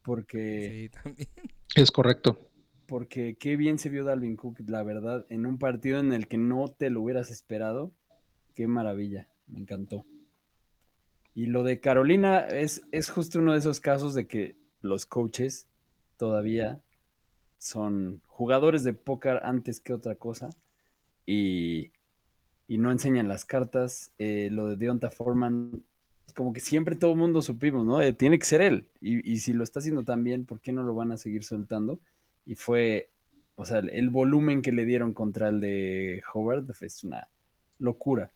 porque, 0.02 0.90
Sí, 0.92 1.02
también. 1.02 1.28
Es 1.76 1.90
correcto. 1.90 2.38
porque 2.86 3.36
qué 3.38 3.56
bien 3.56 3.78
se 3.78 3.88
vio 3.90 4.04
Dalvin 4.04 4.36
Cook, 4.36 4.60
la 4.68 4.82
verdad, 4.82 5.26
en 5.28 5.46
un 5.46 5.58
partido 5.58 5.98
en 5.98 6.12
el 6.12 6.28
que 6.28 6.38
no 6.38 6.68
te 6.68 6.90
lo 6.90 7.02
hubieras 7.02 7.30
esperado. 7.30 7.92
Qué 8.54 8.66
maravilla, 8.68 9.28
me 9.48 9.58
encantó. 9.60 10.06
Y 11.34 11.46
lo 11.46 11.64
de 11.64 11.80
Carolina 11.80 12.40
es, 12.46 12.82
es 12.92 13.10
justo 13.10 13.40
uno 13.40 13.52
de 13.52 13.58
esos 13.58 13.80
casos 13.80 14.14
de 14.14 14.26
que 14.28 14.56
los 14.80 15.04
coaches 15.06 15.66
todavía 16.16 16.80
son 17.58 18.22
jugadores 18.26 18.84
de 18.84 18.92
póker 18.92 19.40
antes 19.42 19.80
que 19.80 19.92
otra 19.94 20.14
cosa 20.14 20.50
y, 21.26 21.90
y 22.68 22.78
no 22.78 22.92
enseñan 22.92 23.26
las 23.26 23.44
cartas. 23.44 24.12
Eh, 24.18 24.48
lo 24.52 24.68
de 24.68 24.76
Deonta 24.76 25.10
Foreman, 25.10 25.82
como 26.34 26.52
que 26.52 26.60
siempre 26.60 26.96
todo 26.96 27.12
el 27.12 27.18
mundo 27.18 27.42
supimos, 27.42 27.84
¿no? 27.84 28.00
Eh, 28.00 28.12
tiene 28.12 28.38
que 28.38 28.46
ser 28.46 28.60
él. 28.62 28.88
Y, 29.00 29.30
y 29.30 29.38
si 29.38 29.52
lo 29.52 29.62
está 29.64 29.78
haciendo 29.80 30.02
tan 30.04 30.24
bien, 30.24 30.46
¿por 30.46 30.60
qué 30.60 30.72
no 30.72 30.82
lo 30.82 30.94
van 30.94 31.12
a 31.12 31.16
seguir 31.16 31.44
soltando? 31.44 32.00
Y 32.46 32.54
fue, 32.56 33.10
o 33.56 33.64
sea, 33.64 33.78
el, 33.78 33.90
el 33.90 34.10
volumen 34.10 34.62
que 34.62 34.72
le 34.72 34.84
dieron 34.84 35.12
contra 35.14 35.48
el 35.48 35.60
de 35.60 36.22
Howard 36.32 36.66
es 36.80 37.04
una 37.04 37.28
locura. 37.78 38.32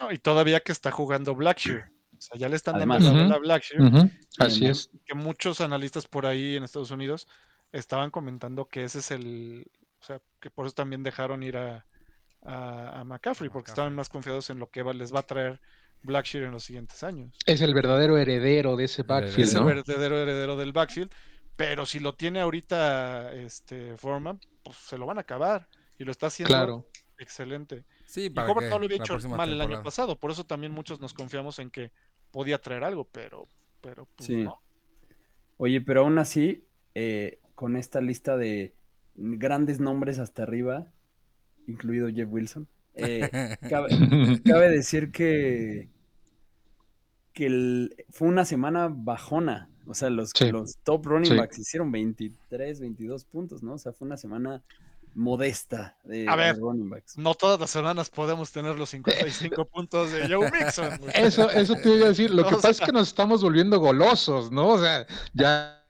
No, 0.00 0.10
y 0.12 0.18
todavía 0.18 0.60
que 0.60 0.72
está 0.72 0.90
jugando 0.90 1.34
Blackshear. 1.34 1.90
O 2.16 2.20
sea, 2.20 2.38
ya 2.38 2.48
le 2.48 2.56
están 2.56 2.76
Además. 2.76 3.02
bola 3.04 3.34
a. 3.34 3.38
Blackshear. 3.38 4.08
Así 4.38 4.66
es. 4.66 4.90
que 5.04 5.14
muchos 5.14 5.60
analistas 5.60 6.06
por 6.06 6.24
ahí 6.26 6.56
en 6.56 6.62
Estados 6.64 6.90
Unidos 6.90 7.26
estaban 7.72 8.10
comentando 8.10 8.66
que 8.66 8.84
ese 8.84 9.00
es 9.00 9.10
el, 9.10 9.66
o 10.00 10.04
sea, 10.04 10.20
que 10.40 10.48
por 10.50 10.66
eso 10.66 10.74
también 10.74 11.02
dejaron 11.02 11.42
ir 11.42 11.56
a, 11.56 11.84
a, 12.42 13.00
a 13.00 13.04
McCaffrey, 13.04 13.48
porque 13.50 13.70
McCaffrey. 13.70 13.72
estaban 13.72 13.94
más 13.94 14.08
confiados 14.08 14.50
en 14.50 14.58
lo 14.58 14.70
que 14.70 14.82
va- 14.82 14.92
les 14.94 15.12
va 15.14 15.20
a 15.20 15.26
traer 15.26 15.60
Blackshear 16.02 16.44
en 16.44 16.52
los 16.52 16.64
siguientes 16.64 17.02
años. 17.02 17.36
Es 17.46 17.60
el 17.60 17.74
verdadero 17.74 18.18
heredero 18.18 18.76
de 18.76 18.84
ese 18.84 19.02
backfield, 19.02 19.48
Es 19.48 19.54
el 19.54 19.60
¿no? 19.60 19.66
verdadero 19.66 20.18
heredero 20.18 20.56
del 20.56 20.72
backfield. 20.72 21.10
Pero 21.56 21.86
si 21.86 22.00
lo 22.00 22.14
tiene 22.14 22.40
ahorita 22.40 23.32
este 23.34 23.96
Foreman, 23.96 24.40
pues 24.62 24.76
se 24.78 24.98
lo 24.98 25.06
van 25.06 25.18
a 25.18 25.20
acabar. 25.20 25.68
Y 25.98 26.04
lo 26.04 26.10
está 26.10 26.26
haciendo 26.26 26.48
Claro. 26.54 26.86
excelente. 27.18 27.84
Sí, 28.06 28.32
Y 28.34 28.38
Hobart 28.38 28.68
no 28.68 28.78
lo 28.78 28.84
había 28.86 28.96
hecho 28.96 29.18
mal 29.28 29.50
el 29.52 29.60
año 29.60 29.82
pasado. 29.82 30.18
Por 30.18 30.30
eso 30.30 30.44
también 30.44 30.72
muchos 30.72 31.00
nos 31.00 31.14
confiamos 31.14 31.58
en 31.58 31.70
que 31.70 31.92
podía 32.30 32.58
traer 32.58 32.84
algo, 32.84 33.04
pero, 33.04 33.48
pero 33.80 34.06
pues, 34.16 34.26
Sí. 34.26 34.36
no. 34.44 34.60
Oye, 35.58 35.80
pero 35.80 36.00
aún 36.00 36.18
así, 36.18 36.64
eh, 36.94 37.38
con 37.54 37.76
esta 37.76 38.00
lista 38.00 38.36
de 38.36 38.74
grandes 39.14 39.78
nombres 39.78 40.18
hasta 40.18 40.42
arriba, 40.42 40.90
incluido 41.68 42.08
Jeff 42.08 42.28
Wilson, 42.30 42.66
eh, 42.94 43.56
cabe, 43.68 44.40
cabe 44.44 44.70
decir 44.70 45.10
que, 45.12 45.88
que 47.32 47.46
el- 47.46 47.94
fue 48.10 48.28
una 48.28 48.44
semana 48.44 48.88
bajona. 48.90 49.68
O 49.86 49.94
sea, 49.94 50.10
los, 50.10 50.30
Sí. 50.34 50.52
los 50.52 50.76
top 50.84 51.06
running 51.06 51.32
Sí. 51.32 51.36
backs 51.36 51.58
hicieron 51.58 51.90
23, 51.90 52.80
22 52.80 53.24
puntos, 53.24 53.62
¿no? 53.62 53.74
O 53.74 53.78
sea, 53.78 53.92
fue 53.92 54.06
una 54.06 54.16
semana 54.16 54.62
modesta 55.14 55.96
de, 56.04 56.26
A 56.28 56.36
ver. 56.36 56.54
de 56.54 56.60
running 56.60 56.88
backs. 56.88 57.18
No 57.18 57.34
todas 57.34 57.58
las 57.60 57.68
semanas 57.70 58.08
podemos 58.08 58.50
tener 58.52 58.78
los 58.78 58.90
55 58.90 59.64
puntos 59.66 60.12
de 60.12 60.28
Joe 60.28 60.50
Mixon. 60.50 60.88
Eso, 61.14 61.50
eso 61.50 61.74
te 61.74 61.96
iba 61.96 62.06
a 62.06 62.08
decir. 62.10 62.30
Lo 62.30 62.42
que 62.48 62.54
O 62.54 62.60
pasa 62.60 62.70
es 62.70 62.80
que 62.80 62.92
nos 62.92 63.08
estamos 63.08 63.42
volviendo 63.42 63.78
golosos, 63.80 64.50
¿no? 64.52 64.68
O 64.68 64.78
sea, 64.78 65.04
ya 65.34 65.81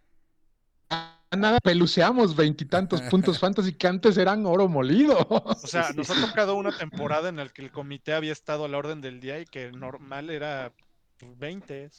nada, 1.36 1.58
peluceamos 1.60 2.36
veintitantos 2.36 3.00
puntos 3.10 3.38
fantasy 3.38 3.72
que 3.72 3.86
antes 3.86 4.16
eran 4.16 4.44
oro 4.46 4.68
molido. 4.68 5.16
O 5.28 5.54
sea, 5.54 5.90
nos 5.94 6.10
ha 6.10 6.20
tocado 6.26 6.54
una 6.56 6.76
temporada 6.76 7.28
en 7.28 7.36
la 7.36 7.48
que 7.48 7.62
el 7.62 7.70
comité 7.70 8.14
había 8.14 8.32
estado 8.32 8.64
a 8.64 8.68
la 8.68 8.78
orden 8.78 9.00
del 9.00 9.20
día 9.20 9.40
y 9.40 9.44
que 9.46 9.72
normal 9.72 10.30
era 10.30 10.72
20. 11.38 11.90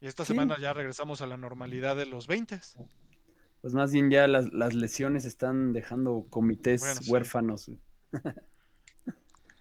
Y 0.00 0.06
esta 0.06 0.24
Sí. 0.24 0.32
semana 0.32 0.56
ya 0.60 0.72
regresamos 0.72 1.20
a 1.22 1.26
la 1.26 1.36
normalidad 1.36 1.96
de 1.96 2.06
los 2.06 2.26
20. 2.26 2.60
Pues 3.62 3.74
más 3.74 3.92
bien 3.92 4.10
ya 4.10 4.28
las, 4.28 4.52
las 4.52 4.74
lesiones 4.74 5.24
están 5.24 5.72
dejando 5.72 6.26
comités 6.30 6.80
Bueno, 6.82 7.00
sí. 7.02 7.10
huérfanos. 7.10 7.70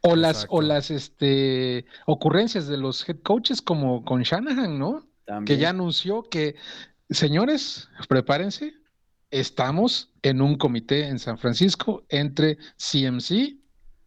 O 0.02 0.16
las, 0.16 0.46
o 0.50 0.62
las 0.62 0.92
este, 0.92 1.86
ocurrencias 2.06 2.68
de 2.68 2.78
los 2.78 3.08
head 3.10 3.18
coaches 3.24 3.62
como 3.62 4.06
con 4.06 4.22
Shanahan, 4.22 4.78
¿no? 4.78 5.08
También. 5.26 5.46
Que 5.46 5.58
ya 5.60 5.70
anunció 5.72 6.22
que, 6.30 6.56
señores, 7.10 7.90
prepárense, 8.08 8.74
estamos 9.32 10.12
en 10.22 10.42
un 10.42 10.56
comité 10.58 11.08
en 11.08 11.20
San 11.20 11.38
Francisco 11.38 12.04
entre 12.10 12.58
CMC 12.78 13.58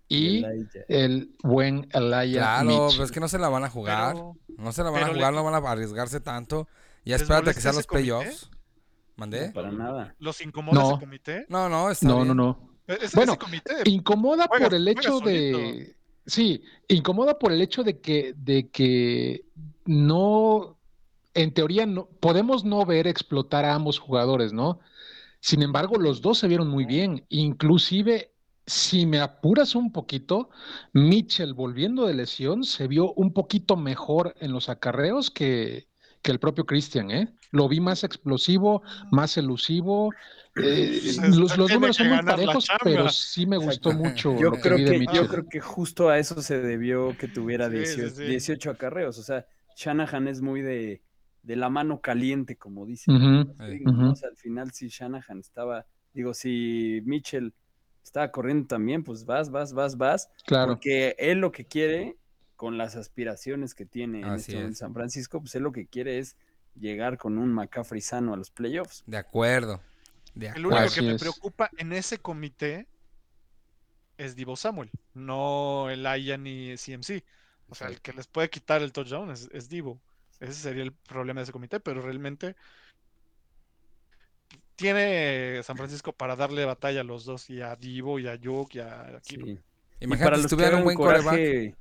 y 0.09 0.39
Elijah. 0.45 0.81
el 0.89 1.35
buen 1.43 1.87
Elijah 1.93 2.41
Claro, 2.41 2.65
Mitchell. 2.69 2.89
pero 2.93 3.05
es 3.05 3.13
que 3.13 3.21
no 3.21 3.29
se 3.29 3.39
la 3.39 3.49
van 3.49 3.65
a 3.65 3.71
jugar. 3.71 4.15
Pero 4.15 4.37
no 4.57 4.73
se 4.73 4.83
la 4.83 4.91
van 4.91 5.05
a 5.05 5.09
le- 5.09 5.15
jugar, 5.15 5.35
no 5.35 5.45
van 5.45 5.55
a 5.55 5.71
arriesgarse 5.71 6.21
tanto. 6.21 6.67
Ya 7.05 7.15
¿Les 7.15 7.23
espérate 7.23 7.51
a 7.51 7.55
que 7.55 7.61
sean 7.61 7.75
los 7.77 7.87
playoffs. 7.87 8.51
¿Mandé? 9.17 9.49
No, 9.49 9.53
para 9.53 9.73
nada. 9.73 10.15
los 10.21 10.41
incomoda 10.41 10.81
No. 10.81 10.91
ese 10.93 11.01
comité. 11.01 11.47
No, 11.49 11.69
no, 11.69 11.91
está 11.91 12.07
No, 12.07 12.17
bien. 12.17 12.29
no, 12.29 12.35
no. 12.35 12.73
E- 12.87 12.99
Ese, 13.03 13.17
Bueno, 13.17 13.33
ese 13.33 13.39
comité 13.39 13.75
Incomoda 13.85 14.47
Juega- 14.49 14.65
por 14.67 14.75
el 14.75 14.89
hecho 14.89 15.21
de. 15.21 15.97
Sí, 16.25 16.63
incomoda 16.89 17.39
por 17.39 17.53
el 17.53 17.61
hecho 17.61 17.83
de 17.83 18.01
que, 18.01 18.35
de 18.37 18.69
que 18.71 19.45
no, 19.87 20.78
en 21.39 21.53
teoría, 21.55 21.87
no, 21.87 22.07
podemos 22.21 22.65
no 22.65 22.85
ver 22.85 23.07
explotar 23.07 23.65
a 23.65 23.75
ambos 23.75 24.01
jugadores, 24.01 24.53
¿no? 24.53 24.81
Sin 25.41 25.63
embargo, 25.63 25.97
los 25.97 26.21
dos 26.21 26.39
se 26.39 26.49
vieron 26.49 26.69
muy 26.69 26.85
bien. 26.85 27.25
Inclusive, 27.29 28.33
si 28.67 29.07
me 29.07 29.21
apuras 29.21 29.77
un 29.77 29.93
poquito, 29.93 30.51
Mitchell 30.93 31.55
volviendo 31.55 32.07
de 32.07 32.15
lesión 32.15 32.65
se 32.65 32.89
vio 32.89 33.13
un 33.13 33.33
poquito 33.33 33.77
mejor 33.77 34.35
en 34.41 34.53
los 34.53 34.69
acarreos 34.69 35.31
que, 35.31 35.87
que 36.23 36.33
el 36.33 36.41
propio 36.41 36.67
Christian, 36.67 37.13
¿eh? 37.13 37.33
Lo 37.53 37.69
vi 37.69 37.79
más 37.79 38.03
explosivo, 38.03 38.83
más 39.13 39.37
elusivo. 39.37 40.13
eh, 40.57 41.01
los, 41.31 41.57
números 41.57 41.97
son 41.97 42.09
muy 42.09 42.23
parejos, 42.25 42.67
pero 42.83 43.09
sí 43.11 43.47
me 43.47 43.59
gustó 43.59 43.93
mucho 43.93 44.37
Yo 44.37 44.51
lo 44.51 44.61
que 44.61 44.61
creo 44.61 44.77
vi 44.77 44.85
de 44.85 44.91
que, 44.91 44.99
Mitchell. 44.99 45.17
yo 45.23 45.29
creo 45.29 45.49
que 45.49 45.61
justo 45.61 46.09
a 46.09 46.19
eso 46.19 46.43
se 46.43 46.61
debió 46.61 47.17
que 47.17 47.29
tuviera 47.29 47.71
Sí, 47.71 47.87
sí, 47.87 48.01
18, 48.01 48.11
sí. 48.17 48.23
18 48.25 48.71
acarreos. 48.73 49.19
O 49.19 49.23
sea, 49.23 49.47
Shanahan 49.77 50.27
es 50.27 50.43
muy 50.43 50.63
de, 50.63 51.01
de 51.49 51.57
la 51.57 51.71
mano 51.71 52.03
caliente, 52.03 52.57
como 52.57 52.85
dicen. 52.85 53.55
Sea, 53.57 54.29
al 54.29 54.37
final 54.37 54.71
si 54.73 54.89
Shanahan 54.89 55.39
estaba, 55.41 55.87
digo, 56.13 56.35
si 56.35 57.01
Mitchell 57.07 57.55
estaba 58.05 58.31
corriendo 58.31 58.67
también, 58.67 59.03
pues 59.03 59.25
vas, 59.25 59.51
vas, 59.51 59.73
vas, 59.73 59.97
vas. 59.97 60.31
Claro. 60.45 60.73
Porque 60.73 61.17
él 61.19 61.39
lo 61.39 61.51
que 61.51 61.65
quiere, 61.65 62.17
con 62.55 62.77
las 62.77 62.97
aspiraciones 62.97 63.75
que 63.75 63.87
tiene 63.87 64.21
en, 64.21 64.35
este- 64.35 64.61
en. 64.61 64.75
San 64.75 64.93
Francisco, 64.93 65.41
pues 65.41 65.55
él 65.55 65.63
lo 65.63 65.73
que 65.73 65.87
quiere 65.87 66.19
es 66.19 66.37
llegar 66.75 67.17
con 67.17 67.39
un 67.39 67.51
McCaffrey 67.55 68.03
sano 68.03 68.35
a 68.35 68.37
los 68.37 68.51
playoffs. 68.51 69.03
De 69.07 69.17
acuerdo. 69.17 69.81
De 70.35 70.49
El 70.49 70.51
acuerdo. 70.53 70.69
único 70.69 70.83
Así 70.85 71.01
que 71.01 71.07
me 71.07 71.15
es. 71.15 71.21
preocupa 71.23 71.71
en 71.79 71.95
ese 71.95 72.19
comité 72.19 72.87
es 74.19 74.37
Divo 74.37 74.55
Samuel, 74.55 74.91
no 75.15 75.89
el 75.89 76.07
Aya 76.07 76.37
ni 76.37 76.75
CMC. 76.77 77.25
O 77.71 77.75
sea, 77.75 77.89
el 77.89 78.01
que 78.03 78.13
les 78.13 78.27
puede 78.27 78.51
quitar 78.51 78.83
el 78.83 78.93
touchdown 78.93 79.31
es, 79.31 79.49
es 79.53 79.69
Divo. 79.71 79.99
Ese 80.41 80.55
sería 80.55 80.83
el 80.85 80.93
problema 80.93 81.41
de 81.41 81.45
ese 81.45 81.53
comité, 81.53 81.81
pero 81.81 82.03
realmente 82.03 82.57
tiene 84.77 85.63
San 85.65 85.77
Francisco 85.77 86.13
para 86.13 86.37
darle 86.37 86.65
batalla 86.65 87.01
a 87.01 87.05
los 87.05 87.25
dos, 87.25 87.51
y 87.51 87.61
a 87.61 87.75
Divo, 87.77 88.19
y 88.19 88.29
a 88.29 88.37
Yuk, 88.37 88.75
y 88.77 88.79
a 88.81 89.17
Aquino. 89.17 89.47
Sí. 89.47 89.59
Y 90.01 90.05
Imagínate 90.05 90.23
para 90.23 90.39
si 90.39 90.43
los 90.43 90.55
que 90.55 90.65
un 90.77 90.93
coreback. 90.93 90.95
coraje, 90.95 91.77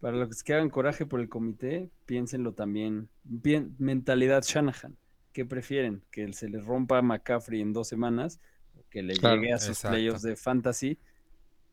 para 0.00 0.16
los 0.16 0.42
que 0.42 0.54
hagan 0.54 0.70
coraje 0.70 1.06
por 1.06 1.20
el 1.20 1.28
comité, 1.28 1.90
piénsenlo 2.06 2.54
también. 2.54 3.10
Bien, 3.24 3.74
mentalidad 3.78 4.42
Shanahan. 4.44 4.96
¿Qué 5.32 5.44
prefieren? 5.44 6.02
¿Que 6.10 6.32
se 6.32 6.48
les 6.48 6.64
rompa 6.64 6.98
a 6.98 7.02
McCaffrey 7.02 7.60
en 7.60 7.72
dos 7.72 7.88
semanas? 7.88 8.40
¿O 8.74 8.84
que 8.88 9.02
le 9.02 9.16
Claro, 9.16 9.40
llegue 9.40 9.52
a 9.52 9.58
sus 9.58 9.84
exacto. 9.84 9.88
playoffs 9.88 10.22
de 10.22 10.36
fantasy 10.36 10.98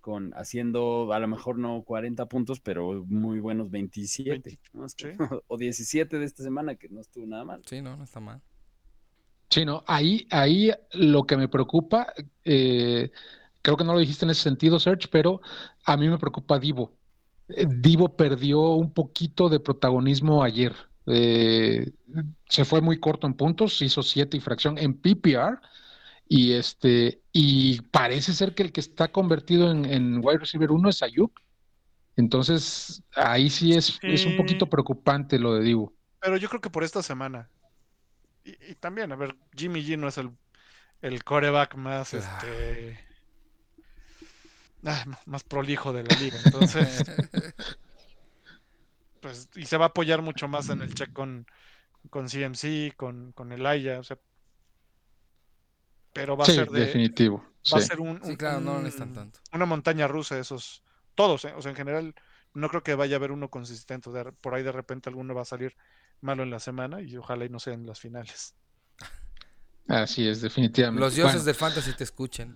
con 0.03 0.33
haciendo 0.35 1.13
a 1.13 1.19
lo 1.19 1.29
mejor 1.29 1.57
no 1.57 1.81
40 1.83 2.25
puntos, 2.27 2.59
pero 2.59 3.05
muy 3.07 3.39
buenos 3.39 3.71
27 3.71 4.29
20, 4.29 4.59
¿no? 4.73 4.85
Es 4.85 4.95
que- 4.95 5.13
sí. 5.13 5.17
o 5.47 5.57
17 5.57 6.19
de 6.19 6.25
esta 6.25 6.43
semana, 6.43 6.75
que 6.75 6.89
no 6.89 6.99
estuvo 6.99 7.25
nada 7.25 7.45
mal. 7.45 7.61
Sí, 7.65 7.81
no, 7.81 7.95
no 7.95 8.03
está 8.03 8.19
mal. 8.19 8.41
Sí, 9.49 9.63
no, 9.65 9.83
ahí, 9.87 10.27
ahí 10.29 10.71
lo 10.91 11.23
que 11.23 11.37
me 11.37 11.47
preocupa, 11.47 12.13
eh, 12.43 13.11
creo 13.61 13.77
que 13.77 13.83
no 13.85 13.93
lo 13.93 13.99
dijiste 13.99 14.25
en 14.25 14.31
ese 14.31 14.41
sentido, 14.41 14.77
Serge, 14.79 15.07
pero 15.09 15.39
a 15.85 15.95
mí 15.95 16.09
me 16.09 16.17
preocupa 16.17 16.59
Divo. 16.59 16.91
Eh, 17.47 17.65
Divo 17.69 18.15
perdió 18.17 18.59
un 18.73 18.91
poquito 18.93 19.47
de 19.47 19.61
protagonismo 19.61 20.43
ayer. 20.43 20.73
Eh, 21.05 21.93
se 22.49 22.65
fue 22.65 22.81
muy 22.81 22.99
corto 22.99 23.25
en 23.27 23.35
puntos, 23.35 23.81
hizo 23.81 24.03
siete 24.03 24.37
y 24.37 24.41
fracción 24.41 24.77
en 24.77 24.95
PPR. 24.99 25.59
Y 26.27 26.53
este, 26.53 27.22
y 27.33 27.81
parece 27.81 28.31
ser 28.33 28.53
que 28.53 28.61
el 28.63 28.71
que 28.71 28.79
está 28.79 29.11
convertido 29.11 29.71
en, 29.71 29.85
en 29.85 30.23
wide 30.23 30.37
receiver 30.37 30.71
uno 30.71 30.89
es 30.89 31.01
Ayuk. 31.01 31.41
Entonces, 32.15 33.01
ahí 33.15 33.49
sí 33.49 33.73
es, 33.73 33.99
es 34.03 34.25
un 34.27 34.37
poquito 34.37 34.67
preocupante 34.67 35.39
lo 35.39 35.55
de 35.55 35.63
Divo. 35.63 35.93
Pero 36.19 36.37
yo 36.37 36.47
creo 36.47 36.61
que 36.61 36.69
por 36.69 36.83
esta 36.83 37.01
semana. 37.01 37.49
Y, 38.45 38.51
y 38.71 38.75
también, 38.75 39.11
a 39.11 39.15
ver, 39.15 39.35
Jimmy 39.57 39.83
G 39.83 39.97
no 39.97 40.07
es 40.07 40.19
el, 40.19 40.29
el 41.01 41.23
coreback 41.23 41.73
más, 41.75 42.13
Ah. 42.13 42.17
este, 42.19 42.99
ah, 44.85 45.05
más 45.25 45.43
prolijo 45.43 45.91
de 45.91 46.03
la 46.03 46.15
liga. 46.19 46.37
Entonces, 46.45 47.03
pues, 49.21 49.49
y 49.55 49.65
se 49.65 49.77
va 49.77 49.85
a 49.85 49.87
apoyar 49.89 50.21
mucho 50.21 50.47
más 50.47 50.69
en 50.69 50.81
el 50.81 50.93
check 50.93 51.11
con, 51.13 51.47
con 52.11 52.27
CMC, 52.27 52.95
con, 52.95 53.31
con 53.31 53.51
Elaya, 53.51 53.99
o 53.99 54.03
sea, 54.03 54.17
pero 56.13 56.37
va 56.37 56.43
a 56.43 56.47
Sí, 56.47 56.53
ser 56.55 56.69
de, 56.69 56.79
definitivo. 56.81 57.43
va 57.73 57.77
a 57.77 57.81
sí. 57.81 57.87
ser 57.87 57.99
un, 57.99 58.21
Sí, 58.23 58.31
un- 58.31 58.35
claro, 58.35 58.59
no 58.61 58.71
lo 58.73 58.77
un- 58.77 58.83
necesitan 58.83 59.13
tanto. 59.13 59.39
una 59.51 59.65
montaña 59.65 60.07
rusa 60.07 60.37
esos, 60.39 60.83
todos, 61.15 61.45
¿eh? 61.45 61.53
o 61.55 61.61
sea, 61.61 61.71
en 61.71 61.75
general, 61.77 62.15
no 62.53 62.69
creo 62.69 62.83
que 62.83 62.95
vaya 62.95 63.15
a 63.15 63.17
haber 63.17 63.31
uno 63.31 63.49
consistente, 63.49 64.09
o 64.09 64.13
sea, 64.13 64.25
por 64.31 64.53
ahí 64.53 64.63
de 64.63 64.71
repente 64.71 65.09
alguno 65.09 65.33
va 65.33 65.41
a 65.41 65.45
salir 65.45 65.75
malo 66.21 66.43
en 66.43 66.51
la 66.51 66.59
semana 66.59 67.01
y 67.01 67.17
ojalá 67.17 67.45
y 67.45 67.49
no 67.49 67.59
sea 67.59 67.73
en 67.73 67.85
las 67.85 67.99
finales. 67.99 68.55
Así 69.87 70.27
es, 70.27 70.41
definitivamente. 70.41 71.01
Los 71.01 71.15
dioses 71.15 71.33
Bueno, 71.35 71.45
del 71.45 71.55
fantasy 71.55 71.93
te 71.93 72.03
escuchen. 72.05 72.55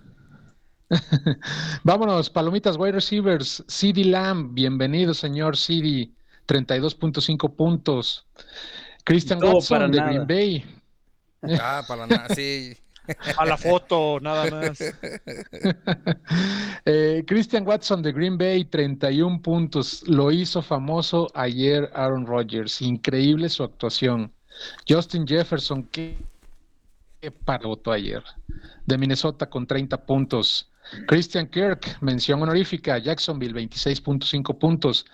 Vámonos, 1.84 2.30
palomitas 2.30 2.78
wide 2.78 2.94
receivers. 2.94 3.64
CD 3.68 4.06
Lamb, 4.06 4.54
bienvenido, 4.54 5.14
señor 5.14 5.58
CD. 5.58 6.12
32.5 6.48 7.54
puntos. 7.58 8.26
Christian 9.04 9.44
Watson 9.44 9.78
para 9.78 9.88
de 9.90 9.98
nada. 9.98 10.12
Green 10.26 10.28
Bay. 10.28 10.80
Ah, 11.60 11.84
para 11.86 12.08
nada, 12.08 12.34
sí. 12.34 12.78
A 13.38 13.46
la 13.46 13.58
foto, 13.58 14.20
nada 14.22 14.50
más. 14.50 14.80
Eh, 16.86 17.26
Christian 17.28 17.68
Watson 17.68 18.02
de 18.02 18.14
Green 18.14 18.38
Bay, 18.38 18.64
31 18.64 19.42
puntos. 19.42 20.04
Lo 20.08 20.32
hizo 20.32 20.62
famoso 20.62 21.28
ayer 21.34 21.90
Aaron 21.94 22.26
Rodgers. 22.26 22.82
Increíble 22.82 23.50
su 23.50 23.64
actuación. 23.64 24.32
Justin 24.88 25.28
Jefferson, 25.28 25.84
qué 25.92 26.16
paroto 27.44 27.92
ayer. 27.92 28.24
De 28.86 28.98
Minnesota 28.98 29.50
con 29.50 29.68
30 29.68 30.06
puntos. 30.06 30.72
Christian 31.08 31.48
Kirk, 31.48 31.98
mención 32.02 32.42
honorífica, 32.42 32.98
Jacksonville, 32.98 33.54
26.5 33.54 34.58
puntos. 34.58 35.06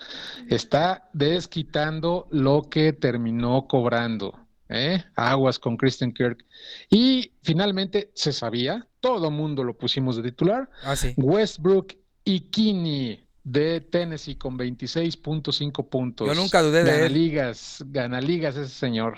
Está 0.48 1.10
desquitando 1.14 2.28
lo 2.30 2.70
que 2.70 2.94
terminó 2.94 3.68
cobrando. 3.68 4.43
¿Eh? 4.74 5.04
Aguas 5.16 5.60
con 5.60 5.78
Christian 5.78 6.12
Kirk. 6.12 6.44
Y 6.90 7.32
finalmente 7.44 8.12
se 8.14 8.34
sabía, 8.34 8.88
todo 9.00 9.30
mundo 9.32 9.64
lo 9.64 9.78
pusimos 9.78 10.16
de 10.18 10.24
titular. 10.24 10.70
Ah, 10.84 10.96
sí. 10.96 11.14
Westbrook 11.18 11.94
y 12.26 12.40
Kinney 12.42 13.26
de 13.44 13.82
Tennessee 13.82 14.36
con 14.36 14.58
26.5 14.58 15.90
puntos. 15.90 16.28
Yo 16.28 16.34
nunca 16.36 16.62
dudé 16.62 16.84
de 16.84 16.92
Gana 16.92 17.06
él. 17.08 17.14
ligas, 17.14 17.84
gana 17.88 18.22
ligas 18.22 18.56
ese 18.56 18.74
señor. 18.74 19.18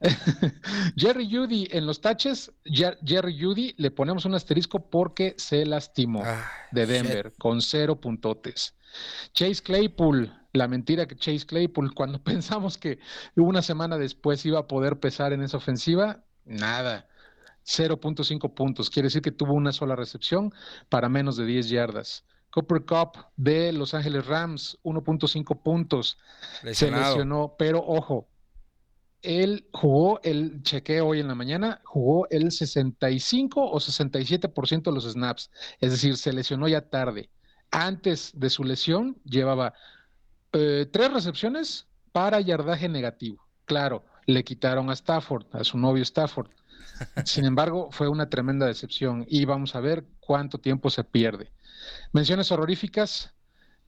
Jerry 0.96 1.28
Judy 1.30 1.68
en 1.70 1.86
los 1.86 2.00
taches, 2.00 2.50
Jer- 2.64 2.98
Jerry 3.04 3.38
Judy 3.40 3.74
le 3.76 3.90
ponemos 3.90 4.24
un 4.24 4.34
asterisco 4.34 4.80
porque 4.90 5.34
se 5.38 5.64
lastimó 5.66 6.22
Ah, 6.24 6.50
de 6.72 6.86
Denver 6.86 7.32
con 7.38 7.60
cero 7.60 8.00
puntotes. 8.00 8.74
Chase 9.32 9.62
Claypool, 9.62 10.32
la 10.52 10.68
mentira 10.68 11.06
que 11.06 11.16
Chase 11.16 11.46
Claypool, 11.46 11.94
cuando 11.94 12.20
pensamos 12.24 12.78
que 12.78 12.98
una 13.34 13.62
semana 13.62 13.98
después 13.98 14.44
iba 14.46 14.60
a 14.60 14.66
poder 14.66 14.98
pesar 14.98 15.32
en 15.32 15.42
esa 15.42 15.56
ofensiva, 15.56 16.24
nada. 16.44 17.08
0.5 17.66 18.54
puntos, 18.54 18.90
quiere 18.90 19.06
decir 19.06 19.22
que 19.22 19.32
tuvo 19.32 19.52
una 19.54 19.72
sola 19.72 19.96
recepción 19.96 20.54
para 20.88 21.08
menos 21.08 21.36
de 21.36 21.46
10 21.46 21.68
yardas. 21.68 22.24
Cooper 22.50 22.84
Cup 22.84 23.26
de 23.36 23.72
Los 23.72 23.92
Ángeles 23.92 24.26
Rams, 24.26 24.78
1.5 24.84 25.62
puntos 25.62 26.16
se 26.72 26.90
lesionó, 26.90 27.56
pero 27.58 27.84
ojo, 27.84 28.28
él 29.22 29.68
jugó, 29.72 30.20
el 30.22 30.62
chequeo 30.62 31.08
hoy 31.08 31.20
en 31.20 31.28
la 31.28 31.34
mañana, 31.34 31.80
jugó 31.84 32.28
el 32.30 32.52
65 32.52 33.60
o 33.60 33.78
67% 33.78 34.82
de 34.82 34.92
los 34.92 35.04
snaps, 35.04 35.50
es 35.80 35.90
decir, 35.90 36.16
se 36.16 36.32
lesionó 36.32 36.68
ya 36.68 36.88
tarde. 36.88 37.28
Antes 37.78 38.32
de 38.34 38.48
su 38.48 38.64
lesión 38.64 39.18
llevaba 39.26 39.74
eh, 40.54 40.88
tres 40.90 41.12
recepciones 41.12 41.86
para 42.10 42.40
yardaje 42.40 42.88
negativo. 42.88 43.46
Claro, 43.66 44.02
le 44.24 44.44
quitaron 44.44 44.88
a 44.88 44.94
Stafford, 44.94 45.44
a 45.52 45.62
su 45.62 45.76
novio 45.76 46.02
Stafford. 46.02 46.48
Sin 47.26 47.44
embargo, 47.44 47.90
fue 47.90 48.08
una 48.08 48.30
tremenda 48.30 48.64
decepción 48.64 49.26
y 49.28 49.44
vamos 49.44 49.74
a 49.74 49.80
ver 49.80 50.06
cuánto 50.20 50.56
tiempo 50.56 50.88
se 50.88 51.04
pierde. 51.04 51.52
Menciones 52.12 52.50
horroríficas. 52.50 53.34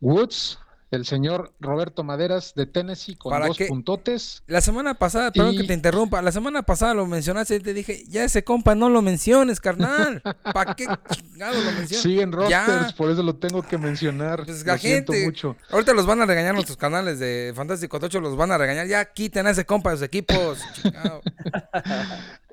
Woods, 0.02 0.58
el 0.90 1.04
señor 1.04 1.52
Roberto 1.60 2.02
Maderas 2.04 2.54
de 2.54 2.66
Tennessee 2.66 3.16
con 3.16 3.30
¿Para 3.30 3.48
dos 3.48 3.56
qué? 3.56 3.66
puntotes. 3.66 4.42
La 4.46 4.60
semana 4.60 4.94
pasada, 4.94 5.30
perdón 5.32 5.56
que 5.56 5.64
te 5.64 5.74
interrumpa, 5.74 6.22
la 6.22 6.32
semana 6.32 6.62
pasada 6.62 6.94
lo 6.94 7.06
mencionaste 7.06 7.56
y 7.56 7.60
te 7.60 7.74
dije, 7.74 8.04
ya 8.08 8.24
ese 8.24 8.42
compa 8.44 8.74
no 8.74 8.88
lo 8.88 9.02
menciones, 9.02 9.60
carnal. 9.60 10.22
¿Para 10.52 10.74
qué 10.74 10.86
chingado 11.12 11.54
lo 11.62 11.72
mencionas? 11.72 12.02
Siguen 12.02 12.32
Ya. 12.48 12.64
rosters, 12.66 12.92
por 12.94 13.10
eso 13.10 13.22
lo 13.22 13.36
tengo 13.36 13.62
que 13.62 13.76
mencionar. 13.78 14.44
Pues 14.44 14.64
lo 14.64 14.72
la 14.72 14.78
siento 14.78 15.12
gente, 15.12 15.26
mucho. 15.26 15.56
ahorita 15.70 15.92
los 15.92 16.06
van 16.06 16.22
a 16.22 16.26
regañar 16.26 16.54
nuestros 16.54 16.76
canales 16.78 17.18
de 17.18 17.52
Fantástico 17.54 18.00
Tocho, 18.00 18.20
los 18.20 18.36
van 18.36 18.52
a 18.52 18.58
regañar. 18.58 18.86
Ya 18.86 19.04
quiten 19.12 19.46
a 19.46 19.50
ese 19.50 19.66
compa 19.66 19.90
de 19.90 19.96
los 19.96 20.02
equipos. 20.02 20.58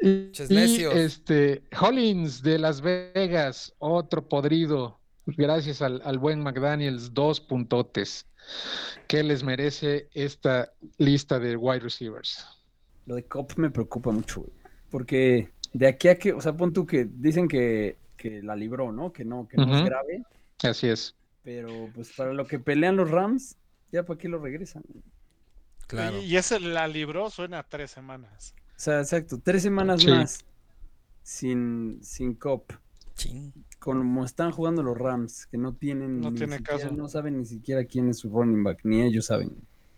Y, 0.01 0.31
y, 0.49 0.83
este 0.83 1.63
Hollins 1.79 2.43
de 2.43 2.59
Las 2.59 2.81
Vegas, 2.81 3.73
otro 3.79 4.27
podrido. 4.27 4.99
Gracias 5.25 5.81
al, 5.81 6.01
al 6.05 6.19
buen 6.19 6.41
McDaniels, 6.41 7.13
dos 7.13 7.39
puntotes. 7.39 8.25
¿Qué 9.07 9.23
les 9.23 9.43
merece 9.43 10.07
esta 10.13 10.71
lista 10.97 11.39
de 11.39 11.55
wide 11.55 11.79
receivers? 11.79 12.45
Lo 13.05 13.15
de 13.15 13.23
Cop 13.25 13.53
me 13.57 13.69
preocupa 13.71 14.11
mucho, 14.11 14.41
güey. 14.41 14.53
Porque 14.91 15.49
de 15.73 15.87
aquí 15.87 16.07
a 16.07 16.17
que, 16.17 16.31
o 16.33 16.41
sea, 16.41 16.53
pon 16.53 16.71
tú 16.73 16.85
que 16.85 17.05
dicen 17.05 17.47
que, 17.47 17.97
que 18.17 18.41
la 18.43 18.55
libró, 18.55 18.91
¿no? 18.91 19.11
Que 19.11 19.25
no, 19.25 19.47
que 19.47 19.57
no 19.57 19.77
es 19.77 19.85
grave. 19.85 20.23
Así 20.63 20.87
es. 20.87 21.15
Pero 21.43 21.89
pues 21.93 22.13
para 22.15 22.33
lo 22.33 22.45
que 22.47 22.59
pelean 22.59 22.95
los 22.95 23.09
Rams, 23.11 23.55
ya 23.91 24.03
para 24.03 24.17
qué 24.17 24.29
lo 24.29 24.39
regresan. 24.39 24.83
Claro. 25.87 26.19
Y, 26.19 26.25
y 26.25 26.37
ese 26.37 26.59
la 26.59 26.87
libró 26.87 27.29
suena 27.29 27.59
a 27.59 27.63
tres 27.63 27.91
semanas. 27.91 28.55
O 28.69 28.79
sea, 28.79 28.99
exacto, 29.01 29.39
tres 29.43 29.63
semanas 29.63 30.01
Sí. 30.01 30.09
más 30.09 30.45
sin, 31.23 31.99
sin 32.03 32.35
Cop. 32.35 32.71
Ching. 33.15 33.51
Como 33.85 34.25
están 34.25 34.49
jugando 34.49 34.81
los 34.81 34.97
Rams, 34.97 35.45
que 35.45 35.59
no 35.59 35.75
tienen 35.75 36.19
No 36.19 36.31
ni 36.31 36.37
tiene 36.37 36.57
siquiera- 36.57 36.79
caso. 36.81 36.95
no 36.95 37.07
saben 37.07 37.37
ni 37.37 37.45
siquiera 37.45 37.85
quién 37.85 38.09
es 38.09 38.17
su 38.17 38.29
running 38.31 38.63
back, 38.63 38.79
ni 38.83 39.03
ellos 39.03 39.27
saben. 39.27 39.51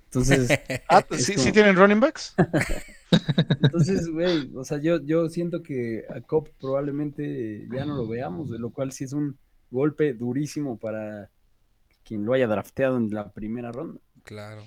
Entonces, 0.05 0.49
Ah, 0.89 1.05
¿sí, 1.11 1.33
como- 1.35 1.45
sí 1.45 1.51
tienen 1.53 1.77
running 1.77 2.01
backs? 2.01 2.35
entonces, 3.61 4.09
güey, 4.09 4.51
o 4.55 4.65
sea, 4.65 4.79
yo, 4.79 5.01
yo 5.05 5.29
siento 5.29 5.63
que 5.63 6.03
a 6.13 6.19
Cop 6.19 6.49
probablemente 6.59 7.65
ya 7.71 7.85
no 7.85 7.95
lo 7.95 8.07
veamos, 8.09 8.49
de 8.51 8.59
lo 8.59 8.71
cual 8.71 8.91
sí 8.91 9.05
es 9.05 9.13
un 9.13 9.38
golpe 9.71 10.13
durísimo 10.13 10.77
para 10.77 11.29
quien 12.03 12.25
lo 12.25 12.33
haya 12.33 12.47
drafteado 12.47 12.97
en 12.97 13.09
la 13.11 13.31
primera 13.31 13.71
ronda. 13.71 13.99
Claro. 14.23 14.63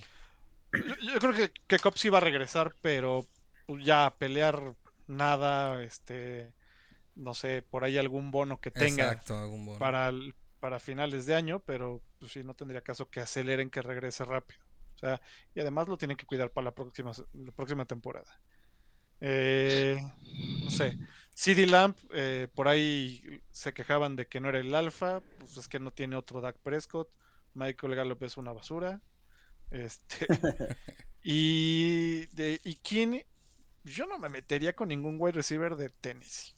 Yo, 0.73 1.13
yo 1.13 1.19
creo 1.19 1.33
que, 1.35 1.51
que 1.67 1.79
Cobb 1.79 1.99
sí 1.99 2.09
va 2.09 2.19
a 2.19 2.23
regresar, 2.23 2.75
pero 2.81 3.27
pues, 3.67 3.85
ya 3.85 4.07
a 4.07 4.15
pelear 4.15 4.75
nada, 5.09 5.83
este, 5.83 6.53
no 7.21 7.35
sé, 7.35 7.63
por 7.63 7.85
ahí 7.85 7.99
algún 7.99 8.31
bono 8.31 8.61
que 8.61 8.71
tenga 8.73 9.13
Exacto, 9.13 9.37
algún 9.39 9.67
bono. 9.67 9.79
para, 9.79 10.13
para 10.61 10.81
finales 10.81 11.27
de 11.27 11.35
año, 11.35 11.61
pero 11.61 12.05
pues 12.19 12.33
sí, 12.33 12.45
no 12.45 12.55
tendría 12.55 12.83
caso 12.83 13.11
que 13.11 13.21
aceleren 13.21 13.71
que 13.71 13.83
regrese 13.83 14.25
rápido. 14.25 14.61
O 14.97 14.99
sea, 14.99 15.21
y 15.55 15.61
además 15.61 15.89
lo 15.89 15.99
tienen 15.99 16.17
que 16.17 16.27
cuidar 16.27 16.53
para 16.53 16.67
la 16.67 16.75
próxima, 16.75 17.13
la 17.33 17.53
próxima 17.53 17.87
temporada. 17.87 18.31
Eh, 19.21 19.99
no 20.65 20.71
sé, 20.71 20.99
CD 21.35 21.67
Lamp, 21.67 21.99
eh, 22.15 22.49
por 22.55 22.69
ahí 22.69 23.43
se 23.51 23.75
quejaban 23.75 24.17
de 24.17 24.29
que 24.29 24.41
no 24.41 24.49
era 24.49 24.61
el 24.61 24.75
alfa, 24.75 25.23
pues 25.39 25.57
es 25.59 25.69
que 25.69 25.81
no 25.81 25.93
tiene 25.93 26.17
otro 26.17 26.41
Dak 26.41 26.59
Prescott. 26.61 27.11
Michael 27.55 27.95
Gallup 27.97 28.23
es 28.25 28.37
una 28.37 28.53
basura. 28.53 29.03
Este, 29.71 30.27
y 31.23 32.27
de 32.29 32.61
y 32.65 32.77
quién 32.77 33.25
yo 33.85 34.07
no 34.07 34.19
me 34.19 34.29
metería 34.31 34.75
con 34.75 34.89
ningún 34.89 35.17
wide 35.21 35.33
receiver 35.35 35.77
de 35.77 35.91
Tennessee. 35.91 36.55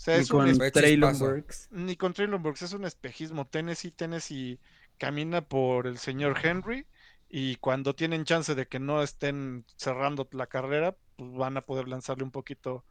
O 0.00 0.02
sea, 0.02 0.16
Y 0.16 0.24
es 0.24 0.30
un 0.32 0.38
con 0.38 0.54
Fue 0.54 0.70
Traylon. 0.70 1.18
Burks. 1.18 1.70
ni 1.70 1.96
con 1.96 2.14
Traylon 2.14 2.42
Burks, 2.42 2.62
es 2.62 2.72
un 2.72 2.84
espejismo. 2.86 3.46
Tennessee, 3.46 3.90
Tennessee 3.90 4.58
camina 4.98 5.42
por 5.42 5.86
el 5.86 5.98
señor 5.98 6.38
Henry 6.42 6.86
y 7.28 7.56
cuando 7.56 7.94
tienen 7.94 8.24
chance 8.24 8.54
de 8.54 8.66
que 8.66 8.80
no 8.80 9.02
estén 9.02 9.66
cerrando 9.76 10.28
la 10.32 10.46
carrera, 10.46 10.96
pues 11.16 11.32
van 11.32 11.56
a 11.58 11.62
poder 11.66 11.88
lanzarle 11.88 12.24
un 12.24 12.30
poquito 12.32 12.84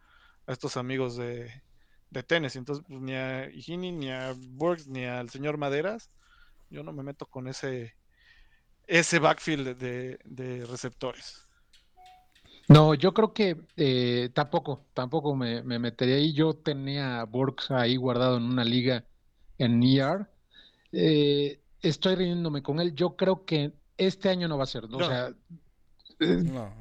a 0.47 0.53
estos 0.53 0.78
amigos 0.78 1.18
de, 1.18 1.64
de 2.12 2.24
Tennessee. 2.24 2.60
Entonces, 2.60 2.86
pues, 2.88 3.01
ni 3.01 3.14
a 3.16 3.49
Higini, 3.49 3.91
ni 3.91 4.12
a 4.12 4.34
Burks, 4.38 4.88
ni 4.88 5.05
al 5.05 5.30
señor 5.32 5.57
Maderas, 5.57 6.12
yo 6.70 6.84
no 6.84 6.93
me 6.93 7.03
meto 7.03 7.26
con 7.28 7.47
ese 7.47 7.95
ese 8.88 9.20
backfield 9.20 9.78
de, 9.78 10.20
de 10.26 10.66
receptores. 10.66 11.49
No, 12.70 12.93
yo 12.93 13.13
creo 13.15 13.34
que 13.34 13.57
eh, 13.78 14.30
tampoco, 14.34 14.86
tampoco 14.93 15.36
me, 15.36 15.63
me 15.63 15.80
metería 15.80 16.15
ahí. 16.15 16.34
Yo 16.34 16.53
tenía 16.53 17.20
a 17.22 17.26
Burks 17.26 17.72
ahí 17.72 17.95
guardado 17.95 18.38
en 18.38 18.43
una 18.43 18.63
liga 18.63 19.03
en 19.57 19.82
ER. 19.84 20.28
Eh, 20.91 21.59
estoy 21.82 22.15
riéndome 22.15 22.61
con 22.61 22.80
él. 22.80 22.93
Yo 22.93 23.15
creo 23.15 23.43
que 23.43 23.74
este 23.97 24.30
año 24.30 24.47
no 24.47 24.57
va 24.57 24.65
a 24.65 24.67
ser. 24.67 24.88
¿no? 24.88 24.97
O 24.97 24.99
No. 24.99 25.07
sea, 25.07 25.30
eh, 26.20 26.43
No. 26.45 26.72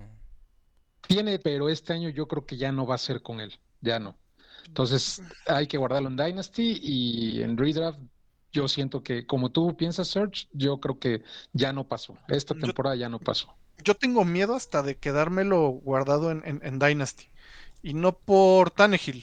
tiene, 1.07 1.39
pero 1.39 1.71
este 1.71 1.95
año 1.95 2.11
yo 2.11 2.29
creo 2.29 2.45
que 2.45 2.59
ya 2.59 2.71
no 2.71 2.87
va 2.87 2.97
a 2.97 2.99
ser 2.99 3.23
con 3.23 3.41
él. 3.41 3.59
Ya 3.81 3.99
no. 3.99 4.15
Entonces 4.67 5.23
hay 5.47 5.67
que 5.67 5.79
guardarlo 5.79 6.09
en 6.11 6.17
Dynasty 6.19 6.79
y 6.83 7.43
en 7.43 7.57
Redraft. 7.57 7.99
Yo 8.53 8.69
siento 8.69 9.03
que, 9.03 9.27
como 9.27 9.51
tú 9.51 9.75
piensas, 9.77 10.09
Search, 10.09 10.49
yo 10.53 10.81
creo 10.81 10.99
que 10.99 11.23
ya 11.55 11.73
no 11.73 11.89
pasó. 11.89 12.17
Esta 12.29 12.55
Yo- 12.55 12.61
temporada 12.61 12.95
ya 12.97 13.09
no 13.09 13.19
pasó. 13.19 13.55
Yo 13.85 13.95
tengo 13.97 14.25
miedo 14.25 14.55
hasta 14.55 14.83
de 14.83 14.99
quedármelo 14.99 15.69
guardado 15.71 16.31
en, 16.31 16.43
en- 16.47 16.61
en 16.65 16.79
Dynasty. 16.79 17.31
Y 17.83 17.95
no 17.95 18.19
por 18.21 18.71
Tannehill, 18.71 19.23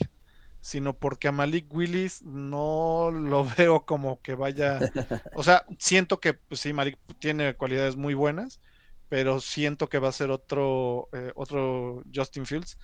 sino 0.61 0.97
porque 0.97 1.27
a 1.27 1.31
Malik 1.31 1.73
Willis 1.73 2.21
no 2.23 3.11
lo 3.11 3.45
veo 3.57 3.85
como 3.85 4.21
que 4.21 4.35
vaya. 4.35 4.87
O 5.33 5.43
sea, 5.43 5.65
siento 5.79 6.19
que 6.19 6.33
pues, 6.35 6.61
sí, 6.61 6.73
Malik 6.73 6.99
tiene 7.19 7.55
cualidades 7.55 7.95
muy 7.97 8.13
buenas, 8.13 8.61
pero 9.09 9.39
siento 9.41 9.89
que 9.89 9.99
va 9.99 10.09
a 10.09 10.11
ser 10.11 10.31
otro, 10.31 11.09
eh, 11.13 11.31
otro 11.35 12.03
Justin 12.13 12.45
Fields 12.45 12.77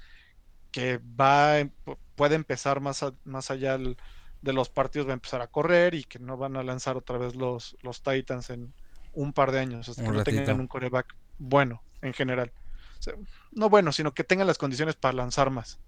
que 0.72 0.97
va, 0.99 1.69
puede 2.15 2.36
empezar 2.36 2.80
más, 2.82 3.03
a- 3.03 3.13
más 3.24 3.51
allá 3.51 3.76
el- 3.76 3.97
de 4.41 4.53
los 4.53 4.69
partidos, 4.69 5.07
va 5.07 5.11
a 5.11 5.13
empezar 5.15 5.41
a 5.41 5.47
correr 5.47 5.93
y 5.95 6.03
que 6.03 6.19
no 6.19 6.38
van 6.38 6.55
a 6.57 6.63
lanzar 6.63 6.97
otra 6.97 7.17
vez 7.17 7.36
los, 7.36 7.78
los 7.82 8.01
Titans 8.01 8.49
en 8.49 8.74
un 9.11 9.34
par 9.34 9.51
de 9.51 9.59
años, 9.59 9.89
hasta 9.89 10.01
Un 10.03 10.07
que 10.11 10.17
no 10.17 10.24
tengan 10.24 10.59
un 10.59 10.67
coreback 10.67 11.07
bueno 11.42 11.82
en 12.02 12.14
general. 12.14 12.52
O 13.00 13.04
sea, 13.04 13.14
no 13.52 13.70
bueno, 13.70 13.92
sino 13.92 14.14
que 14.14 14.24
tengan 14.24 14.48
las 14.48 14.58
condiciones 14.58 14.96
para 14.96 15.14
lanzar 15.14 15.50
más. 15.50 15.80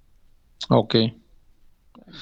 Ok. 0.69 0.95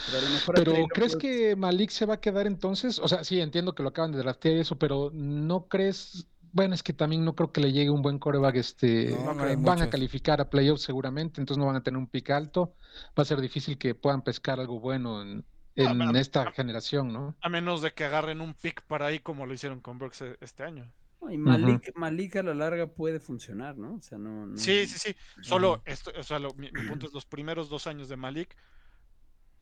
Pero, 0.06 0.18
a 0.18 0.22
lo 0.22 0.30
mejor 0.30 0.56
a 0.56 0.58
Pero 0.58 0.72
Traylon 0.74 0.90
¿crees 0.90 1.16
que 1.16 1.56
Malik 1.56 1.90
se 1.92 2.06
va 2.06 2.16
a 2.16 2.20
quedar 2.22 2.46
entonces? 2.46 3.00
O 3.00 3.08
sea, 3.08 3.24
sí, 3.24 3.40
entiendo 3.40 3.74
que 3.74 3.84
lo 3.84 3.90
acaban 3.90 4.12
de 4.12 4.18
draftear 4.20 4.56
y 4.56 4.60
eso, 4.60 4.78
pero 4.78 5.12
¿no 5.14 5.68
crees? 5.68 6.28
Bueno, 6.54 6.74
es 6.76 6.84
que 6.84 6.92
también 6.92 7.24
no 7.24 7.34
creo 7.34 7.54
que 7.54 7.62
le 7.62 7.72
llegue 7.72 7.90
un 7.90 8.02
buen 8.02 8.20
coreback. 8.20 8.56
Este, 8.58 9.16
No, 9.16 9.34
no 9.34 9.44
hay 9.46 9.56
van 9.56 9.82
a 9.82 9.90
calificar 9.90 10.42
a 10.42 10.50
playoffs 10.50 10.82
seguramente, 10.82 11.40
entonces 11.40 11.60
no 11.60 11.68
van 11.68 11.78
a 11.78 11.84
tener 11.84 11.98
un 11.98 12.08
pick 12.08 12.30
alto. 12.32 12.76
Va 13.18 13.24
a 13.24 13.26
ser 13.26 13.40
difícil 13.40 13.78
que 13.78 13.96
puedan 13.96 14.22
pescar 14.22 14.60
algo 14.60 14.80
bueno 14.82 15.22
en, 15.22 15.46
en 15.76 16.02
a- 16.02 16.20
esta 16.20 16.42
a- 16.44 16.52
generación, 16.52 17.14
¿no? 17.14 17.36
A 17.42 17.48
menos 17.48 17.82
de 17.82 17.94
que 17.94 18.04
agarren 18.04 18.42
un 18.42 18.54
pick 18.54 18.82
para 18.88 19.06
ahí 19.08 19.20
como 19.20 19.46
lo 19.46 19.54
hicieron 19.54 19.80
con 19.80 19.98
Brooks 19.98 20.22
e- 20.22 20.38
este 20.42 20.64
año. 20.64 20.92
Y 21.30 21.38
Malik, 21.38 21.92
Malik 21.96 22.36
a 22.38 22.44
la 22.44 22.54
larga 22.54 22.88
puede 22.88 23.20
funcionar, 23.20 23.78
¿no? 23.78 23.96
O 23.96 24.02
sea, 24.02 24.18
no. 24.18 24.48
no- 24.48 24.58
Sí, 24.58 24.88
sí, 24.88 24.98
sí. 24.98 25.16
Solo 25.42 25.82
esto, 25.86 26.12
o 26.18 26.24
sea, 26.24 26.40
lo- 26.40 26.54
mi, 26.56 26.72
mi 26.72 26.82
punto 26.84 27.06
es 27.08 27.14
los 27.14 27.26
primeros 27.26 27.70
dos 27.70 27.88
años 27.88 28.10
de 28.10 28.18
Malik 28.18 28.56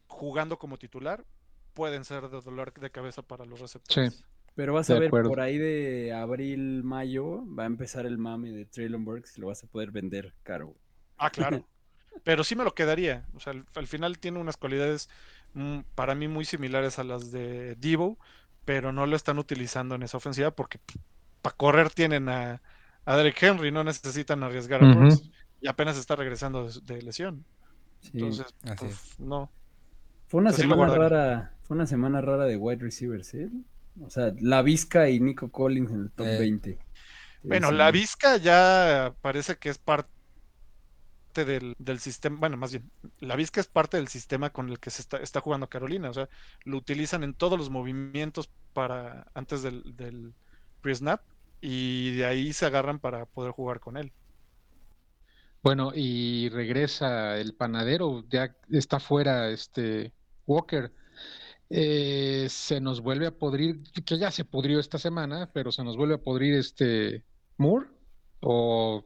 jugando 0.08 0.58
como 0.58 0.78
titular 0.78 1.26
pueden 1.74 2.04
ser 2.04 2.28
de 2.30 2.42
dolor 2.42 2.74
de 2.74 2.90
cabeza 2.90 3.22
para 3.22 3.46
los 3.46 3.60
receptores. 3.60 4.24
Pero 4.56 4.74
vas 4.74 4.90
De 4.90 4.96
a 4.96 5.00
ver, 5.00 5.10
acuerdo. 5.10 5.30
por 5.30 5.40
ahí 5.40 5.58
de 5.58 6.12
abril, 6.14 6.84
mayo, 6.84 7.44
va 7.56 7.64
a 7.64 7.68
empezar 7.68 8.06
el 8.06 8.18
mame 8.18 8.52
de 8.52 8.66
Traylon 8.66 9.06
Burks 9.06 9.38
y 9.38 9.42
lo 9.42 9.48
vas 9.48 9.64
a 9.64 9.68
poder 9.68 9.92
vender 9.92 10.34
caro. 10.44 10.76
Ah, 11.18 11.30
claro. 11.30 11.66
Pero 12.24 12.44
sí 12.44 12.56
me 12.56 12.64
lo 12.66 12.74
quedaría. 12.76 13.26
O 13.34 13.40
sea, 13.40 13.54
al, 13.54 13.66
al 13.76 13.88
final 13.88 14.20
tiene 14.20 14.40
unas 14.40 14.58
cualidades 14.58 15.10
mm, 15.54 15.80
para 15.96 16.16
mí 16.16 16.28
muy 16.28 16.44
similares 16.44 17.00
a 17.00 17.04
las 17.06 17.32
de 17.32 17.76
Divo, 17.76 18.18
pero 18.66 18.92
no 18.92 19.06
lo 19.06 19.16
están 19.16 19.40
utilizando 19.40 19.96
en 19.96 20.04
esa 20.04 20.18
ofensiva 20.18 20.52
porque 20.52 20.80
para 21.42 21.56
correr 21.56 21.90
tienen 21.92 22.30
a, 22.30 22.62
a 23.06 23.18
Derek 23.18 23.42
Henry, 23.42 23.72
no 23.72 23.84
necesitan 23.84 24.44
arriesgar 24.44 24.84
a. 24.84 24.88
Burks 24.88 25.24
y 25.62 25.68
apenas 25.68 25.98
está 25.98 26.16
regresando 26.16 26.68
de, 26.70 26.80
de 26.96 27.02
lesión. 27.02 27.46
Sí. 28.02 28.12
Entonces, 28.14 28.48
Así 28.64 28.86
pues, 28.86 29.20
no. 29.20 29.52
Fue 30.28 30.42
una 30.42 30.54
semana 30.54 30.88
rara, 30.88 31.58
fue 31.64 31.76
una 31.76 31.88
semana 31.88 32.22
rara 32.22 32.46
de 32.46 32.56
wide 32.58 32.82
receivers, 32.84 33.34
¿eh? 33.34 33.50
O 34.02 34.10
sea, 34.10 34.34
La 34.40 34.62
Vizca 34.62 35.10
y 35.10 35.20
Nico 35.20 35.52
Collins 35.52 35.92
en 35.92 36.02
el 36.02 36.12
top 36.12 36.26
Eh. 36.28 36.40
20. 36.40 36.80
Bueno, 37.44 37.70
Sí, 37.70 37.76
la. 37.76 37.92
Vizca 37.92 38.38
ya 38.38 39.14
parece 39.22 39.58
que 39.58 39.70
es 39.70 39.78
parte 39.78 40.10
del, 41.34 41.76
del 41.80 42.00
sistema, 42.00 42.38
bueno, 42.40 42.58
más 42.58 42.72
bien, 42.72 42.92
la 43.20 43.36
Vizca 43.36 43.62
es 43.62 43.68
parte 43.68 43.98
del 43.98 44.08
sistema 44.08 44.50
con 44.52 44.70
el 44.70 44.80
que 44.80 44.90
se 44.90 45.02
está, 45.02 45.18
está 45.18 45.42
jugando 45.42 45.70
Carolina, 45.70 46.10
o 46.10 46.14
sea, 46.14 46.30
lo 46.66 46.78
utilizan 46.78 47.24
en 47.24 47.34
todos 47.34 47.58
los 47.58 47.70
movimientos 47.70 48.50
para 48.74 49.28
antes 49.34 49.62
del, 49.64 49.96
del 49.96 50.34
pre-snap 50.82 51.22
y 51.62 52.16
de 52.16 52.26
ahí 52.26 52.54
se 52.54 52.66
agarran 52.66 53.00
para 53.00 53.26
poder 53.26 53.52
jugar 53.52 53.80
con 53.80 53.98
él. 53.98 54.12
Bueno, 55.62 55.92
y 55.94 56.48
regresa 56.50 57.38
el 57.38 57.54
panadero, 57.54 58.24
ya 58.30 58.56
está 58.72 59.00
fuera 59.00 59.50
este 59.50 60.14
Walker. 60.46 60.94
Eh, 61.70 62.48
se 62.50 62.80
nos 62.80 63.02
vuelve 63.02 63.28
a 63.28 63.32
podrir, 63.38 63.84
que 64.06 64.18
ya 64.18 64.32
se 64.32 64.46
pudrió 64.46 64.80
esta 64.80 64.98
semana, 64.98 65.52
pero 65.54 65.72
se 65.72 65.84
nos 65.84 65.98
vuelve 65.98 66.16
a 66.16 66.24
podrir 66.24 66.56
este 66.56 67.24
Moore, 67.58 67.88
o 68.40 69.06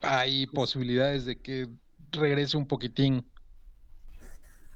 hay 0.00 0.46
posibilidades 0.46 1.24
de 1.24 1.40
que 1.40 1.68
regrese 2.12 2.56
un 2.56 2.66
poquitín. 2.66 3.28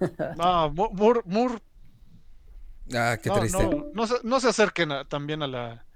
No, 0.36 0.70
Moore, 0.72 1.20
Moore, 1.24 1.60
Ah, 2.94 3.16
qué 3.22 3.30
no, 3.30 3.38
triste. 3.40 3.62
no, 3.66 3.86
no 3.94 4.06
se, 4.06 4.14
no 4.24 4.40
se 4.40 4.48
acerquen 4.48 4.92
a- 4.92 5.04
también 5.08 5.42
a 5.42 5.46
la, 5.46 5.86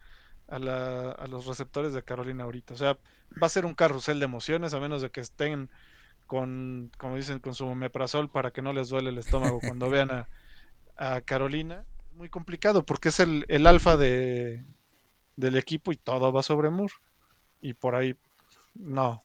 a 0.48 0.58
la, 0.58 1.12
a 1.12 1.26
los 1.26 1.46
receptores 1.46 1.92
de 1.92 2.02
Carolina 2.02 2.44
ahorita, 2.44 2.74
o 2.74 2.76
sea, 2.76 2.98
va 3.40 3.46
a 3.46 3.50
ser 3.50 3.66
un 3.66 3.74
carrusel 3.74 4.18
de 4.18 4.24
emociones 4.24 4.74
a 4.74 4.80
menos 4.80 5.02
de 5.02 5.10
que 5.10 5.20
estén 5.20 5.70
con, 6.26 6.90
como 6.98 7.16
dicen, 7.16 7.38
con 7.38 7.54
su 7.54 7.66
omeprazol 7.66 8.30
para 8.30 8.50
que 8.50 8.62
no 8.62 8.72
les 8.72 8.90
duele 8.90 9.10
el 9.10 9.18
estómago 9.18 9.60
cuando 9.60 9.88
vean 9.90 10.10
a, 10.10 10.28
a 10.96 11.20
Carolina. 11.22 11.84
Muy 12.12 12.28
complicado 12.28 12.84
porque 12.84 13.08
es 13.08 13.20
el, 13.20 13.44
el 13.48 13.66
alfa 13.66 13.96
de, 13.96 14.64
del 15.36 15.56
equipo 15.56 15.92
y 15.92 15.96
todo 15.96 16.32
va 16.32 16.42
sobre 16.42 16.68
Moore. 16.68 16.92
Y 17.60 17.74
por 17.74 17.94
ahí, 17.94 18.14
no. 18.74 19.24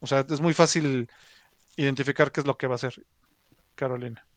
O 0.00 0.06
sea, 0.06 0.24
es 0.28 0.40
muy 0.40 0.54
fácil 0.54 1.10
identificar 1.76 2.30
qué 2.30 2.40
es 2.40 2.46
lo 2.46 2.56
que 2.56 2.66
va 2.68 2.74
a 2.74 2.76
hacer 2.76 3.04
Carolina. 3.74 4.27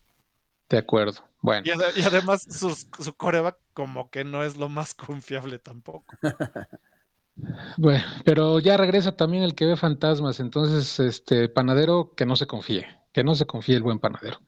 De 0.68 0.78
acuerdo. 0.78 1.24
Bueno, 1.40 1.66
Y, 1.66 1.70
ade- 1.70 1.92
y 1.96 2.02
además 2.02 2.46
su 2.48 3.14
coreback 3.16 3.58
como 3.72 4.10
que 4.10 4.24
no 4.24 4.44
es 4.44 4.56
lo 4.56 4.68
más 4.68 4.94
confiable 4.94 5.58
tampoco. 5.58 6.16
bueno, 7.76 8.04
pero 8.24 8.58
ya 8.60 8.76
regresa 8.76 9.16
también 9.16 9.42
el 9.42 9.54
que 9.54 9.66
ve 9.66 9.76
fantasmas, 9.76 10.40
entonces 10.40 10.98
este 11.00 11.48
panadero 11.48 12.12
que 12.16 12.26
no 12.26 12.36
se 12.36 12.46
confíe, 12.46 12.86
que 13.12 13.24
no 13.24 13.34
se 13.34 13.46
confíe 13.46 13.76
el 13.76 13.82
buen 13.82 13.98
panadero. 13.98 14.40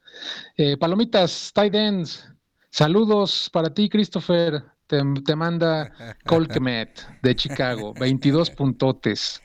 Eh, 0.57 0.77
Palomitas, 0.77 1.51
tight 1.53 1.75
ends, 1.75 2.27
saludos 2.71 3.49
para 3.53 3.73
ti, 3.73 3.89
Christopher. 3.89 4.63
Te, 4.87 5.01
te 5.25 5.35
manda 5.37 5.91
Colquemet 6.25 7.01
de 7.21 7.35
Chicago, 7.35 7.95
22 7.97 8.51
puntotes. 8.51 9.43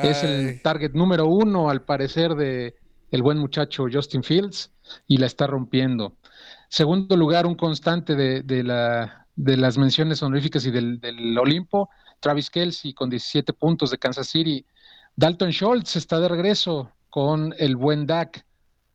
Es 0.00 0.24
el 0.24 0.60
target 0.62 0.92
número 0.94 1.26
uno, 1.26 1.70
al 1.70 1.84
parecer, 1.84 2.34
de 2.36 2.79
el 3.10 3.22
buen 3.22 3.38
muchacho 3.38 3.86
Justin 3.92 4.22
Fields 4.22 4.70
y 5.06 5.18
la 5.18 5.26
está 5.26 5.46
rompiendo. 5.46 6.16
Segundo 6.68 7.16
lugar, 7.16 7.46
un 7.46 7.54
constante 7.54 8.14
de, 8.14 8.42
de 8.42 8.62
la, 8.62 9.20
de 9.36 9.56
las 9.56 9.78
menciones 9.78 10.22
honoríficas 10.22 10.66
y 10.66 10.70
del, 10.70 11.38
Olimpo, 11.38 11.88
Travis 12.20 12.50
Kelsey 12.50 12.92
con 12.92 13.08
17 13.08 13.52
puntos 13.54 13.90
de 13.90 13.98
Kansas 13.98 14.28
City. 14.28 14.64
Dalton 15.16 15.50
Schultz 15.50 15.96
está 15.96 16.20
de 16.20 16.28
regreso 16.28 16.92
con 17.08 17.54
el 17.58 17.76
buen 17.76 18.06
Dak. 18.06 18.44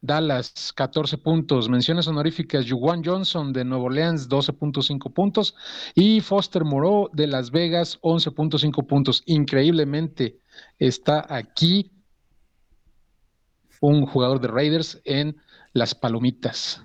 Dallas, 0.02 0.72
14 0.76 1.18
puntos. 1.18 1.68
Menciones 1.68 2.08
honoríficas, 2.08 2.70
Juwan 2.70 3.04
Johnson 3.04 3.52
de 3.52 3.66
Nueva 3.66 3.86
Orleans, 3.86 4.30
12.5 4.30 5.12
puntos. 5.12 5.56
Y 5.96 6.22
Foster 6.22 6.64
Moreau 6.64 7.10
de 7.12 7.26
Las 7.26 7.50
Vegas, 7.50 8.00
11.5 8.02 8.86
puntos. 8.86 9.24
Increíblemente 9.26 10.38
está 10.78 11.26
aquí 11.28 11.92
un 13.86 14.06
jugador 14.06 14.40
de 14.42 14.48
Raiders 14.48 15.02
en 15.06 15.38
las 15.74 15.94
palomitas. 15.96 16.82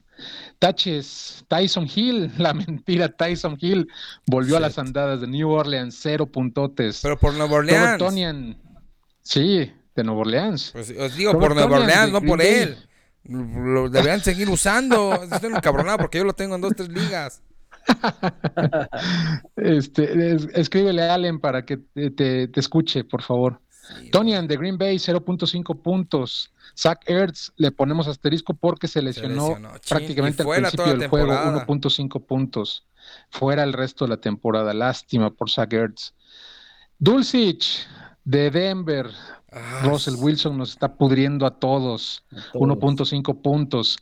Taches, 0.58 1.44
Tyson 1.48 1.88
Hill, 1.94 2.30
la 2.38 2.52
mentira, 2.52 3.08
Tyson 3.08 3.56
Hill 3.60 3.88
volvió 4.26 4.56
a 4.56 4.60
las 4.60 4.78
andadas 4.78 5.20
de 5.22 5.26
New 5.26 5.48
Orleans, 5.50 5.96
cero 6.00 6.26
puntotes. 6.26 7.00
Pero 7.02 7.18
por 7.18 7.32
Nueva 7.34 7.56
Orleans. 7.56 7.98
Tonian, 7.98 8.56
sí, 9.22 9.72
de 9.96 10.04
Nueva 10.04 10.20
Orleans. 10.20 10.70
Pues 10.72 10.90
os 10.98 11.16
digo, 11.16 11.32
Robert 11.32 11.48
por 11.54 11.56
Nueva 11.56 11.78
Orleans, 11.78 12.12
no 12.12 12.20
por 12.22 12.42
él. 12.42 12.76
Lo 13.24 13.88
deberían 13.88 14.20
seguir 14.20 14.48
usando. 14.48 15.12
Estoy 15.22 15.52
encabronado 15.52 15.98
porque 15.98 16.18
yo 16.18 16.24
lo 16.24 16.32
tengo 16.32 16.54
en 16.56 16.60
dos, 16.60 16.72
tres 16.76 16.88
ligas. 16.88 17.42
Este, 19.56 20.32
es- 20.34 20.48
escríbele 20.54 21.02
a 21.02 21.14
Allen 21.14 21.40
para 21.40 21.64
que 21.64 21.76
te, 21.78 22.10
te- 22.10 22.48
te 22.48 22.60
escuche, 22.60 23.04
por 23.04 23.22
favor. 23.22 23.60
Sí, 23.98 24.10
Tonian 24.10 24.46
de 24.46 24.56
Green 24.56 24.78
Bay, 24.78 24.96
0.5 24.96 25.82
puntos. 25.82 26.52
Zach 26.76 27.00
Ertz 27.06 27.52
le 27.56 27.72
ponemos 27.72 28.06
asterisco 28.06 28.54
porque 28.54 28.86
se 28.86 28.94
se 28.94 29.02
lesionó. 29.02 29.54
Chin, 29.56 29.66
prácticamente 29.88 30.42
al 30.42 30.48
principio 30.48 30.86
del 30.98 31.08
juego, 31.08 31.26
temporada. 31.28 31.66
1.5 31.66 32.24
puntos. 32.26 32.86
Fuera 33.30 33.62
el 33.64 33.72
resto 33.72 34.04
de 34.04 34.10
la 34.10 34.16
temporada. 34.20 34.72
Lástima 34.74 35.30
por 35.30 35.50
Zach 35.50 35.72
Ertz. 35.72 36.12
Dulcich 36.98 37.86
de 38.24 38.50
Denver. 38.50 39.10
Ah, 39.52 39.80
Russell 39.82 40.14
Wilson 40.16 40.56
nos 40.56 40.70
está 40.70 40.94
pudriendo 40.94 41.44
a 41.44 41.58
todos. 41.58 42.22
Todos. 42.52 42.68
1.5 42.68 43.42
puntos. 43.42 43.98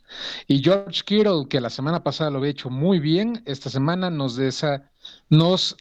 Y 0.47 0.61
George 0.61 1.01
Kittle, 1.03 1.47
que 1.49 1.59
la 1.59 1.71
semana 1.71 2.03
pasada 2.03 2.29
lo 2.29 2.37
había 2.37 2.51
hecho 2.51 2.69
muy 2.69 2.99
bien, 2.99 3.41
esta 3.47 3.69
semana 3.71 4.11
nos, 4.11 4.37
desa- 4.37 4.83
nos 5.29 5.75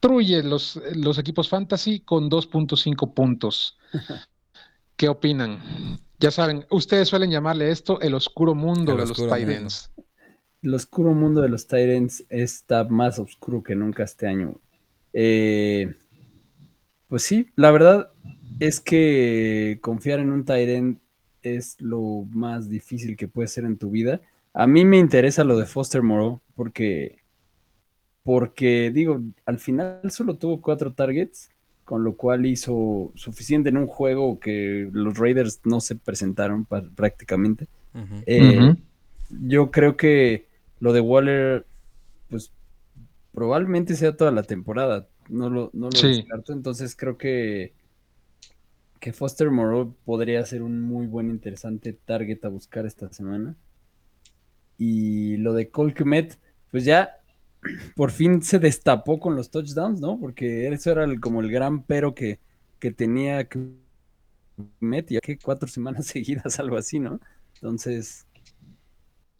destruye 0.00 0.42
los, 0.42 0.80
los 0.94 1.18
equipos 1.18 1.48
fantasy 1.48 2.00
con 2.00 2.30
2.5 2.30 3.12
puntos. 3.12 3.76
¿Qué 4.96 5.08
opinan? 5.08 5.98
Ya 6.18 6.30
saben, 6.30 6.64
ustedes 6.70 7.08
suelen 7.08 7.30
llamarle 7.30 7.70
esto 7.70 8.00
el 8.00 8.14
oscuro 8.14 8.54
mundo 8.54 8.92
El 8.92 8.98
de 8.98 9.02
los 9.02 9.10
oscuro 9.12 9.36
ends. 9.36 9.90
El 10.62 10.74
oscuro 10.74 11.12
mundo 11.14 11.40
de 11.40 11.48
los 11.48 11.66
Tyrants 11.66 12.24
está 12.28 12.84
más 12.84 13.18
oscuro 13.18 13.62
que 13.62 13.74
nunca 13.74 14.04
este 14.04 14.26
año. 14.26 14.56
Eh, 15.12 15.94
pues 17.08 17.22
sí, 17.22 17.48
la 17.56 17.70
verdad 17.70 18.10
es 18.58 18.80
que 18.80 19.78
confiar 19.80 20.20
en 20.20 20.30
un 20.30 20.44
Tyrant 20.44 20.98
es 21.42 21.76
lo 21.80 22.26
más 22.30 22.68
difícil 22.68 23.16
que 23.16 23.28
puede 23.28 23.48
ser 23.48 23.64
en 23.64 23.78
tu 23.78 23.90
vida. 23.90 24.20
A 24.52 24.66
mí 24.66 24.84
me 24.84 24.98
interesa 24.98 25.44
lo 25.44 25.58
de 25.58 25.64
Foster 25.64 26.02
Moreau 26.02 26.40
porque, 26.54 27.19
porque 28.22 28.90
digo, 28.92 29.20
al 29.46 29.58
final 29.58 30.00
solo 30.10 30.36
tuvo 30.36 30.60
cuatro 30.60 30.92
targets, 30.92 31.50
con 31.84 32.04
lo 32.04 32.16
cual 32.16 32.46
hizo 32.46 33.12
suficiente 33.16 33.70
en 33.70 33.78
un 33.78 33.86
juego 33.86 34.38
que 34.40 34.88
los 34.92 35.18
Raiders 35.18 35.60
no 35.64 35.80
se 35.80 35.96
presentaron 35.96 36.66
prácticamente. 36.94 37.68
Eh, 38.26 38.74
yo 39.30 39.70
creo 39.70 39.96
que 39.96 40.48
lo 40.80 40.92
de 40.92 41.00
Waller, 41.00 41.66
pues 42.30 42.52
probablemente 43.32 43.96
sea 43.96 44.16
toda 44.16 44.32
la 44.32 44.42
temporada. 44.44 45.08
No 45.28 45.50
lo, 45.50 45.70
no 45.74 45.90
lo 45.90 46.02
Sí. 46.02 46.06
descarto. 46.06 46.52
Entonces 46.52 46.96
creo 46.96 47.18
que, 47.18 47.74
que 49.00 49.12
Foster 49.12 49.50
Moreau 49.50 49.96
podría 50.04 50.44
ser 50.46 50.62
un 50.62 50.80
muy 50.82 51.06
buen, 51.08 51.30
interesante 51.30 51.92
target 51.92 52.44
a 52.44 52.48
buscar 52.48 52.86
esta 52.86 53.12
semana. 53.12 53.56
Y 54.78 55.36
lo 55.36 55.52
de 55.52 55.70
Cole 55.70 55.94
Kmet, 55.94 56.38
pues 56.70 56.84
ya 56.84 57.19
por 57.94 58.10
fin 58.10 58.42
se 58.42 58.58
destapó 58.58 59.18
con 59.20 59.36
los 59.36 59.50
touchdowns, 59.50 60.00
¿no? 60.00 60.18
Porque 60.20 60.68
eso 60.68 60.90
era 60.92 61.04
el- 61.04 61.20
como 61.20 61.40
el 61.40 61.50
gran 61.50 61.82
pero 61.84 62.14
que, 62.14 62.40
que 62.78 62.92
tenía 62.92 63.48
Kmet, 63.48 65.10
ya 65.10 65.20
que 65.20 65.38
cuatro 65.38 65.68
semanas 65.68 66.06
seguidas, 66.06 66.58
algo 66.58 66.76
así, 66.76 66.98
¿no? 66.98 67.20
Entonces, 67.54 68.26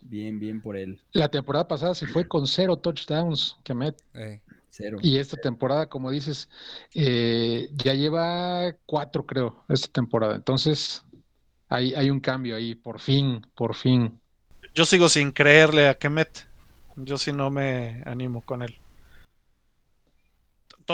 Bien, 0.02 0.38
bien 0.38 0.60
por 0.60 0.76
él. 0.76 1.00
La 1.12 1.28
temporada 1.28 1.68
pasada 1.68 1.94
se 1.94 2.06
fue 2.06 2.26
con 2.26 2.46
cero 2.46 2.76
touchdowns, 2.78 3.56
Kemet. 3.64 4.02
Eh, 4.14 4.40
Cero. 4.70 4.98
Y 5.02 5.18
esta 5.18 5.36
temporada, 5.36 5.88
como 5.88 6.10
dices, 6.10 6.48
eh, 6.94 7.68
ya 7.74 7.94
lleva 7.94 8.72
cuatro, 8.86 9.26
creo, 9.26 9.64
esta 9.68 9.88
temporada. 9.88 10.36
Entonces, 10.36 11.04
hay, 11.68 11.94
hay 11.94 12.10
un 12.10 12.20
cambio 12.20 12.56
ahí, 12.56 12.74
por 12.74 13.00
fin, 13.00 13.42
por 13.54 13.74
fin. 13.74 14.20
Yo 14.74 14.84
sigo 14.84 15.08
sin 15.08 15.30
creerle 15.32 15.88
a 15.88 15.94
Kemet. 15.94 16.49
Yo 17.05 17.18
sí 17.18 17.32
no 17.32 17.51
me 17.51 18.03
animo 18.07 18.42
con 18.44 18.62
él. 18.62 18.80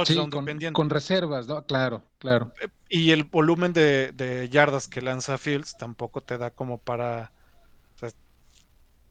Sí, 0.00 0.28
con, 0.28 0.54
con 0.72 0.88
reservas, 0.90 1.48
¿no? 1.48 1.66
Claro, 1.66 2.08
claro. 2.18 2.52
Y 2.88 3.10
el 3.12 3.24
volumen 3.24 3.72
de, 3.72 4.12
de 4.12 4.48
yardas 4.48 4.88
que 4.88 5.02
lanza 5.02 5.38
Fields 5.38 5.76
tampoco 5.76 6.22
te 6.22 6.38
da 6.38 6.50
como 6.50 6.78
para. 6.82 7.32
o 7.96 7.98
sea, 8.00 8.10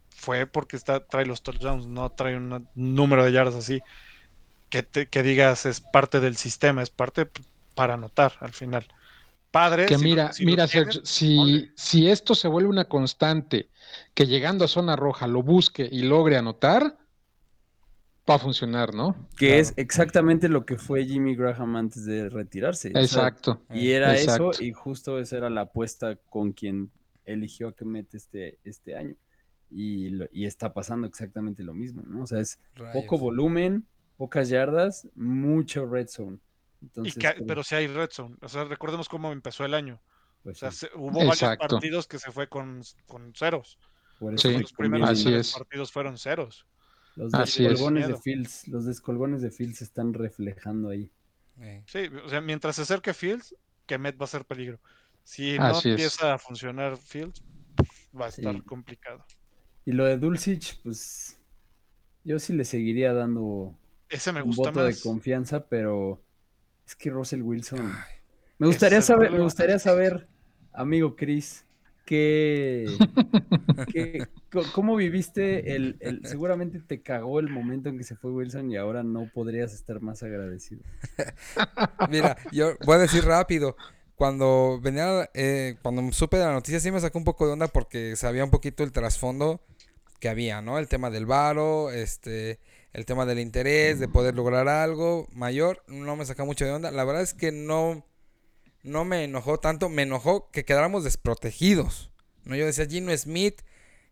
fue 0.09 0.47
porque 0.47 0.75
está, 0.77 1.05
trae 1.05 1.25
los 1.25 1.43
touchdowns, 1.43 1.87
no 1.87 2.11
trae 2.11 2.37
un 2.37 2.69
número 2.73 3.23
de 3.25 3.31
yardas 3.31 3.55
así. 3.55 3.83
Que, 4.69 4.83
te- 4.83 5.09
que 5.09 5.23
digas 5.23 5.65
es 5.65 5.81
parte 5.81 6.19
del 6.21 6.37
sistema, 6.37 6.83
es 6.83 6.91
parte 6.91 7.31
para 7.75 7.95
anotar 7.95 8.33
al 8.41 8.53
final. 8.53 8.87
Padre. 9.55 9.85
Que 9.85 9.97
si 9.97 10.03
lo- 10.03 10.09
mira, 10.09 10.33
si 10.33 10.45
mira, 10.45 10.67
Sergio, 10.67 10.99
si, 11.05 11.71
si 11.75 12.09
esto 12.09 12.35
se 12.35 12.49
vuelve 12.49 12.69
una 12.69 12.85
constante, 12.85 13.69
que 14.13 14.25
llegando 14.27 14.65
a 14.65 14.67
zona 14.67 14.97
roja 14.97 15.27
lo 15.27 15.43
busque 15.43 15.87
y 15.89 16.01
logre 16.01 16.35
anotar, 16.35 16.97
va 18.29 18.35
a 18.35 18.39
funcionar, 18.39 18.93
¿no? 18.93 19.15
Que 19.37 19.47
Claro. 19.47 19.61
es 19.61 19.73
exactamente 19.77 20.49
lo 20.49 20.65
que 20.65 20.77
fue 20.77 21.05
Jimmy 21.05 21.35
Graham 21.35 21.77
antes 21.77 22.03
de 22.05 22.27
retirarse. 22.27 22.89
O 22.89 22.91
sea, 22.93 23.01
Exacto. 23.01 23.61
y 23.73 23.91
era 23.91 24.13
Exacto. 24.19 24.51
eso, 24.51 24.61
y 24.63 24.73
justo 24.73 25.19
esa 25.19 25.37
era 25.37 25.49
la 25.49 25.61
apuesta 25.61 26.17
con 26.29 26.51
quien 26.51 26.91
eligió 27.25 27.69
a 27.69 27.73
Kemet 27.75 28.13
este, 28.13 28.57
este 28.65 28.97
año. 28.97 29.15
Y, 29.71 30.09
lo- 30.09 30.27
y 30.33 30.45
está 30.45 30.73
pasando 30.73 31.07
exactamente 31.07 31.63
lo 31.63 31.73
mismo, 31.73 32.01
¿no? 32.05 32.23
O 32.23 32.27
sea, 32.27 32.39
es 32.39 32.59
poco 32.93 33.17
volumen, 33.17 33.85
pocas 34.17 34.49
yardas, 34.49 35.07
mucho 35.15 35.85
red 35.85 36.07
zone. 36.07 36.39
Y 36.81 36.85
Entonces, 36.85 37.15
ca- 37.15 37.33
como- 37.35 37.47
pero 37.47 37.63
si 37.63 37.75
hay 37.75 37.87
red 37.87 38.09
zone. 38.11 38.35
O 38.41 38.47
sea, 38.49 38.63
recordemos 38.65 39.09
cómo 39.09 39.31
empezó 39.31 39.65
el 39.65 39.73
año. 39.73 40.01
pues 40.43 40.57
O 40.57 40.59
sea, 40.59 40.71
sí, 40.71 40.77
se- 40.85 40.89
hubo 40.95 41.11
varios 41.25 41.57
partidos 41.57 42.05
que 42.07 42.19
se 42.19 42.31
fue 42.31 42.47
con, 42.47 42.81
con 43.07 43.33
ceros. 43.35 43.79
por 44.19 44.31
Los, 44.31 44.45
eso 44.45 44.53
Sí, 44.55 44.61
los 44.61 44.73
primeros 44.73 45.09
así 45.09 45.33
es. 45.33 45.51
partidos 45.53 45.91
fueron 45.91 46.17
ceros. 46.17 46.65
Los 47.15 47.31
descolgones 47.31 48.07
de. 48.07 48.17
Fields, 48.21 48.67
los 48.67 48.85
descolgones 48.85 49.41
de 49.41 49.49
Fields 49.51 49.79
se 49.79 49.83
están 49.85 50.13
reflejando 50.13 50.89
ahí. 50.89 51.11
Eh, 51.59 51.83
Sí, 51.87 52.09
o 52.23 52.29
sea, 52.29 52.41
mientras 52.41 52.75
se 52.75 52.83
acerque 52.83 53.13
Fields, 53.13 53.55
Kemet 53.87 54.19
va 54.19 54.25
a 54.25 54.27
ser 54.27 54.45
peligro. 54.45 54.79
Si 55.23 55.57
no 55.57 55.65
Así 55.65 55.89
es. 55.89 55.93
empieza 55.95 56.33
a 56.35 56.37
funcionar 56.37 56.97
Fields, 56.97 57.41
va 58.19 58.27
a 58.27 58.31
Sí. 58.31 58.41
estar 58.41 58.63
complicado. 58.65 59.25
Y 59.85 59.91
lo 59.93 60.05
de 60.05 60.17
Dulcich, 60.17 60.79
pues 60.83 61.39
yo 62.23 62.37
sí 62.39 62.53
le 62.53 62.65
seguiría 62.65 63.13
dando 63.13 63.75
Ese 64.09 64.31
me 64.31 64.41
un 64.43 64.51
voto 64.51 64.83
de 64.83 64.95
confianza, 64.99 65.65
pero 65.67 66.21
es 66.85 66.95
que 66.95 67.09
Russell 67.09 67.41
Wilson. 67.41 67.79
ay, 67.81 68.15
Me 68.59 68.67
gustaría 68.67 69.01
saber, 69.01 69.31
me 69.31 69.41
gustaría 69.41 69.79
saber, 69.79 70.27
amigo 70.73 71.15
Chris, 71.15 71.65
co- 74.51 74.63
cómo 74.73 74.95
viviste 74.95 75.75
el, 75.75 75.97
el- 75.99 76.25
seguramente 76.25 76.79
te 76.79 77.01
cagó 77.01 77.39
el 77.39 77.49
momento 77.49 77.89
en 77.89 77.97
que 77.97 78.03
se 78.03 78.15
fue 78.15 78.31
Wilson 78.31 78.71
y 78.71 78.77
ahora 78.77 79.03
no 79.03 79.29
podrías 79.33 79.73
estar 79.73 80.01
más 80.01 80.23
agradecido. 80.23 80.81
Mira, 82.09 82.37
yo 82.51 82.73
voy 82.85 82.95
a 82.95 82.99
decir 82.99 83.25
rápido. 83.25 83.75
Cuando 84.15 84.79
venía, 84.81 85.29
eh, 85.33 85.75
cuando 85.81 86.09
supe 86.13 86.37
de 86.37 86.45
la 86.45 86.53
noticia, 86.53 86.79
sí 86.79 86.89
me 86.89 87.01
sacó 87.01 87.17
un 87.17 87.25
poco 87.25 87.47
de 87.47 87.53
onda 87.53 87.67
porque 87.67 88.15
sabía 88.15 88.45
un 88.45 88.51
poquito 88.51 88.83
el 88.83 88.93
trasfondo 88.93 89.61
que 90.19 90.29
había, 90.29 90.61
¿no? 90.61 90.79
El 90.79 90.87
tema 90.87 91.09
del 91.09 91.25
varo, 91.25 91.91
este, 91.91 92.59
el 92.95 93.05
tema 93.05 93.25
del 93.25 93.39
interés, 93.39 93.99
de 93.99 94.07
poder 94.07 94.35
lograr 94.35 94.69
algo 94.69 95.27
mayor, 95.33 95.83
no 95.87 96.15
me 96.15 96.25
sacó 96.25 96.45
mucho 96.45 96.63
de 96.63 96.71
onda. 96.71 96.91
La 96.91 97.03
verdad 97.03 97.23
es 97.23 97.33
que 97.33 97.51
no, 97.51 98.05
no 98.83 99.03
me 99.03 99.25
enojó 99.25 99.59
tanto, 99.59 99.89
me 99.89 100.03
enojó 100.03 100.49
que 100.49 100.63
quedáramos 100.63 101.03
desprotegidos. 101.03 102.09
No, 102.45 102.55
yo 102.55 102.65
decía 102.65 102.85
Gino 102.85 103.15
Smith 103.17 103.63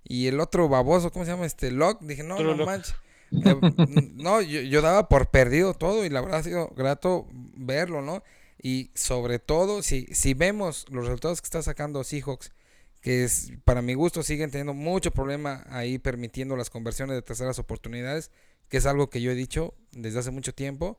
y 0.04 0.28
el 0.28 0.42
otro 0.42 0.68
baboso, 0.68 1.14
¿cómo 1.14 1.24
se 1.24 1.32
llama? 1.32 1.46
Este 1.46 1.72
Locke. 1.72 2.04
Dije, 2.04 2.24
no, 2.24 2.38
no 2.38 2.66
manches. 2.66 2.94
Eh, 3.32 3.56
no, 4.16 4.42
yo, 4.42 4.60
yo 4.60 4.82
daba 4.82 5.08
por 5.08 5.32
perdido 5.32 5.74
todo 5.74 6.04
y 6.04 6.10
la 6.10 6.20
verdad 6.20 6.40
ha 6.42 6.44
sido 6.44 6.68
grato 6.76 7.26
verlo, 7.32 8.02
¿no? 8.02 8.22
Y 8.62 8.92
sobre 8.96 9.40
todo, 9.40 9.82
si, 9.82 10.08
si 10.08 10.34
vemos 10.34 10.88
los 10.90 11.06
resultados 11.06 11.40
que 11.40 11.46
está 11.46 11.64
sacando 11.64 12.04
Seahawks, 12.04 12.52
que 13.00 13.24
es, 13.24 13.54
para 13.64 13.82
mi 13.82 13.94
gusto 13.94 14.24
siguen 14.24 14.52
teniendo 14.52 14.74
mucho 14.74 15.12
problema 15.12 15.66
ahí 15.70 16.00
permitiendo 16.00 16.58
las 16.58 16.70
conversiones 16.70 17.16
de 17.16 17.22
terceras 17.22 17.60
oportunidades, 17.60 18.30
que 18.74 18.78
es 18.78 18.88
algo 18.88 19.12
que 19.12 19.22
yo 19.22 19.30
he 19.30 19.36
dicho 19.36 19.76
desde 19.92 20.18
hace 20.18 20.32
mucho 20.32 20.52
tiempo. 20.52 20.98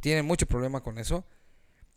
Tienen 0.00 0.24
mucho 0.24 0.46
problema 0.46 0.82
con 0.82 0.96
eso. 0.96 1.26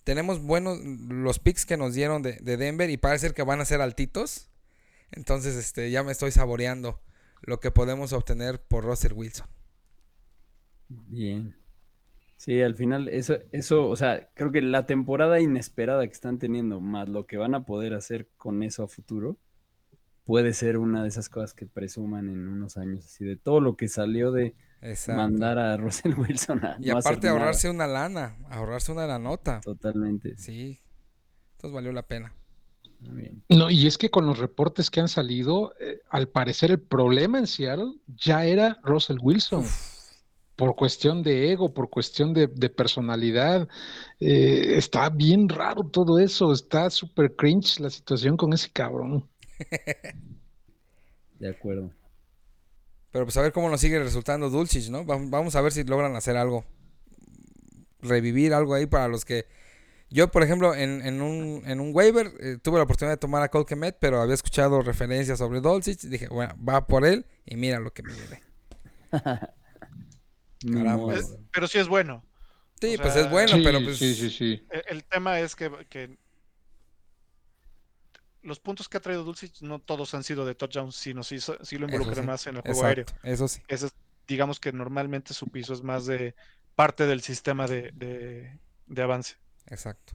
Tenemos 0.04 0.42
buenos 0.42 0.82
los 0.84 1.40
picks 1.40 1.66
que 1.66 1.78
nos 1.78 1.94
dieron 1.94 2.22
de, 2.22 2.34
de 2.42 2.58
Denver 2.58 2.90
y 2.90 2.98
parece 2.98 3.28
ser 3.28 3.34
que 3.34 3.42
van 3.42 3.62
a 3.62 3.66
ser 3.66 3.80
altitos. 3.80 4.50
Entonces, 5.14 5.56
este, 5.56 5.92
ya 5.92 6.04
me 6.04 6.12
estoy 6.12 6.32
saboreando 6.32 7.00
lo 7.40 7.62
que 7.62 7.72
podemos 7.72 8.12
obtener 8.12 8.62
por 8.62 8.84
Russell 8.84 9.14
Wilson. 9.14 9.48
Bien. 10.90 11.56
Sí, 12.36 12.62
al 12.62 12.76
final, 12.76 13.08
eso, 13.08 13.38
eso, 13.54 13.88
o 13.88 13.96
sea, 13.96 14.28
creo 14.34 14.52
que 14.52 14.62
la 14.62 14.88
temporada 14.88 15.40
inesperada 15.40 16.06
que 16.06 16.12
están 16.12 16.38
teniendo, 16.38 16.82
más 16.82 17.08
lo 17.08 17.26
que 17.28 17.38
van 17.38 17.56
a 17.56 17.64
poder 17.64 17.94
hacer 17.94 18.28
con 18.36 18.62
eso 18.62 18.84
a 18.84 18.90
futuro, 18.90 19.38
puede 20.26 20.52
ser 20.52 20.78
una 20.78 21.02
de 21.02 21.08
esas 21.08 21.30
cosas 21.30 21.54
que 21.54 21.66
presuman 21.66 22.28
en 22.28 22.46
unos 22.50 22.76
años, 22.76 23.06
así 23.06 23.24
de 23.24 23.38
todo 23.38 23.62
lo 23.62 23.78
que 23.78 23.88
salió 23.88 24.34
de 24.34 24.54
Exacto. 24.90 25.22
mandar 25.22 25.58
a 25.60 25.78
Russell 25.78 26.14
Wilson 26.18 26.64
a 26.66 26.78
y 26.80 26.92
no 26.92 26.98
aparte 26.98 27.28
nada. 27.28 27.40
ahorrarse 27.40 27.70
una 27.70 27.88
lana, 27.88 28.38
ahorrarse 28.50 28.92
una 28.92 29.08
la 29.08 29.20
nota. 29.20 29.62
Totalmente. 29.62 30.38
Sí. 30.38 30.82
Entonces 31.56 31.74
valió 31.76 31.92
la 31.92 32.04
pena. 32.04 32.34
Bien. 33.00 33.44
No, 33.50 33.70
y 33.70 33.86
es 33.88 33.98
que 33.98 34.10
con 34.10 34.26
los 34.26 34.40
reportes 34.40 34.90
que 34.90 35.00
han 35.00 35.08
salido, 35.08 35.74
eh, 35.80 36.02
al 36.10 36.30
parecer 36.30 36.72
el 36.72 36.80
problema 36.82 37.38
en 37.40 37.48
Seattle 37.48 37.94
ya 38.08 38.46
era 38.46 38.80
Russell 38.84 39.18
Wilson. 39.22 39.66
Por 40.56 40.76
cuestión 40.76 41.22
de 41.22 41.52
ego, 41.52 41.72
por 41.74 41.90
cuestión 41.92 42.34
de, 42.34 42.48
de 42.48 42.70
personalidad. 42.70 43.68
Eh, 44.20 44.74
está 44.78 45.10
bien 45.12 45.48
raro 45.50 45.84
todo 45.84 46.18
eso. 46.18 46.52
Está 46.52 46.90
súper 46.90 47.36
cringe 47.36 47.80
la 47.80 47.92
situación 47.92 48.36
con 48.38 48.54
ese 48.54 48.72
cabrón. 48.72 49.30
De 51.40 51.50
acuerdo. 51.50 51.92
Pero 53.12 53.26
pues 53.26 53.38
a 53.38 53.42
ver 53.42 53.52
cómo 53.52 53.70
nos 53.70 53.82
sigue 53.82 54.00
resultando 54.00 54.50
Dulcich, 54.50 54.90
¿no? 54.90 55.06
Vam- 55.06 55.30
Vamos 55.30 55.56
a 55.56 55.62
ver 55.62 55.72
si 55.72 55.84
logran 55.84 56.16
hacer 56.16 56.38
algo. 56.38 56.66
Revivir 58.02 58.54
algo 58.54 58.74
ahí 58.74 58.86
para 58.86 59.08
los 59.08 59.26
que... 59.26 59.46
Yo, 60.10 60.30
por 60.32 60.42
ejemplo, 60.44 60.74
en, 60.74 61.06
en 61.06 61.22
un, 61.22 61.64
en 61.66 61.80
un 61.82 61.94
waiver 61.94 62.32
eh, 62.40 62.58
tuve 62.62 62.78
la 62.78 62.84
oportunidad 62.84 63.14
de 63.14 63.20
tomar 63.20 63.44
a 63.44 63.50
Cole 63.50 63.66
Kemet, 63.66 63.98
pero 64.00 64.22
había 64.22 64.36
escuchado 64.36 64.82
referencias 64.82 65.40
sobre 65.40 65.60
Dulcich. 65.60 66.00
Dije, 66.02 66.28
bueno, 66.30 66.56
va 66.64 66.88
por 66.88 67.06
él 67.06 67.26
y 67.46 67.56
mira 67.58 67.80
lo 67.80 67.92
que 67.92 68.04
me 68.04 68.14
llevé. 68.14 68.42
Caramba. 70.74 71.16
Es- 71.16 71.36
pero 71.52 71.68
sí 71.68 71.78
es 71.80 71.88
bueno. 71.88 72.24
Sí, 72.80 72.96
O 72.96 73.02
pues 73.02 73.14
sea, 73.14 73.24
es 73.24 73.32
bueno, 73.32 73.56
sí, 73.58 73.62
pero 73.64 73.82
pues... 73.84 73.98
sí, 73.98 74.14
sí, 74.14 74.30
sí. 74.30 74.64
El, 74.70 74.84
el 74.98 75.04
tema 75.04 75.40
es 75.40 75.56
que, 75.56 75.72
que 75.90 76.18
los 78.44 78.60
puntos 78.60 78.88
que 78.90 78.98
ha 78.98 79.02
traído 79.02 79.24
Dulcich 79.24 79.62
no 79.62 79.80
todos 79.80 80.14
han 80.14 80.24
sido 80.24 80.46
de 80.46 80.56
touchdowns, 80.56 80.96
sino 80.96 81.24
sí, 81.24 81.38
lo 81.78 81.86
involucra 81.86 82.16
sí. 82.16 82.22
más 82.22 82.48
en 82.48 82.56
el 82.58 82.62
juego 82.62 82.84
aéreo. 82.86 83.04
Exacto, 83.04 83.28
eso 83.28 83.48
sí. 83.48 83.62
Ese 83.68 83.88
es, 83.88 83.94
digamos 84.28 84.60
que 84.60 84.72
normalmente 84.72 85.34
su 85.34 85.48
piso 85.48 85.74
es 85.74 85.82
más 85.84 86.06
de 86.06 86.36
parte 86.76 87.06
del 87.08 87.22
sistema 87.22 87.68
de, 87.68 87.92
de- 87.94 88.58
de 88.86 89.02
avance. 89.02 89.36
Exacto. 89.68 90.14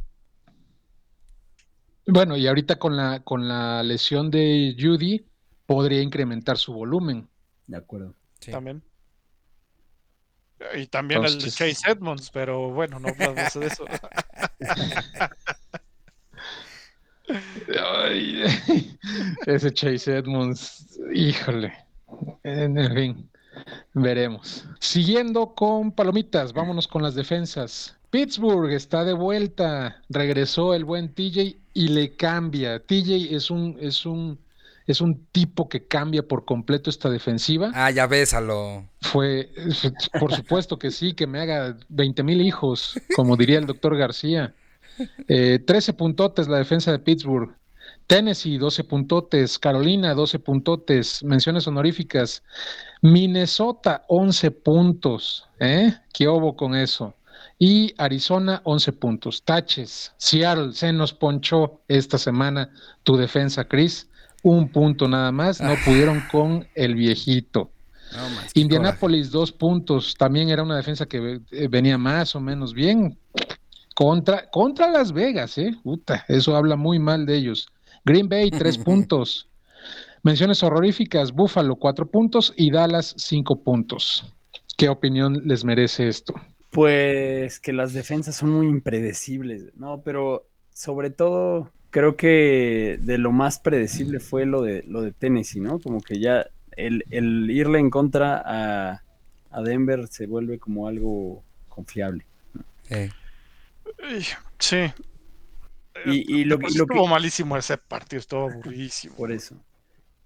Bueno, 2.06 2.36
y 2.36 2.46
ahorita 2.46 2.78
con 2.78 2.96
la, 2.96 3.20
con 3.22 3.46
la 3.48 3.82
lesión 3.82 4.30
de 4.30 4.74
Judy, 4.78 5.26
podría 5.66 6.00
incrementar 6.02 6.58
su 6.58 6.72
volumen. 6.72 7.28
De 7.66 7.76
acuerdo. 7.76 8.14
Sí. 8.40 8.50
También. 8.50 8.82
Y 10.74 10.86
también 10.86 11.20
el 11.24 11.26
de 11.32 11.32
Entonces- 11.38 11.54
Chase 11.74 11.90
Edmonds, 11.90 12.30
pero 12.30 12.70
bueno, 12.70 12.98
no 12.98 13.08
hablamos 13.08 13.52
de 13.54 13.66
eso. 13.66 13.84
Ay, 17.28 18.42
ese 19.46 19.72
Chase 19.72 20.16
Edmonds, 20.16 20.98
híjole. 21.14 21.72
En, 22.42 22.78
en 22.78 22.94
fin, 22.94 23.30
veremos. 23.94 24.64
Siguiendo 24.80 25.54
con 25.54 25.92
palomitas, 25.92 26.52
vámonos 26.52 26.88
con 26.88 27.02
las 27.02 27.14
defensas. 27.14 27.96
Pittsburgh 28.10 28.70
está 28.72 29.04
de 29.04 29.14
vuelta, 29.14 30.02
regresó 30.10 30.74
el 30.74 30.84
buen 30.84 31.14
TJ 31.14 31.56
y 31.72 31.88
le 31.88 32.14
cambia. 32.14 32.78
TJ 32.80 33.34
es 33.34 33.50
un, 33.50 33.78
es 33.80 34.04
un, 34.04 34.38
es 34.86 35.00
un 35.00 35.24
tipo 35.32 35.68
que 35.68 35.86
cambia 35.86 36.22
por 36.22 36.44
completo 36.44 36.90
esta 36.90 37.08
defensiva. 37.08 37.70
Ah, 37.74 37.90
ya 37.90 38.06
bésalo. 38.06 38.84
Fue, 39.00 39.50
por 40.20 40.34
supuesto 40.34 40.78
que 40.78 40.90
sí, 40.90 41.14
que 41.14 41.26
me 41.26 41.40
haga 41.40 41.76
20 41.88 42.22
mil 42.22 42.42
hijos, 42.42 43.00
como 43.16 43.36
diría 43.36 43.58
el 43.58 43.66
doctor 43.66 43.96
García. 43.96 44.54
Eh, 45.28 45.58
13 45.66 45.92
puntotes 45.94 46.48
la 46.48 46.58
defensa 46.58 46.92
de 46.92 46.98
Pittsburgh. 46.98 47.54
Tennessee, 48.06 48.58
12 48.58 48.84
puntotes. 48.84 49.58
Carolina, 49.58 50.14
12 50.14 50.38
puntotes. 50.38 51.22
Menciones 51.24 51.66
honoríficas. 51.66 52.42
Minnesota, 53.00 54.04
11 54.08 54.50
puntos. 54.50 55.46
¿eh? 55.60 55.94
¿Qué 56.12 56.28
hubo 56.28 56.56
con 56.56 56.74
eso? 56.74 57.14
Y 57.58 57.94
Arizona, 57.98 58.60
11 58.64 58.92
puntos. 58.92 59.42
Taches. 59.44 60.12
Seattle 60.16 60.72
se 60.72 60.92
nos 60.92 61.12
ponchó 61.12 61.80
esta 61.88 62.18
semana 62.18 62.70
tu 63.02 63.16
defensa, 63.16 63.64
Chris. 63.64 64.08
Un 64.42 64.68
punto 64.68 65.08
nada 65.08 65.30
más. 65.32 65.60
No 65.60 65.74
pudieron 65.84 66.22
con 66.30 66.66
el 66.74 66.94
viejito. 66.94 67.70
No, 68.12 68.18
Indianapolis, 68.54 69.30
dos 69.30 69.52
puntos. 69.52 70.14
También 70.18 70.50
era 70.50 70.62
una 70.62 70.76
defensa 70.76 71.06
que 71.06 71.40
eh, 71.50 71.68
venía 71.68 71.96
más 71.96 72.34
o 72.34 72.40
menos 72.40 72.74
bien. 72.74 73.16
Contra, 73.94 74.50
contra 74.50 74.90
Las 74.90 75.12
Vegas, 75.12 75.58
¿eh? 75.58 75.74
Puta, 75.82 76.24
eso 76.28 76.56
habla 76.56 76.76
muy 76.76 76.98
mal 76.98 77.26
de 77.26 77.36
ellos. 77.36 77.68
Green 78.04 78.28
Bay, 78.28 78.50
tres 78.58 78.78
puntos. 78.78 79.48
Menciones 80.22 80.62
horroríficas, 80.62 81.32
Buffalo, 81.32 81.76
cuatro 81.76 82.06
puntos 82.06 82.54
y 82.56 82.70
Dallas, 82.70 83.14
cinco 83.18 83.56
puntos. 83.62 84.32
¿Qué 84.76 84.88
opinión 84.88 85.42
les 85.44 85.64
merece 85.64 86.08
esto? 86.08 86.34
Pues 86.70 87.60
que 87.60 87.72
las 87.72 87.92
defensas 87.92 88.36
son 88.36 88.50
muy 88.50 88.66
impredecibles, 88.66 89.76
¿no? 89.76 90.00
Pero 90.02 90.46
sobre 90.72 91.10
todo 91.10 91.70
creo 91.90 92.16
que 92.16 92.98
de 93.02 93.18
lo 93.18 93.32
más 93.32 93.58
predecible 93.58 94.20
fue 94.20 94.46
lo 94.46 94.62
de 94.62 94.82
lo 94.88 95.02
de 95.02 95.12
Tennessee, 95.12 95.60
¿no? 95.60 95.78
Como 95.78 96.00
que 96.00 96.18
ya 96.18 96.46
el, 96.76 97.04
el 97.10 97.50
irle 97.50 97.78
en 97.78 97.90
contra 97.90 98.42
a, 98.44 99.02
a 99.50 99.62
Denver 99.62 100.08
se 100.08 100.26
vuelve 100.26 100.58
como 100.58 100.88
algo 100.88 101.42
confiable. 101.68 102.24
Eh, 102.90 103.10
Sí. 104.58 104.92
Y, 106.06 106.40
y 106.40 106.44
lo, 106.44 106.58
que- 106.58 106.62
Pues 106.62 106.76
lo 106.76 106.86
que 106.86 106.94
estuvo 106.94 107.06
malísimo 107.08 107.56
ese 107.56 107.76
partido, 107.78 108.20
estuvo 108.20 108.50
aburridísimo. 108.50 109.14
por 109.16 109.30
eso. 109.32 109.56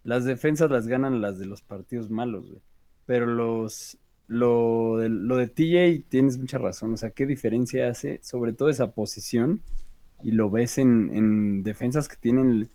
Las 0.05 0.25
defensas 0.25 0.71
las 0.71 0.87
ganan 0.87 1.21
las 1.21 1.39
de 1.39 1.47
los 1.47 1.63
partidos 1.63 2.11
malos, 2.11 2.47
güey. 2.47 2.61
Pero 3.07 3.27
los 3.27 3.99
lo 4.29 4.97
de, 4.99 5.09
lo 5.09 5.37
de 5.37 5.47
TJ 5.47 6.05
tienes 6.09 6.39
mucha 6.39 6.59
razón. 6.59 6.93
O 6.95 6.97
sea, 6.97 7.11
¿qué 7.11 7.27
diferencia 7.27 7.89
hace? 7.89 8.21
Sobre 8.23 8.53
todo 8.53 8.69
esa 8.69 8.91
posición. 8.93 9.61
Y 10.23 10.33
lo 10.33 10.51
ves 10.51 10.79
en, 10.79 11.11
en 11.15 11.63
defensas 11.63 12.09
que 12.09 12.17
tienen 12.17 12.71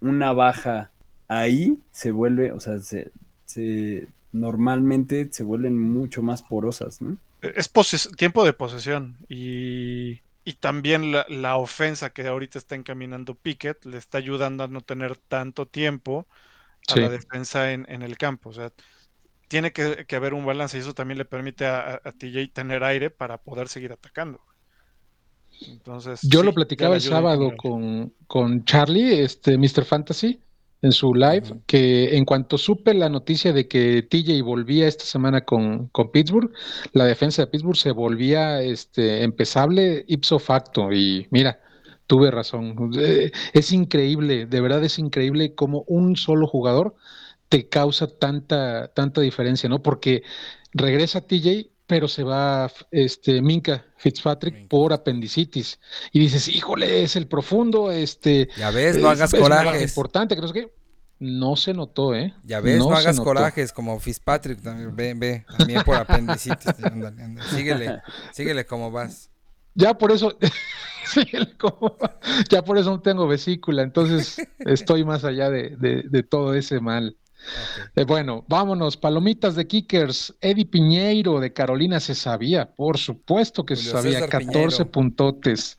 una 0.00 0.32
baja 0.32 0.90
ahí, 1.28 1.78
se 1.90 2.10
vuelve, 2.12 2.52
o 2.52 2.60
sea, 2.60 2.78
se, 2.80 3.10
se- 3.46 4.08
normalmente 4.32 5.28
se 5.32 5.42
vuelven 5.42 5.78
mucho 5.78 6.22
más 6.22 6.42
porosas, 6.42 7.00
¿no? 7.00 7.16
Es 7.40 7.68
tiempo 8.16 8.44
de 8.44 8.52
posesión 8.52 9.16
y, 9.28 10.20
y 10.44 10.54
también 10.54 11.12
la, 11.12 11.26
la 11.28 11.56
ofensa 11.56 12.10
que 12.12 12.26
ahorita 12.26 12.58
está 12.58 12.74
encaminando 12.74 13.34
Pickett 13.36 13.84
le 13.84 13.98
está 13.98 14.18
ayudando 14.18 14.64
a 14.64 14.68
no 14.68 14.80
tener 14.82 15.16
tanto 15.16 15.66
tiempo 15.68 16.28
a 16.86 16.96
Sí. 16.96 17.00
la 17.00 17.10
defensa 17.10 17.72
en, 17.72 17.86
en 17.90 18.02
el 18.02 18.18
campo. 18.18 18.50
O 18.50 18.52
sea, 18.54 18.72
tiene 19.48 19.72
que, 19.72 20.06
que 20.06 20.16
haber 20.16 20.34
un 20.34 20.46
balance 20.46 20.76
y 20.78 20.80
eso 20.80 20.94
también 20.94 21.18
le 21.18 21.24
permite 21.26 21.66
a, 21.66 21.80
a- 21.96 22.02
a 22.04 22.12
TJ 22.12 22.52
tener 22.54 22.84
aire 22.84 23.10
para 23.10 23.38
poder 23.42 23.68
seguir 23.68 23.92
atacando. 23.92 24.40
Entonces, 25.66 26.20
Yo 26.20 26.42
sí, 26.42 26.44
lo 26.44 26.54
platicaba 26.54 26.94
el 26.94 27.02
sábado 27.02 27.56
con, 27.56 28.14
con 28.26 28.64
Charlie, 28.64 29.22
este 29.22 29.58
Mr. 29.58 29.84
Fantasy, 29.84 30.42
en 30.82 30.92
su 30.92 31.14
live, 31.14 31.44
que 31.66 32.16
en 32.16 32.24
cuanto 32.24 32.58
supe 32.58 32.94
la 32.94 33.08
noticia 33.08 33.52
de 33.52 33.68
que 33.68 34.02
TJ 34.02 34.42
volvía 34.42 34.88
esta 34.88 35.04
semana 35.04 35.42
con, 35.44 35.88
con 35.88 36.10
Pittsburgh, 36.10 36.52
la 36.92 37.04
defensa 37.04 37.42
de 37.42 37.46
Pittsburgh 37.48 37.76
se 37.76 37.92
volvía 37.92 38.60
este, 38.62 39.22
empezable 39.22 40.04
ipso 40.08 40.38
facto. 40.38 40.92
Y 40.92 41.28
mira, 41.30 41.60
tuve 42.06 42.30
razón. 42.30 42.90
Eh, 42.98 43.30
Es 43.52 43.72
increíble, 43.72 44.46
de 44.46 44.60
verdad 44.60 44.84
es 44.84 44.98
increíble 44.98 45.54
cómo 45.54 45.84
un 45.86 46.16
solo 46.16 46.46
jugador 46.46 46.94
te 47.48 47.68
causa 47.68 48.06
tanta, 48.18 48.88
tanta 48.94 49.20
diferencia, 49.20 49.68
¿no? 49.68 49.82
Porque 49.82 50.22
regresa 50.72 51.20
TJ, 51.26 51.70
pero 51.92 52.08
se 52.08 52.22
va 52.22 52.72
este 52.90 53.42
Minka 53.42 53.84
Fitzpatrick 53.98 54.54
Minka 54.54 54.68
por 54.70 54.94
apendicitis. 54.94 55.78
Y 56.10 56.20
dices, 56.20 56.48
híjole, 56.48 57.02
es 57.02 57.16
el 57.16 57.26
profundo, 57.26 57.92
este. 57.92 58.48
ya 58.56 58.70
ves, 58.70 58.96
no 58.96 59.12
es- 59.12 59.18
hagas 59.18 59.34
es 59.34 59.40
corajes. 59.40 59.82
importante, 59.82 60.34
que 60.34 60.70
no 61.18 61.54
se 61.54 61.74
notó, 61.74 62.14
¿eh? 62.14 62.32
Ya 62.44 62.60
ves, 62.60 62.78
no, 62.78 62.94
hagas 62.94 63.20
corajes 63.20 63.74
como 63.74 64.00
Fitzpatrick 64.00 64.62
también, 64.62 64.96
ve, 64.96 65.12
ve, 65.14 65.44
también 65.58 65.82
por 65.82 65.96
apendicitis. 65.96 66.64
ándale, 66.82 67.22
ándale. 67.22 67.48
Síguele, 67.50 68.00
síguele 68.32 68.64
como 68.64 68.90
vas. 68.90 69.28
Ya 69.74 69.92
por 69.92 70.12
eso, 70.12 70.34
síguele 71.12 71.54
como- 71.58 71.98
ya 72.48 72.64
por 72.64 72.78
eso 72.78 72.88
no 72.90 73.00
tengo 73.02 73.28
vesícula, 73.28 73.82
entonces 73.82 74.36
estoy 74.60 75.04
más 75.04 75.24
allá 75.24 75.50
de, 75.50 75.76
de- 75.76 76.04
de 76.08 76.22
todo 76.22 76.54
ese 76.54 76.80
mal. 76.80 77.18
Eh, 77.94 78.04
bueno, 78.04 78.44
vámonos, 78.48 78.96
palomitas 78.96 79.54
de 79.54 79.66
Kickers. 79.66 80.34
Eddie 80.40 80.66
Piñeiro 80.66 81.40
de 81.40 81.52
Carolina 81.52 82.00
se 82.00 82.14
sabía, 82.14 82.72
por 82.74 82.98
supuesto 82.98 83.64
que 83.64 83.76
se 83.76 83.90
sabía, 83.90 84.14
César 84.14 84.28
14 84.28 84.52
Piñeiro. 84.52 84.90
puntotes. 84.90 85.76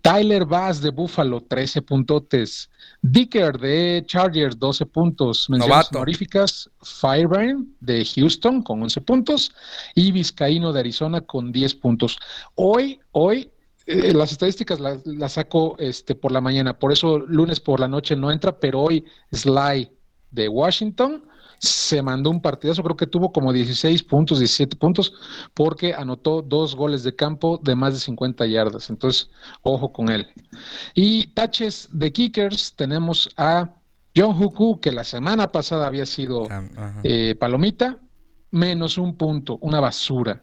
Tyler 0.00 0.44
Bass 0.44 0.80
de 0.80 0.90
Buffalo, 0.90 1.40
13 1.40 1.82
puntotes. 1.82 2.70
Dicker 3.00 3.58
de 3.58 4.02
Chargers, 4.06 4.58
12 4.58 4.86
puntos. 4.86 5.48
Menciones 5.48 5.88
honoríficas, 5.92 6.70
Fireburn 6.82 7.74
de 7.80 8.04
Houston 8.04 8.62
con 8.62 8.82
11 8.82 9.00
puntos 9.00 9.52
y 9.94 10.12
Vizcaíno 10.12 10.72
de 10.72 10.80
Arizona 10.80 11.20
con 11.20 11.52
10 11.52 11.74
puntos. 11.76 12.18
Hoy, 12.54 13.00
hoy, 13.12 13.50
eh, 13.86 14.12
las 14.12 14.32
estadísticas 14.32 14.80
las, 14.80 15.06
las 15.06 15.32
saco 15.32 15.76
este, 15.78 16.14
por 16.14 16.32
la 16.32 16.40
mañana, 16.40 16.78
por 16.78 16.92
eso 16.92 17.18
lunes 17.18 17.60
por 17.60 17.80
la 17.80 17.88
noche 17.88 18.14
no 18.16 18.30
entra, 18.30 18.58
pero 18.58 18.80
hoy 18.80 19.04
Sly 19.32 19.90
de 20.32 20.48
Washington 20.48 21.24
se 21.62 22.02
mandó 22.02 22.28
un 22.30 22.42
partidazo, 22.42 22.82
creo 22.82 22.96
que 22.96 23.06
tuvo 23.06 23.30
como 23.32 23.52
16 23.52 24.02
puntos, 24.02 24.40
17 24.40 24.76
puntos, 24.76 25.14
porque 25.54 25.94
anotó 25.94 26.42
dos 26.42 26.74
goles 26.74 27.04
de 27.04 27.14
campo 27.14 27.60
de 27.62 27.76
más 27.76 27.94
de 27.94 28.00
50 28.00 28.46
yardas. 28.46 28.90
Entonces, 28.90 29.30
ojo 29.62 29.92
con 29.92 30.08
él. 30.08 30.26
Y 30.92 31.28
taches 31.28 31.88
de 31.92 32.12
kickers, 32.12 32.74
tenemos 32.74 33.30
a 33.36 33.70
John 34.16 34.42
Huku, 34.42 34.80
que 34.80 34.90
la 34.90 35.04
semana 35.04 35.52
pasada 35.52 35.86
había 35.86 36.04
sido 36.04 36.48
Ah, 36.50 37.00
eh, 37.04 37.36
palomita, 37.36 37.96
menos 38.50 38.98
un 38.98 39.16
punto, 39.16 39.58
una 39.60 39.78
basura. 39.78 40.42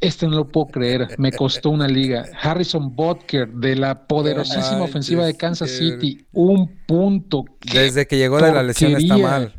Este 0.00 0.28
no 0.28 0.36
lo 0.36 0.48
puedo 0.48 0.66
creer, 0.66 1.08
me 1.18 1.32
costó 1.32 1.70
una 1.70 1.88
liga. 1.88 2.24
Harrison 2.40 2.94
Butker 2.94 3.48
de 3.48 3.74
la 3.74 4.06
poderosísima 4.06 4.82
ofensiva 4.82 5.26
de 5.26 5.36
Kansas 5.36 5.70
City, 5.70 6.24
un 6.32 6.84
punto. 6.86 7.44
¡Qué 7.58 7.80
Desde 7.80 8.06
que 8.06 8.16
llegó 8.16 8.40
de 8.40 8.52
la 8.52 8.62
lesión 8.62 8.92
está 8.92 9.18
mal. 9.18 9.54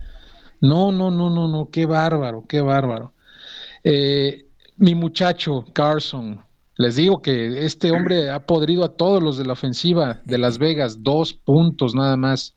No, 0.61 0.91
no, 0.91 1.11
no, 1.11 1.29
no, 1.29 1.47
no, 1.47 1.69
qué 1.69 1.85
bárbaro, 1.85 2.45
qué 2.47 2.61
bárbaro. 2.61 3.13
Eh, 3.83 4.45
mi 4.77 4.95
muchacho 4.95 5.65
Carson, 5.73 6.41
les 6.75 6.95
digo 6.95 7.21
que 7.21 7.65
este 7.65 7.91
hombre 7.91 8.29
ha 8.29 8.45
podrido 8.45 8.85
a 8.85 8.95
todos 8.95 9.21
los 9.21 9.37
de 9.37 9.45
la 9.45 9.53
ofensiva 9.53 10.21
de 10.23 10.37
Las 10.37 10.57
Vegas, 10.57 11.03
dos 11.03 11.33
puntos 11.33 11.95
nada 11.95 12.15
más. 12.15 12.55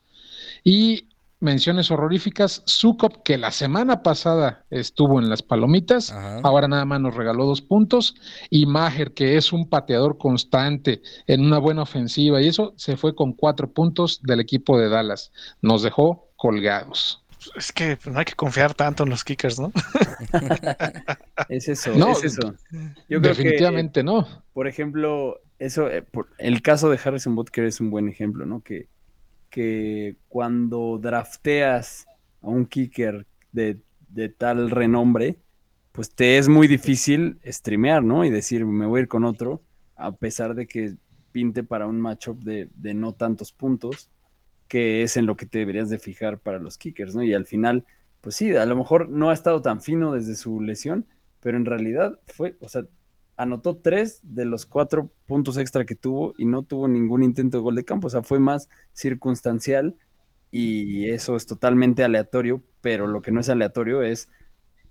Y 0.63 1.09
menciones 1.43 1.91
horroríficas, 1.91 2.63
Sukop, 2.65 3.23
que 3.23 3.37
la 3.37 3.51
semana 3.51 4.01
pasada 4.01 4.65
estuvo 4.71 5.19
en 5.19 5.29
las 5.29 5.43
palomitas, 5.43 6.11
Ajá. 6.11 6.39
ahora 6.43 6.67
nada 6.67 6.85
más 6.85 6.99
nos 7.01 7.13
regaló 7.15 7.45
dos 7.45 7.61
puntos, 7.61 8.15
y 8.49 8.65
Maher, 8.65 9.13
que 9.13 9.37
es 9.37 9.53
un 9.53 9.69
pateador 9.69 10.17
constante 10.17 11.01
en 11.27 11.45
una 11.45 11.59
buena 11.59 11.83
ofensiva, 11.83 12.41
y 12.41 12.47
eso 12.47 12.73
se 12.77 12.97
fue 12.97 13.13
con 13.13 13.33
cuatro 13.33 13.71
puntos 13.71 14.21
del 14.23 14.39
equipo 14.39 14.79
de 14.79 14.89
Dallas. 14.89 15.31
Nos 15.61 15.83
dejó 15.83 16.29
colgados. 16.37 17.19
Es 17.57 17.73
que 17.73 17.97
no 18.05 18.19
hay 18.19 18.25
que 18.25 18.35
confiar 18.35 18.73
tanto 18.73 19.03
en 19.03 19.09
los 19.09 19.23
kickers, 19.25 19.59
¿no? 19.59 19.71
Es 21.49 21.67
eso, 21.67 21.93
No, 21.95 22.11
es 22.11 22.23
eso. 22.23 22.53
Yo 23.09 23.19
creo 23.19 23.21
que, 23.21 23.27
Definitivamente 23.29 24.03
no. 24.03 24.25
por 24.53 24.67
ejemplo, 24.67 25.39
eso, 25.59 25.89
eh, 25.89 26.01
por- 26.03 26.29
el 26.37 26.61
caso 26.61 26.89
de 26.89 26.99
Harrison 27.03 27.35
Butker 27.35 27.65
es 27.65 27.79
un 27.81 27.89
buen 27.89 28.07
ejemplo, 28.07 28.45
¿no? 28.45 28.61
Que, 28.61 28.87
que 29.53 30.15
cuando 30.29 30.97
drafteas 30.99 32.07
a 32.41 32.47
un 32.47 32.65
kicker 32.65 33.27
de, 33.51 33.79
de 34.09 34.29
tal 34.29 34.71
renombre, 34.71 35.37
pues 35.91 36.09
te 36.09 36.39
es 36.39 36.49
muy 36.49 36.67
difícil 36.67 37.39
streamear, 37.45 38.03
¿no? 38.03 38.25
Y 38.25 38.31
decir, 38.31 38.65
me 38.65 38.87
voy 38.87 38.97
a 38.97 39.01
ir 39.03 39.07
con 39.07 39.23
otro, 39.23 39.61
a 39.95 40.11
pesar 40.11 40.55
de 40.55 40.65
que 40.65 40.95
pinte 41.31 41.63
para 41.63 41.85
un 41.85 42.01
matchup 42.01 42.41
de, 42.41 42.67
de 42.73 42.95
no 42.95 43.13
tantos 43.13 43.51
puntos, 43.51 44.09
que 44.67 45.03
es 45.03 45.17
en 45.17 45.27
lo 45.27 45.37
que 45.37 45.45
te 45.45 45.59
deberías 45.59 45.87
de 45.87 45.99
fijar 45.99 46.39
para 46.39 46.57
los 46.57 46.79
kickers, 46.79 47.13
¿no? 47.13 47.21
Y 47.21 47.35
al 47.35 47.45
final, 47.45 47.85
pues 48.21 48.35
sí, 48.35 48.55
a 48.55 48.65
lo 48.65 48.75
mejor 48.75 49.07
no 49.07 49.29
ha 49.29 49.35
estado 49.35 49.61
tan 49.61 49.83
fino 49.83 50.13
desde 50.13 50.33
su 50.33 50.61
lesión, 50.61 51.05
pero 51.41 51.57
en 51.57 51.65
realidad 51.65 52.19
fue, 52.25 52.57
o 52.59 52.69
sea, 52.69 52.85
anotó 53.43 53.77
tres 53.77 54.19
de 54.23 54.45
los 54.45 54.65
cuatro 54.65 55.11
puntos 55.27 55.57
extra 55.57 55.85
que 55.85 55.95
tuvo 55.95 56.33
y 56.37 56.45
no 56.45 56.63
tuvo 56.63 56.87
ningún 56.87 57.23
intento 57.23 57.57
de 57.57 57.63
gol 57.63 57.75
de 57.75 57.85
campo, 57.85 58.07
o 58.07 58.09
sea, 58.09 58.23
fue 58.23 58.39
más 58.39 58.69
circunstancial 58.93 59.95
y 60.51 61.09
eso 61.09 61.35
es 61.35 61.45
totalmente 61.45 62.03
aleatorio, 62.03 62.61
pero 62.81 63.07
lo 63.07 63.21
que 63.21 63.31
no 63.31 63.39
es 63.39 63.49
aleatorio 63.49 64.01
es 64.03 64.29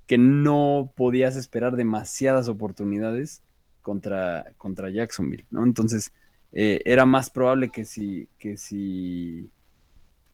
que 0.06 0.18
no 0.18 0.92
podías 0.96 1.36
esperar 1.36 1.76
demasiadas 1.76 2.48
oportunidades 2.48 3.42
contra, 3.80 4.52
contra 4.58 4.90
Jacksonville, 4.90 5.46
¿no? 5.50 5.64
Entonces, 5.64 6.12
eh, 6.52 6.80
era 6.84 7.06
más 7.06 7.30
probable 7.30 7.70
que 7.70 7.84
si, 7.84 8.28
que 8.38 8.56
si 8.56 9.50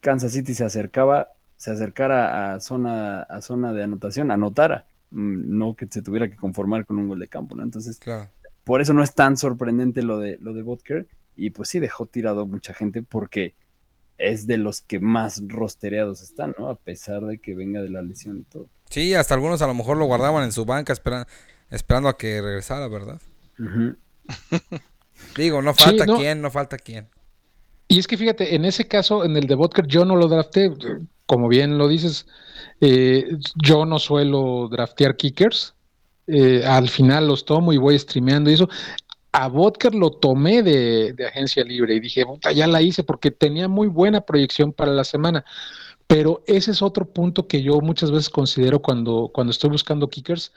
Kansas 0.01 0.33
City 0.33 0.55
se 0.55 0.65
acercaba, 0.65 1.29
se 1.57 1.71
acercara 1.73 2.55
a 2.55 2.61
zona, 2.61 3.23
a 3.23 3.41
zona 3.43 3.73
de 3.73 3.83
anotación, 3.83 4.31
anotara, 4.31 4.87
no 5.11 5.75
que 5.75 5.87
se 5.91 6.03
tuviera 6.03 6.29
que 6.29 6.37
conformar 6.37 6.85
con 6.87 6.99
un 6.99 7.09
gol 7.09 7.19
de 7.19 7.29
campo, 7.29 7.55
¿no? 7.57 7.63
Entonces, 7.63 7.99
Claro. 7.99 8.31
por 8.65 8.81
eso 8.81 8.93
no 8.93 9.03
es 9.03 9.15
tan 9.15 9.37
sorprendente 9.37 10.03
lo 10.03 10.19
de 10.19 10.39
lo 10.41 10.53
de 10.55 10.63
Butker 10.63 11.07
y 11.37 11.51
pues 11.51 11.69
sí 11.71 11.79
dejó 11.79 12.07
tirado 12.07 12.47
mucha 12.47 12.75
gente 12.75 13.03
porque 13.03 13.55
es 14.19 14.47
de 14.47 14.59
los 14.59 14.81
que 14.81 14.99
más 15.01 15.43
rostereados 15.47 16.23
están, 16.23 16.55
¿no? 16.59 16.69
A 16.69 16.75
pesar 16.77 17.25
de 17.25 17.39
que 17.39 17.55
venga 17.55 17.81
de 17.81 17.89
la 17.89 18.03
lesión 18.03 18.39
y 18.39 18.43
todo. 18.43 18.69
Sí, 18.91 19.15
hasta 19.15 19.35
algunos 19.35 19.63
a 19.63 19.67
lo 19.67 19.75
mejor 19.75 19.97
lo 19.97 20.07
guardaban 20.07 20.45
en 20.45 20.53
su 20.53 20.65
banca 20.65 20.93
esperan- 20.93 21.27
esperando 21.71 22.09
a 22.09 22.17
que 22.19 22.41
regresara, 22.43 22.89
¿verdad? 22.89 23.21
Digo, 25.37 25.63
no 25.63 25.75
Sí, 25.75 25.85
falta 25.85 26.07
no. 26.07 26.17
quién, 26.17 26.41
no 26.43 26.51
falta 26.51 26.77
quién. 26.79 27.09
Y 27.89 27.99
es 27.99 28.07
que 28.07 28.17
fíjate, 28.17 28.55
en 28.55 28.65
ese 28.65 28.87
caso, 28.87 29.25
en 29.25 29.37
el 29.37 29.47
de 29.47 29.55
Vodker, 29.55 29.87
yo 29.87 30.05
no 30.05 30.17
lo 30.17 30.29
drafté, 30.29 30.71
como 31.29 31.49
bien 31.49 31.79
lo 31.79 31.89
dices, 31.89 32.27
eh, 32.83 33.27
yo 33.57 33.87
no 33.87 34.01
suelo 34.01 34.69
draftear 34.71 35.17
kickers. 35.19 35.77
eh, 36.29 36.65
al 36.67 36.91
final 36.91 37.29
los 37.29 37.47
tomo 37.47 37.73
y 37.75 37.79
voy 37.79 37.99
streameando 37.99 38.51
y 38.51 38.55
eso. 38.55 38.69
A 39.33 39.49
Vodker 39.49 39.95
lo 39.95 40.11
tomé 40.13 40.63
de, 40.65 41.15
de 41.15 41.27
agencia 41.29 41.65
libre 41.65 41.95
y 41.97 42.01
dije, 42.01 42.27
puta, 42.27 42.53
ya 42.53 42.67
la 42.69 42.83
hice 42.83 43.05
porque 43.05 43.31
tenía 43.33 43.69
muy 43.69 43.89
buena 43.89 44.23
proyección 44.23 44.73
para 44.75 44.93
la 44.93 45.05
semana. 45.05 45.45
Pero 46.09 46.43
ese 46.47 46.73
es 46.73 46.83
otro 46.83 47.13
punto 47.13 47.49
que 47.49 47.63
yo 47.63 47.81
muchas 47.83 48.11
veces 48.13 48.31
considero 48.31 48.83
cuando, 48.83 49.31
cuando 49.35 49.53
estoy 49.53 49.71
buscando 49.71 50.09
kickers. 50.11 50.53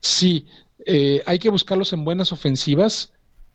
Sí, 0.00 0.48
eh, 0.86 1.22
hay 1.26 1.38
que 1.40 1.50
buscarlos 1.50 1.92
en 1.94 2.04
buenas 2.04 2.32
ofensivas, 2.32 3.12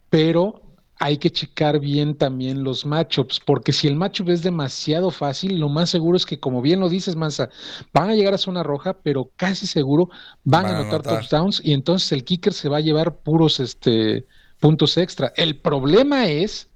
pero 0.09 0.61
hay 0.99 1.17
que 1.17 1.31
checar 1.31 1.79
bien 1.79 2.15
también 2.15 2.63
los 2.63 2.85
matchups, 2.85 3.39
porque 3.39 3.71
si 3.71 3.87
el 3.87 3.95
matchup 3.95 4.29
es 4.29 4.41
demasiado 4.41 5.11
fácil, 5.11 5.59
lo 5.59 5.69
más 5.69 5.89
seguro 5.89 6.17
es 6.17 6.25
que, 6.25 6.39
como 6.39 6.61
bien 6.61 6.79
lo 6.79 6.89
dices, 6.89 7.15
Mansa, 7.15 7.49
van 7.93 8.09
a 8.09 8.15
llegar 8.15 8.33
a 8.33 8.37
zona 8.37 8.63
roja, 8.63 8.93
pero 9.01 9.31
casi 9.35 9.67
seguro 9.67 10.09
van, 10.43 10.63
Van 10.63 10.73
a 10.73 10.77
a 10.77 10.81
anotar 10.81 11.03
touchdowns 11.03 11.61
y 11.63 11.73
entonces 11.73 12.11
el 12.11 12.23
kicker 12.23 12.53
se 12.53 12.69
va 12.69 12.77
a 12.77 12.81
llevar 12.81 13.17
puros 13.17 13.59
este, 13.59 14.25
puntos 14.59 14.97
extra. 14.97 15.33
El 15.35 15.59
problema 15.59 16.27
es 16.27 16.69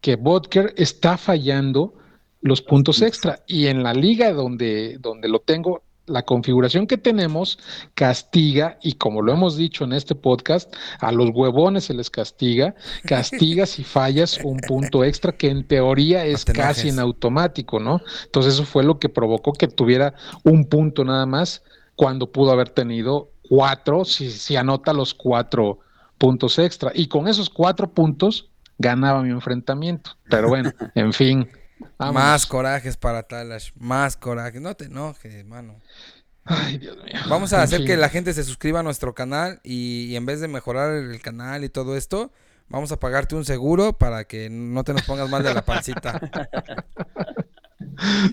que 0.00 0.16
Butker 0.16 0.74
está 0.76 1.16
fallando 1.16 1.94
los 2.40 2.62
puntos 2.62 3.02
extra 3.02 3.42
y 3.46 3.66
en 3.66 3.82
la 3.82 3.94
liga 3.94 4.32
donde, 4.32 4.98
donde 5.00 5.28
lo 5.28 5.40
tengo, 5.40 5.82
la 6.08 6.22
configuración 6.24 6.86
que 6.86 6.98
tenemos 6.98 7.58
castiga, 7.94 8.78
y 8.82 8.94
como 8.94 9.22
lo 9.22 9.32
hemos 9.32 9.56
dicho 9.56 9.84
en 9.84 9.92
este 9.92 10.14
podcast, 10.14 10.74
a 11.00 11.12
los 11.12 11.30
huevones 11.30 11.84
se 11.84 11.94
les 11.94 12.10
castiga, 12.10 12.74
castiga 13.04 13.66
si 13.66 13.84
fallas 13.84 14.38
un 14.42 14.58
punto 14.58 15.04
extra 15.04 15.32
que 15.32 15.48
en 15.48 15.66
teoría 15.66 16.24
es 16.24 16.44
casi 16.44 16.88
en 16.88 16.98
automático, 16.98 17.80
¿no? 17.80 18.00
Entonces 18.24 18.54
eso 18.54 18.64
fue 18.64 18.84
lo 18.84 18.98
que 18.98 19.08
provocó 19.08 19.52
que 19.52 19.68
tuviera 19.68 20.14
un 20.44 20.66
punto 20.66 21.04
nada 21.04 21.26
más 21.26 21.62
cuando 21.96 22.30
pudo 22.30 22.52
haber 22.52 22.68
tenido 22.68 23.30
cuatro, 23.48 24.04
si, 24.04 24.30
si 24.30 24.56
anota 24.56 24.92
los 24.92 25.14
cuatro 25.14 25.80
puntos 26.18 26.58
extra. 26.58 26.92
Y 26.94 27.08
con 27.08 27.28
esos 27.28 27.50
cuatro 27.50 27.90
puntos 27.90 28.50
ganaba 28.78 29.22
mi 29.22 29.30
enfrentamiento. 29.30 30.12
Pero 30.28 30.48
bueno, 30.48 30.72
en 30.94 31.12
fin. 31.12 31.48
Más 31.98 32.46
corajes 32.46 32.96
para 32.96 33.22
Talash, 33.24 33.70
más 33.78 34.16
corajes. 34.16 34.60
No 34.60 34.74
te 34.74 34.86
enojes, 34.86 35.44
mano. 35.44 35.76
Ay, 36.44 36.78
Dios 36.78 36.96
mío. 37.04 37.14
Vamos 37.28 37.52
a 37.52 37.56
En 37.56 37.62
hacer 37.62 37.78
fin. 37.80 37.86
que 37.86 37.96
la 37.96 38.08
gente 38.08 38.32
se 38.32 38.42
suscriba 38.44 38.80
a 38.80 38.82
nuestro 38.82 39.14
canal 39.14 39.60
y, 39.62 40.04
y 40.06 40.16
en 40.16 40.24
vez 40.26 40.40
de 40.40 40.48
mejorar 40.48 40.92
el 40.94 41.20
canal 41.20 41.62
y 41.64 41.68
todo 41.68 41.96
esto, 41.96 42.32
vamos 42.68 42.90
a 42.92 42.98
pagarte 42.98 43.34
un 43.34 43.44
seguro 43.44 43.92
para 43.92 44.24
que 44.24 44.48
no 44.50 44.82
te 44.84 44.92
nos 44.94 45.02
pongas 45.02 45.28
mal 45.28 45.42
de 45.42 45.54
la 45.54 45.64
pancita. 45.64 46.20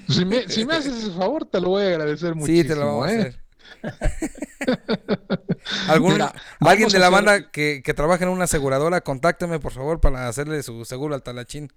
Si 0.08 0.26
me, 0.26 0.48
si 0.48 0.64
me 0.66 0.76
haces 0.76 0.96
ese 0.96 1.12
favor, 1.12 1.46
te 1.46 1.60
lo 1.60 1.70
voy 1.70 1.84
a 1.84 1.88
agradecer 1.88 2.36
muchísimo. 2.36 2.62
sí, 2.64 2.68
te 2.68 2.76
lo 2.76 2.86
vamos 2.86 3.08
a 3.08 3.14
¿eh? 3.14 3.20
hacer. 3.20 3.44
¿Algún, 5.88 6.14
Mira, 6.14 6.34
alguien 6.60 6.90
de 6.90 7.00
la 7.00 7.08
hacer- 7.08 7.16
banda 7.26 7.52
que, 7.52 7.82
que 7.84 7.94
trabaje 7.96 8.26
en 8.26 8.30
una 8.30 8.44
aseguradora, 8.44 9.02
contácteme 9.02 9.60
por 9.60 9.72
favor 9.72 10.00
para 10.00 10.28
hacerle 10.28 10.62
su 10.62 10.86
seguro 10.86 11.16
al 11.16 11.24
talachín. 11.24 11.72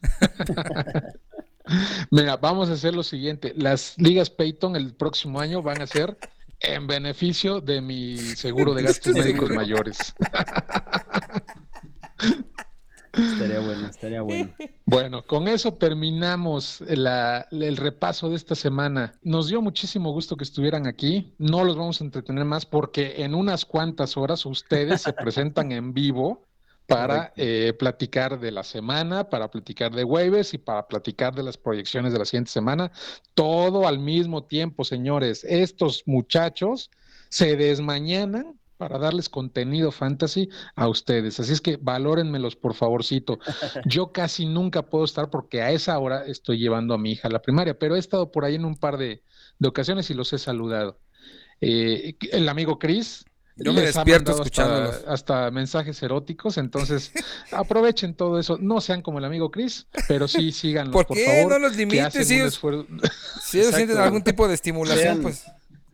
Mira, 2.10 2.36
vamos 2.36 2.70
a 2.70 2.74
hacer 2.74 2.94
lo 2.94 3.02
siguiente. 3.02 3.52
Las 3.56 3.94
ligas 3.98 4.30
Payton 4.30 4.76
el 4.76 4.94
próximo 4.94 5.40
año 5.40 5.62
van 5.62 5.82
a 5.82 5.86
ser 5.86 6.16
en 6.60 6.86
beneficio 6.86 7.60
de 7.60 7.80
mi 7.80 8.16
seguro 8.16 8.72
de 8.72 8.84
gastos 8.84 9.14
médicos 9.14 9.50
mayores. 9.50 10.14
Estaría 13.12 13.60
bueno, 13.60 13.86
estaría 13.88 14.22
bueno. 14.22 14.54
Bueno, 14.84 15.26
con 15.26 15.48
eso 15.48 15.72
terminamos 15.74 16.82
la- 16.86 17.46
el 17.50 17.76
repaso 17.78 18.28
de 18.28 18.36
esta 18.36 18.54
semana. 18.54 19.14
Nos 19.22 19.48
dio 19.48 19.62
muchísimo 19.62 20.12
gusto 20.12 20.36
que 20.36 20.44
estuvieran 20.44 20.86
aquí. 20.86 21.34
No 21.38 21.64
los 21.64 21.76
vamos 21.76 22.00
a 22.00 22.04
entretener 22.04 22.44
más 22.44 22.66
porque 22.66 23.14
en 23.22 23.34
unas 23.34 23.64
cuantas 23.64 24.16
horas 24.18 24.44
ustedes 24.44 25.00
se 25.02 25.14
presentan 25.14 25.72
en 25.72 25.94
vivo 25.94 26.44
para 26.86 27.32
eh, 27.36 27.72
platicar 27.78 28.38
de 28.38 28.52
la 28.52 28.62
semana, 28.62 29.28
para 29.28 29.50
platicar 29.50 29.94
de 29.94 30.04
waivers 30.04 30.54
y 30.54 30.58
para 30.58 30.86
platicar 30.86 31.34
de 31.34 31.42
las 31.42 31.56
proyecciones 31.56 32.12
de 32.12 32.18
la 32.18 32.24
siguiente 32.24 32.50
semana. 32.50 32.92
Todo 33.34 33.86
al 33.86 33.98
mismo 33.98 34.44
tiempo, 34.44 34.84
señores. 34.84 35.44
Estos 35.44 36.04
muchachos 36.06 36.90
se 37.28 37.56
desmañanan 37.56 38.58
para 38.76 38.98
darles 38.98 39.28
contenido 39.28 39.90
fantasy 39.90 40.48
a 40.74 40.88
ustedes. 40.88 41.40
Así 41.40 41.52
es 41.52 41.60
que 41.60 41.76
valórenmelos, 41.76 42.56
por 42.56 42.74
favorcito. 42.74 43.38
Yo 43.86 44.12
casi 44.12 44.46
nunca 44.46 44.82
puedo 44.82 45.04
estar 45.04 45.30
porque 45.30 45.62
a 45.62 45.70
esa 45.72 45.98
hora 45.98 46.24
estoy 46.26 46.58
llevando 46.58 46.94
a 46.94 46.98
mi 46.98 47.12
hija 47.12 47.28
a 47.28 47.30
la 47.30 47.42
primaria, 47.42 47.78
pero 47.78 47.96
he 47.96 47.98
estado 47.98 48.30
por 48.30 48.44
ahí 48.44 48.54
en 48.54 48.64
un 48.64 48.76
par 48.76 48.98
de, 48.98 49.22
de 49.58 49.68
ocasiones 49.68 50.10
y 50.10 50.14
los 50.14 50.32
he 50.32 50.38
saludado. 50.38 51.00
Eh, 51.60 52.16
el 52.32 52.48
amigo 52.48 52.78
Chris. 52.78 53.24
Yo 53.58 53.72
me 53.72 53.80
despierto 53.80 54.32
hasta- 54.32 54.42
escuchándolos. 54.42 55.04
Hasta, 55.08 55.50
mensajes 55.50 56.02
eróticos, 56.02 56.58
entonces 56.58 57.12
aprovechen 57.52 58.14
todo 58.14 58.38
eso. 58.38 58.58
No 58.60 58.80
sean 58.80 59.00
como 59.02 59.18
el 59.18 59.24
amigo 59.24 59.50
Chris, 59.50 59.86
pero 60.08 60.28
sí 60.28 60.52
síganlos, 60.52 60.92
¿Por 60.92 61.06
por, 61.06 61.16
qué? 61.16 61.24
favor. 61.24 61.52
No 61.52 61.58
los 61.60 61.76
limites, 61.76 62.26
si 62.26 62.34
ellos- 62.34 62.48
esfuerzo. 62.54 62.86
Si 63.42 63.60
ellos 63.60 63.74
sienten 63.74 63.96
algún 63.98 64.22
tipo 64.22 64.46
de 64.48 64.54
estimulación, 64.54 65.04
Sean- 65.04 65.22
pues 65.22 65.44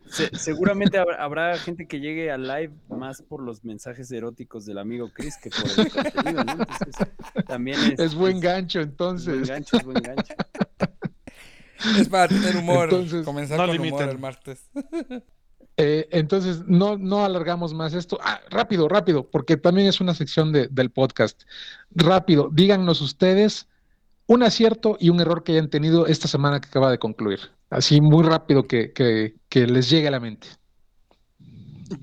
Se- 0.09 0.35
seguramente 0.37 0.97
habrá, 0.97 1.23
habrá 1.23 1.57
gente 1.57 1.87
que 1.87 1.99
llegue 1.99 2.31
al 2.31 2.47
live 2.47 2.71
más 2.89 3.21
por 3.21 3.41
los 3.41 3.63
mensajes 3.63 4.11
eróticos 4.11 4.65
del 4.65 4.77
amigo 4.79 5.09
Chris 5.13 5.37
que 5.37 5.49
por 5.51 5.85
el 5.85 5.91
contenido, 5.91 6.43
¿no? 6.43 6.51
Entonces, 6.51 7.07
también 7.47 7.79
es, 7.93 7.99
Es 7.99 8.15
buen 8.15 8.37
es- 8.37 8.41
gancho, 8.43 8.79
es 8.81 8.85
buen 8.87 8.91
entonces. 8.91 9.47
gancho, 9.49 9.77
es 9.77 9.83
buen 9.83 10.01
gancho. 10.03 10.33
es 11.99 12.09
para 12.09 12.27
tener 12.27 12.57
humor. 12.57 12.85
Entonces, 12.85 13.23
comenzar 13.23 13.57
no 13.59 13.67
con 13.67 13.79
humor 13.79 14.09
el 14.09 14.19
martes. 14.19 14.69
Eh, 15.77 16.07
entonces, 16.11 16.63
no, 16.67 16.97
no 16.97 17.25
alargamos 17.25 17.73
más 17.73 17.93
esto. 17.93 18.19
Ah, 18.21 18.39
rápido, 18.49 18.87
rápido, 18.87 19.27
porque 19.29 19.57
también 19.57 19.87
es 19.87 19.99
una 20.01 20.13
sección 20.13 20.51
de- 20.51 20.67
del 20.67 20.91
podcast. 20.91 21.43
Rápido, 21.91 22.49
díganos 22.51 23.01
ustedes 23.01 23.67
un 24.27 24.43
acierto 24.43 24.97
y 24.99 25.09
un 25.09 25.19
error 25.19 25.43
que 25.43 25.53
hayan 25.53 25.69
tenido 25.69 26.05
esta 26.07 26.27
semana 26.27 26.61
que 26.61 26.67
acaba 26.67 26.91
de 26.91 26.99
concluir. 26.99 27.39
Así 27.69 27.99
muy 28.01 28.23
rápido 28.23 28.67
que, 28.67 28.93
que- 28.93 29.35
que 29.49 29.65
les 29.67 29.89
llegue 29.89 30.07
a 30.07 30.11
la 30.11 30.19
mente. 30.19 30.47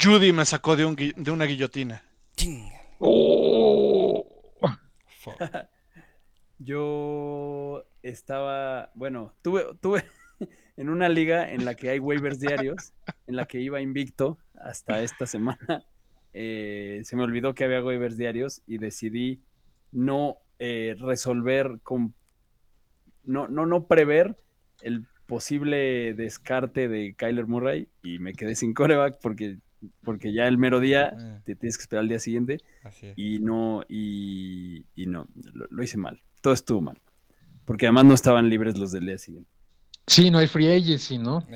Judy 0.03 0.33
me 0.33 0.45
sacó 0.45 0.77
de, 0.77 0.85
un 0.85 0.97
de 0.97 1.31
una 1.31 1.45
guillotina. 1.45 2.03
Ching. 2.37 2.71
Oh. 2.99 4.27
Yo 6.59 7.85
estaba, 8.03 8.91
bueno, 8.95 9.33
tuve, 9.43 9.65
tuve 9.81 10.05
en 10.81 10.89
una 10.89 11.11
liga 11.11 11.53
en 11.53 11.67
la 11.67 11.75
que 11.75 11.91
hay 11.91 11.99
waivers 11.99 12.41
diarios, 12.41 12.95
en 13.27 13.37
la 13.37 13.45
que 13.45 13.61
iba 13.61 13.83
invicto 13.83 14.39
hasta 14.55 15.03
esta 15.03 15.27
semana. 15.27 15.85
eh, 16.33 17.03
se 17.05 17.17
me 17.17 17.23
olvidó 17.23 17.55
que 17.55 17.65
había 17.65 17.85
waivers 17.85 18.17
diarios 18.17 18.63
y 18.67 18.79
decidí 18.79 19.43
no 19.93 20.39
eh, 20.59 20.97
resolver 20.99 21.81
con, 21.83 22.15
no, 23.25 23.47
no, 23.47 23.67
no 23.67 23.89
prever 23.89 24.39
el 24.81 25.05
posible 25.27 26.15
descarte 26.15 26.89
de 26.89 27.13
Kyler 27.13 27.47
Murray 27.47 27.87
y 28.03 28.19
me 28.19 28.33
quedé 28.33 28.55
sin 28.55 28.73
coreback 28.73 29.19
porque, 29.21 29.59
porque 30.03 30.33
ya 30.33 30.49
el 30.49 30.57
mero 30.57 30.81
día 30.81 31.13
Eh, 31.15 31.41
te 31.45 31.57
tienes 31.57 31.77
que 31.77 31.83
esperar 31.83 32.05
al 32.05 32.09
día 32.09 32.21
siguiente 32.21 32.57
y 33.17 33.39
no, 33.41 33.85
y, 33.87 34.87
y 34.95 35.05
no, 35.05 35.29
lo, 35.53 35.67
lo 35.69 35.83
hice 35.83 35.99
mal. 35.99 36.23
Todo 36.41 36.55
estuvo 36.55 36.81
mal. 36.81 36.99
Porque 37.67 37.85
además 37.85 38.07
no 38.07 38.15
estaban 38.15 38.49
libres 38.49 38.79
los 38.79 38.93
del 38.93 39.05
día 39.05 39.19
siguiente. 39.19 39.60
Sí, 40.11 40.29
no 40.29 40.39
hay 40.39 40.49
free 40.49 40.67
agency, 40.67 41.19
¿no? 41.19 41.47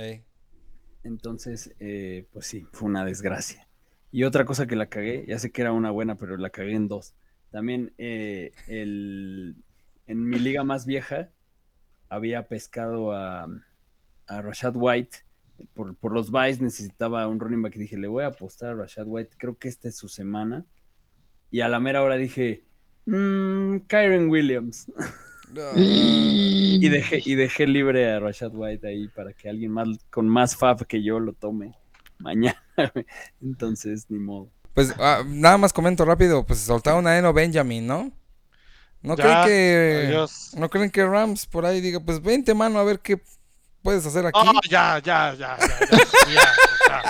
Entonces, 1.03 1.75
eh, 1.81 2.29
pues 2.33 2.47
sí, 2.47 2.69
fue 2.71 2.89
una 2.89 3.05
desgracia. 3.05 3.67
Y 4.13 4.23
otra 4.23 4.45
cosa 4.45 4.69
que 4.69 4.77
la 4.77 4.87
cagué, 4.87 5.25
ya 5.27 5.41
sé 5.41 5.51
que 5.51 5.63
era 5.63 5.73
una 5.73 5.91
buena, 5.91 6.15
pero 6.15 6.37
la 6.37 6.51
cagué 6.51 6.75
en 6.75 6.87
dos. 6.87 7.17
También 7.51 7.93
eh, 7.99 8.53
el, 8.69 9.57
en 10.07 10.29
mi 10.29 10.39
liga 10.39 10.63
más 10.63 10.87
vieja 10.87 11.31
había 12.09 12.47
pescado 12.47 13.11
a, 13.11 13.49
a 14.29 14.41
Rashad 14.41 14.77
White. 14.77 15.19
Por, 15.73 15.97
por 15.97 16.13
los 16.13 16.31
buys 16.31 16.61
necesitaba 16.61 17.27
un 17.27 17.41
running 17.41 17.61
back 17.61 17.75
y 17.75 17.81
dije, 17.81 17.99
le 17.99 18.07
voy 18.07 18.23
a 18.23 18.29
apostar 18.29 18.71
a 18.71 18.75
Rashad 18.75 19.09
White, 19.09 19.35
creo 19.37 19.59
que 19.59 19.67
esta 19.67 19.89
es 19.89 19.97
su 19.97 20.09
semana. 20.09 20.65
Y 21.51 21.63
a 21.63 21.69
la 21.69 21.81
mera 21.81 22.05
hora 22.05 22.15
dije, 22.15 22.63
mmm, 23.07 23.79
Kyron 23.89 24.31
Williams. 24.31 24.93
Y 25.77 26.89
dejé, 26.89 27.23
y 27.25 27.35
dejé 27.35 27.67
libre 27.67 28.11
a 28.11 28.21
Rashad 28.21 28.51
White 28.53 28.87
ahí 28.87 29.09
para 29.09 29.33
que 29.33 29.49
alguien 29.49 29.73
más 29.73 29.89
con 30.11 30.29
más 30.29 30.57
fab 30.57 30.87
que 30.87 31.03
yo 31.03 31.19
lo 31.21 31.33
tome 31.33 31.75
mañana. 32.19 32.63
Entonces, 33.43 34.07
ni 34.09 34.19
modo. 34.19 34.51
Pues 34.75 34.93
ah, 34.99 35.23
nada 35.27 35.57
más 35.57 35.73
comento 35.73 36.05
rápido, 36.05 36.45
pues 36.45 36.59
soltaron 36.61 37.07
a 37.07 37.17
Eno 37.17 37.33
Benjamin, 37.33 37.87
¿no? 37.87 38.13
¿No 39.03 39.17
creen 39.17 39.45
que 39.45 40.05
adiós. 40.09 40.55
no 40.57 40.71
creen 40.71 40.91
que 40.91 41.05
Rams 41.05 41.47
por 41.47 41.67
ahí 41.67 41.81
diga, 41.83 42.01
pues 42.01 42.23
vente 42.23 42.55
mano 42.55 42.79
a 42.79 42.85
ver 42.85 43.01
qué 43.01 43.21
puedes 43.83 44.05
hacer 44.07 44.27
aquí? 44.27 44.41
Oh, 44.43 44.61
ya, 44.69 44.99
ya, 44.99 45.35
ya, 45.35 45.59
ya, 45.59 45.79
ya, 45.87 46.53
ya, 46.89 47.05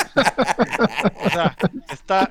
o, 1.25 1.31
sea, 1.31 1.57
o 1.57 1.57
sea, 1.57 1.57
está 1.93 2.31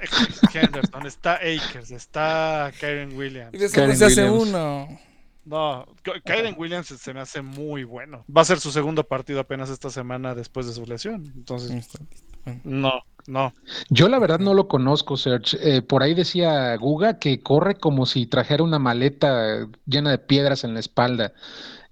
Henderson, 0.53 1.05
está 1.05 1.35
Akers, 1.35 1.91
está 1.91 2.71
Karen 2.79 3.17
Williams. 3.17 3.53
y 3.53 3.57
de 3.57 3.69
se 3.69 3.81
hace 3.81 4.29
Williams. 4.29 4.49
uno. 4.49 4.99
No, 5.45 5.85
Karen 6.25 6.55
Williams 6.57 6.87
se- 6.87 7.13
me 7.13 7.19
hace 7.19 7.41
muy 7.41 7.83
bueno. 7.83 8.25
Va 8.35 8.41
a 8.41 8.45
ser 8.45 8.59
su 8.59 8.71
segundo 8.71 9.03
partido 9.03 9.39
apenas 9.41 9.69
esta 9.69 9.89
semana 9.89 10.33
después 10.35 10.67
de 10.67 10.73
su 10.73 10.85
lesión. 10.85 11.23
Entonces, 11.35 11.89
no, 12.63 13.01
no. 13.27 13.53
Yo 13.89 14.07
la 14.07 14.19
verdad 14.19 14.39
no 14.39 14.53
lo 14.53 14.67
conozco, 14.67 15.17
Serge. 15.17 15.57
Eh, 15.61 15.81
por 15.81 16.01
ahí 16.03 16.13
decía 16.13 16.75
Guga 16.77 17.19
que 17.19 17.41
corre 17.41 17.75
como 17.75 18.05
si 18.05 18.25
trajera 18.25 18.63
una 18.63 18.79
maleta 18.79 19.67
llena 19.85 20.11
de 20.11 20.17
piedras 20.17 20.63
en 20.63 20.73
la 20.73 20.79
espalda. 20.79 21.33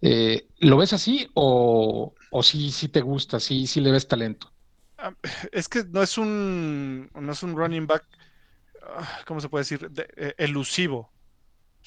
Eh, 0.02 0.48
¿lo 0.60 0.78
ves 0.78 0.94
así 0.94 1.30
o, 1.34 2.14
o 2.32 2.44
sí, 2.44 2.72
sí 2.72 2.88
te 2.88 3.02
gusta, 3.02 3.40
sí, 3.40 3.68
sí 3.68 3.82
le 3.82 3.92
ves 3.92 4.08
talento? 4.08 4.52
Ah, 4.98 5.14
Es 5.52 5.68
que 5.68 5.84
no 5.84 6.02
es 6.02 6.18
un, 6.18 7.10
no 7.14 7.32
es 7.32 7.44
un 7.44 7.56
running 7.56 7.88
back, 7.88 8.04
ah, 8.84 9.20
¿cómo 9.26 9.40
se 9.42 9.50
puede 9.50 9.62
decir? 9.62 9.90
De- 9.92 10.08
eh, 10.16 10.34
elusivo. 10.38 11.12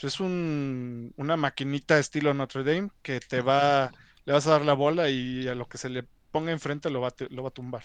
Es 0.02 0.20
un, 0.20 1.12
una 1.16 1.36
maquinita 1.36 1.98
estilo 1.98 2.34
Notre 2.34 2.64
Dame 2.64 2.90
que 3.02 3.20
te 3.20 3.40
va, 3.40 3.92
le 4.24 4.32
vas 4.32 4.46
a 4.46 4.50
dar 4.52 4.64
la 4.64 4.74
bola 4.74 5.08
y 5.08 5.46
a 5.48 5.54
lo 5.54 5.66
que 5.66 5.78
se 5.78 5.88
le 5.88 6.04
ponga 6.30 6.52
enfrente 6.52 6.90
lo 6.90 7.00
va 7.00 7.14
lo 7.30 7.42
va 7.42 7.48
a 7.48 7.52
tumbar. 7.52 7.84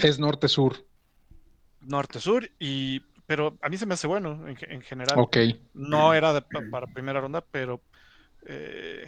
Es 0.00 0.18
norte-sur. 0.18 0.86
Norte-sur, 1.80 2.50
y, 2.58 3.00
pero 3.26 3.56
a 3.62 3.68
mí 3.68 3.76
se 3.76 3.86
me 3.86 3.94
hace 3.94 4.06
bueno 4.06 4.46
en, 4.48 4.56
ge- 4.56 4.72
en 4.72 4.82
general. 4.82 5.18
Ok. 5.18 5.36
No 5.74 6.14
era 6.14 6.32
de 6.32 6.42
para 6.42 6.86
primera 6.86 7.20
ronda, 7.20 7.42
pero 7.50 7.82
eh, 8.46 9.06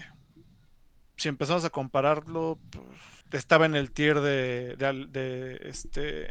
si 1.16 1.28
empezamos 1.28 1.64
a 1.64 1.70
compararlo, 1.70 2.58
pues, 2.70 2.86
estaba 3.32 3.66
en 3.66 3.74
el 3.74 3.90
tier 3.92 4.20
de, 4.20 4.76
de 4.76 5.58
este, 5.62 6.28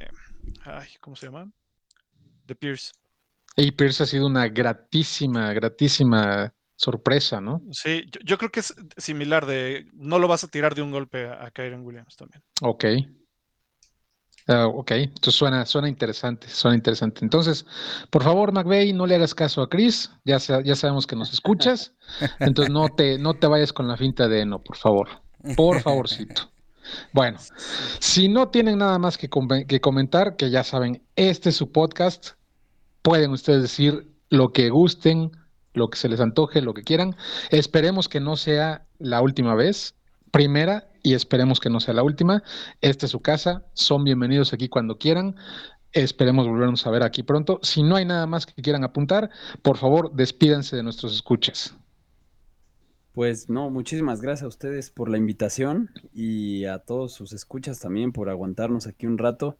ay, 0.63 0.87
¿cómo 1.01 1.15
se 1.15 1.27
llama? 1.27 1.51
De 2.47 2.55
Pierce. 2.55 2.91
Y 3.57 3.71
Pierce 3.71 4.03
ha 4.03 4.05
sido 4.05 4.27
una 4.27 4.47
gratísima, 4.47 5.51
gratísima 5.51 6.53
sorpresa, 6.75 7.41
¿no? 7.41 7.61
Sí, 7.71 8.05
yo, 8.11 8.19
yo 8.23 8.37
creo 8.37 8.51
que 8.51 8.59
es 8.59 8.73
similar 8.97 9.47
de, 9.47 9.87
no 9.93 10.19
lo 10.19 10.27
vas 10.27 10.43
a 10.43 10.47
tirar 10.47 10.75
de 10.75 10.83
un 10.83 10.91
golpe 10.91 11.27
a, 11.27 11.45
a 11.45 11.51
Kyren 11.51 11.83
Williams 11.83 12.15
también. 12.15 12.43
Ok. 12.61 12.85
Ah, 14.49 14.67
ok, 14.67 14.91
entonces 14.91 15.35
suena, 15.35 15.65
suena 15.65 15.89
interesante, 15.89 16.47
suena 16.47 16.75
interesante. 16.77 17.19
Entonces, 17.25 17.65
por 18.09 18.23
favor, 18.23 18.53
McVeigh, 18.53 18.93
no 18.93 19.05
le 19.05 19.15
hagas 19.15 19.35
caso 19.35 19.61
a 19.61 19.67
Chris, 19.67 20.09
ya, 20.23 20.37
ya 20.37 20.75
sabemos 20.75 21.05
que 21.05 21.17
nos 21.17 21.33
escuchas, 21.33 21.93
entonces 22.39 22.71
no 22.71 22.87
te, 22.87 23.17
no 23.17 23.33
te 23.33 23.47
vayas 23.47 23.73
con 23.73 23.89
la 23.89 23.97
finta 23.97 24.29
de 24.29 24.45
no, 24.45 24.63
por 24.63 24.77
favor, 24.77 25.09
por 25.57 25.81
favorcito. 25.81 26.49
Bueno, 27.11 27.39
si 27.99 28.29
no 28.29 28.47
tienen 28.47 28.77
nada 28.77 28.97
más 28.99 29.17
que, 29.17 29.27
com- 29.27 29.65
que 29.67 29.81
comentar, 29.81 30.37
que 30.37 30.49
ya 30.49 30.63
saben, 30.63 31.03
este 31.17 31.49
es 31.49 31.57
su 31.57 31.73
podcast, 31.73 32.36
pueden 33.07 33.31
ustedes 33.31 33.61
decir 33.61 34.11
lo 34.29 34.51
que 34.51 34.69
gusten, 34.69 35.31
lo 35.73 35.89
que 35.89 35.97
se 35.97 36.09
les 36.09 36.19
antoje, 36.19 36.61
lo 36.61 36.73
que 36.73 36.83
quieran. 36.83 37.15
Esperemos 37.51 38.09
que 38.09 38.19
no 38.19 38.35
sea 38.35 38.85
la 38.99 39.21
última 39.21 39.55
vez, 39.55 39.95
primera, 40.29 40.89
y 41.03 41.13
esperemos 41.13 41.61
que 41.61 41.69
no 41.69 41.79
sea 41.79 41.93
la 41.93 42.03
última. 42.03 42.43
Esta 42.81 43.05
es 43.05 43.13
su 43.13 43.21
casa, 43.21 43.63
son 43.71 44.03
bienvenidos 44.03 44.51
aquí 44.51 44.67
cuando 44.67 44.97
quieran. 44.97 45.37
Esperemos 45.93 46.49
volvernos 46.49 46.85
a 46.85 46.91
ver 46.91 47.01
aquí 47.01 47.23
pronto. 47.23 47.61
Si 47.63 47.81
no 47.81 47.95
hay 47.95 48.03
nada 48.03 48.27
más 48.27 48.45
que 48.45 48.61
quieran 48.61 48.83
apuntar, 48.83 49.29
por 49.61 49.77
favor, 49.77 50.11
despídanse 50.11 50.75
de 50.75 50.83
nuestros 50.83 51.15
escuchas. 51.15 51.77
Pues 53.13 53.47
no, 53.47 53.69
muchísimas 53.69 54.19
gracias 54.19 54.43
a 54.43 54.49
ustedes 54.49 54.89
por 54.89 55.07
la 55.07 55.17
invitación 55.17 55.91
y 56.13 56.65
a 56.65 56.79
todos 56.79 57.13
sus 57.13 57.31
escuchas 57.31 57.79
también 57.79 58.11
por 58.11 58.29
aguantarnos 58.29 58.85
aquí 58.85 59.07
un 59.07 59.17
rato. 59.17 59.55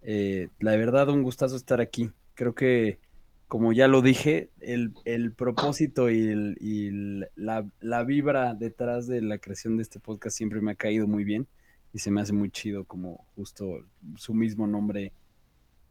Eh, 0.00 0.48
la 0.58 0.74
verdad, 0.76 1.10
un 1.10 1.22
gustazo 1.22 1.54
estar 1.54 1.82
aquí. 1.82 2.12
Creo 2.38 2.54
que, 2.54 3.00
como 3.48 3.72
ya 3.72 3.88
lo 3.88 4.00
dije, 4.00 4.48
el, 4.60 4.94
el 5.04 5.32
propósito 5.32 6.08
y, 6.08 6.20
el- 6.28 6.56
y 6.60 6.86
el- 6.86 7.28
la, 7.34 7.66
la 7.80 8.04
vibra 8.04 8.54
detrás 8.54 9.08
de 9.08 9.22
la 9.22 9.38
creación 9.38 9.76
de 9.76 9.82
este 9.82 9.98
podcast 9.98 10.36
siempre 10.36 10.60
me 10.60 10.70
ha 10.70 10.76
caído 10.76 11.08
muy 11.08 11.24
bien 11.24 11.48
y 11.92 11.98
se 11.98 12.12
me 12.12 12.20
hace 12.20 12.32
muy 12.32 12.48
chido 12.50 12.84
como 12.84 13.26
justo 13.34 13.80
su 14.16 14.34
mismo 14.34 14.68
nombre 14.68 15.12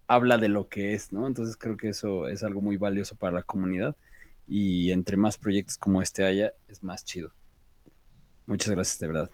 habla 0.07 0.37
de 0.37 0.47
lo 0.47 0.69
que 0.69 0.93
es, 0.93 1.11
¿no? 1.11 1.27
Entonces 1.27 1.57
creo 1.57 1.75
que 1.75 1.89
eso 1.89 2.29
es 2.29 2.43
algo 2.43 2.61
muy 2.61 2.77
valioso 2.77 3.17
para 3.17 3.33
la 3.33 3.43
comunidad 3.43 3.97
y 4.47 4.91
entre 4.91 5.17
más 5.17 5.37
proyectos 5.37 5.77
como 5.77 6.01
este 6.01 6.23
haya, 6.23 6.53
es 6.69 6.81
más 6.81 7.03
chido. 7.03 7.33
Muchas 8.45 8.69
gracias, 8.73 8.99
de 8.99 9.07
verdad. 9.07 9.29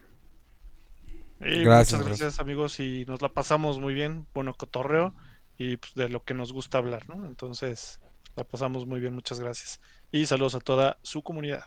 Gracias, 1.39 1.99
muchas 1.99 2.05
gracias 2.07 2.39
amigos 2.39 2.79
y 2.79 3.05
nos 3.05 3.21
la 3.21 3.29
pasamos 3.29 3.79
muy 3.79 3.93
bien, 3.93 4.25
bueno, 4.33 4.55
cotorreo 4.55 5.13
y 5.57 5.77
pues, 5.77 5.93
de 5.95 6.09
lo 6.09 6.23
que 6.23 6.33
nos 6.33 6.51
gusta 6.53 6.77
hablar, 6.77 7.07
¿no? 7.09 7.25
Entonces, 7.25 7.99
la 8.35 8.43
pasamos 8.43 8.85
muy 8.85 8.99
bien, 8.99 9.13
muchas 9.13 9.39
gracias. 9.39 9.79
Y 10.11 10.25
saludos 10.25 10.55
a 10.55 10.59
toda 10.59 10.97
su 11.01 11.21
comunidad. 11.21 11.63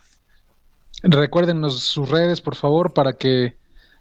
Recuérdenos 1.02 1.80
sus 1.80 2.08
redes, 2.08 2.40
por 2.40 2.56
favor, 2.56 2.92
para 2.92 3.14
que 3.14 3.56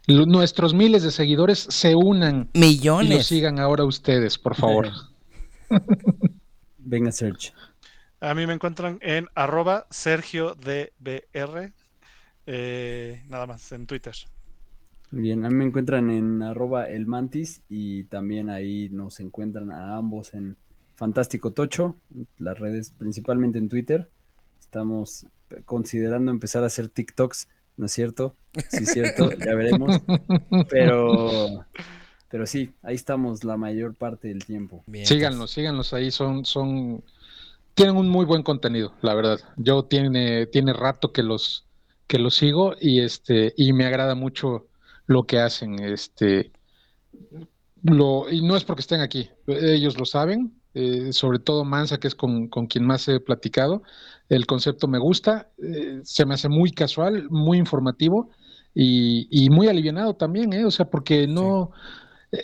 nuestros 0.08 0.72
miles 0.72 1.02
de 1.02 1.10
seguidores 1.10 1.58
se 1.58 1.94
unan 1.94 2.48
y 2.52 2.60
lo 2.60 2.66
Millones. 2.66 3.26
sigan 3.26 3.58
ahora 3.58 3.84
ustedes, 3.84 4.38
por 4.38 4.54
favor. 4.54 4.90
Venga, 6.78 7.12
Serge. 7.12 7.52
A 8.20 8.34
mí 8.34 8.46
me 8.46 8.54
encuentran 8.54 8.98
en 9.02 9.28
arroba 9.34 9.86
SergioDBR, 9.90 11.72
eh, 12.46 13.22
nada 13.28 13.46
más, 13.46 13.72
en 13.72 13.86
Twitter. 13.86 14.14
Bien, 15.10 15.44
a 15.44 15.48
mí 15.48 15.54
me 15.54 15.64
encuentran 15.64 16.10
en 16.10 16.42
arroba 16.42 16.88
el 16.88 17.06
mantis 17.06 17.62
y 17.68 18.04
también 18.04 18.50
ahí 18.50 18.88
nos 18.90 19.20
encuentran 19.20 19.70
a 19.70 19.96
ambos 19.96 20.34
en 20.34 20.56
Fantástico 20.96 21.52
Tocho, 21.52 21.96
las 22.38 22.58
redes 22.58 22.92
principalmente 22.96 23.58
en 23.58 23.68
Twitter. 23.68 24.08
Estamos 24.60 25.26
considerando 25.64 26.30
empezar 26.30 26.64
a 26.64 26.66
hacer 26.66 26.88
TikToks, 26.88 27.48
¿no 27.76 27.86
es 27.86 27.92
cierto? 27.92 28.34
Sí, 28.68 28.82
es 28.82 28.92
cierto, 28.92 29.30
ya 29.46 29.54
veremos. 29.54 30.00
Pero, 30.68 31.64
pero 32.28 32.46
sí, 32.46 32.72
ahí 32.82 32.94
estamos 32.94 33.44
la 33.44 33.56
mayor 33.56 33.94
parte 33.94 34.28
del 34.28 34.44
tiempo. 34.44 34.82
Bien, 34.86 35.06
Síganlos, 35.06 35.52
síganlos 35.52 35.92
ahí, 35.92 36.10
son, 36.10 36.44
son, 36.44 37.04
tienen 37.74 37.96
un 37.96 38.08
muy 38.08 38.24
buen 38.24 38.42
contenido, 38.42 38.92
la 39.02 39.14
verdad. 39.14 39.38
Yo 39.56 39.84
tiene, 39.84 40.46
tiene 40.46 40.72
rato 40.72 41.12
que 41.12 41.22
los, 41.22 41.64
que 42.06 42.18
los 42.18 42.34
sigo 42.34 42.74
y 42.80 43.00
este, 43.00 43.54
y 43.56 43.72
me 43.72 43.86
agrada 43.86 44.14
mucho 44.14 44.66
lo 45.06 45.26
que 45.26 45.38
hacen, 45.38 45.78
este, 45.80 46.52
lo, 47.82 48.30
y 48.30 48.42
no 48.42 48.56
es 48.56 48.64
porque 48.64 48.80
estén 48.80 49.00
aquí, 49.00 49.30
ellos 49.46 49.98
lo 49.98 50.04
saben, 50.04 50.60
eh, 50.74 51.12
sobre 51.12 51.38
todo 51.38 51.64
Mansa, 51.64 51.98
que 51.98 52.08
es 52.08 52.14
con, 52.14 52.48
con 52.48 52.66
quien 52.66 52.84
más 52.84 53.08
he 53.08 53.20
platicado, 53.20 53.82
el 54.28 54.46
concepto 54.46 54.88
me 54.88 54.98
gusta, 54.98 55.50
eh, 55.62 56.00
se 56.04 56.26
me 56.26 56.34
hace 56.34 56.48
muy 56.48 56.72
casual, 56.72 57.28
muy 57.30 57.58
informativo 57.58 58.30
y, 58.74 59.28
y 59.30 59.50
muy 59.50 59.68
alivianado 59.68 60.14
también, 60.16 60.52
¿eh? 60.52 60.64
O 60.64 60.70
sea, 60.70 60.90
porque 60.90 61.26
no, 61.26 61.70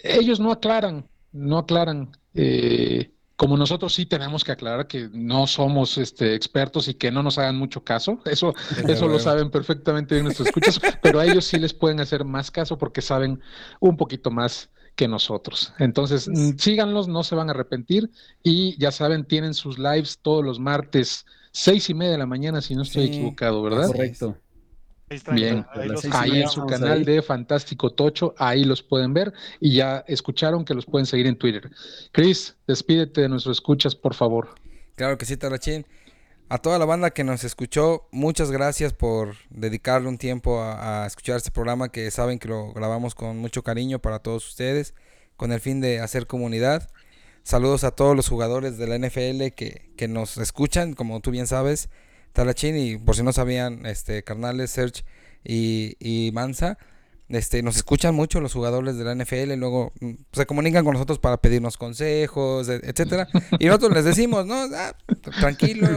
ellos 0.05 0.40
no 0.40 0.52
aclaran, 0.52 1.09
no 1.32 1.59
aclaran, 1.59 2.12
eh, 2.34 3.12
como 3.36 3.56
nosotros 3.56 3.94
sí 3.94 4.06
tenemos 4.06 4.44
que 4.44 4.52
aclarar 4.52 4.86
que 4.86 5.09
no 5.12 5.46
somos 5.46 5.98
este, 5.98 6.34
expertos 6.34 6.88
y 6.88 6.94
que 6.94 7.10
no 7.10 7.22
nos 7.22 7.38
hagan 7.38 7.56
mucho 7.56 7.82
caso, 7.84 8.20
eso, 8.24 8.54
eso 8.86 9.09
lo 9.09 9.18
saben 9.18 9.50
perfectamente 9.50 10.14
bien 10.14 10.24
nuestros 10.24 10.48
escuchas, 10.48 10.80
pero 11.02 11.20
a 11.20 11.26
ellos 11.26 11.44
sí 11.44 11.59
les 11.59 11.74
pueden 11.74 12.00
hacer 12.00 12.24
más 12.24 12.50
caso 12.50 12.78
porque 12.78 13.02
saben 13.02 13.40
un 13.80 13.96
poquito 13.96 14.30
más 14.30 14.70
que 14.94 15.09
nosotros. 15.09 15.72
Entonces, 15.78 16.28
mm, 16.28 16.59
síganlos, 16.59 17.09
no 17.09 17.24
se 17.24 17.34
van 17.34 17.48
a 17.48 17.52
arrepentir 17.52 18.10
y 18.42 18.78
ya 18.78 18.92
saben, 18.92 19.24
tienen 19.24 19.54
sus 19.54 19.78
lives 19.78 20.18
todos 20.20 20.44
los 20.44 20.60
martes, 20.60 21.24
seis 21.50 21.88
y 21.90 21.94
media 21.94 22.12
de 22.12 22.18
la 22.18 22.26
mañana, 22.26 22.60
si 22.60 22.74
no 22.74 22.82
estoy 22.82 23.09
Sí, 23.09 23.14
equivocado, 23.14 23.62
¿verdad? 23.62 23.86
Correcto. 23.86 24.36
Ahí 25.12 25.16
están, 25.18 25.34
Bien. 25.34 25.66
ahí 25.74 25.89
los 25.89 26.05
Ahí 26.06 26.40
en 26.40 26.48
su 26.48 26.66
canal 26.66 26.98
ahí. 26.98 27.05
de 27.05 27.20
Fantástico 27.22 27.90
Tocho, 27.90 28.34
ahí 28.39 28.64
los 28.64 28.82
pueden 28.82 29.12
ver 29.12 29.34
y 29.60 29.74
ya 29.74 30.02
escucharon 30.09 30.64
que 30.64 30.72
los 30.72 30.86
pueden 30.86 31.05
seguir 31.05 31.26
en 31.26 31.36
Twitter. 31.36 31.70
Chris, 32.12 32.56
despídete 32.66 33.20
de 33.20 33.28
nuestros 33.28 33.59
escuchas, 33.59 33.94
por 33.94 34.14
favor. 34.14 34.55
Claro 34.94 35.18
que 35.18 35.26
sí, 35.26 35.36
Tarachín. 35.36 35.86
A 36.48 36.59
toda 36.59 36.78
la 36.78 36.84
banda 36.86 37.10
que 37.10 37.24
nos 37.24 37.44
escuchó, 37.44 38.09
muchas 38.10 38.51
gracias 38.51 38.93
por 38.94 39.36
dedicarle 39.51 40.09
un 40.09 40.18
tiempo 40.18 40.60
a, 40.60 41.05
a 41.05 41.06
escuchar 41.06 41.36
este 41.36 41.51
programa 41.51 41.90
que 41.90 42.10
saben 42.10 42.39
que 42.39 42.48
lo 42.48 42.72
grabamos 42.72 43.14
con 43.14 43.39
mucho 43.39 43.62
cariño 43.62 43.98
para 44.01 44.18
todos 44.18 44.48
ustedes, 44.48 44.94
con 45.36 45.52
el 45.52 45.60
fin 45.60 45.80
de 45.80 46.01
hacer 46.01 46.26
comunidad. 46.26 46.89
Saludos 47.43 47.84
a 47.84 47.90
todos 47.90 48.14
los 48.16 48.28
jugadores 48.28 48.78
de 48.78 48.86
la 48.86 48.98
NFL 48.98 49.55
que, 49.55 49.90
que 49.97 50.09
nos 50.09 50.39
escuchan, 50.39 50.94
como 50.94 51.20
tú 51.20 51.30
bien 51.30 51.47
sabes. 51.47 51.90
Talachín 52.32 52.76
y 52.76 52.96
por 52.96 53.16
si 53.16 53.22
no 53.22 53.32
sabían, 53.32 53.84
este, 53.86 54.22
carnales, 54.22 54.70
Serge 54.70 55.04
y, 55.44 55.96
y 55.98 56.30
Mansa, 56.32 56.78
este, 57.28 57.62
nos 57.62 57.76
escuchan 57.76 58.14
mucho 58.14 58.40
los 58.40 58.52
jugadores 58.52 58.98
de 58.98 59.04
la 59.04 59.14
NFL, 59.14 59.52
y 59.52 59.56
luego 59.56 59.92
mm, 60.00 60.10
se 60.32 60.44
comunican 60.44 60.84
con 60.84 60.92
nosotros 60.94 61.18
para 61.18 61.38
pedirnos 61.38 61.78
consejos, 61.78 62.68
e- 62.68 62.80
etcétera. 62.84 63.26
Y 63.59 63.66
nosotros 63.66 63.92
les 63.94 64.04
decimos, 64.04 64.44
no, 64.44 64.54
Ah, 64.74 64.94
tranquilo, 65.40 65.88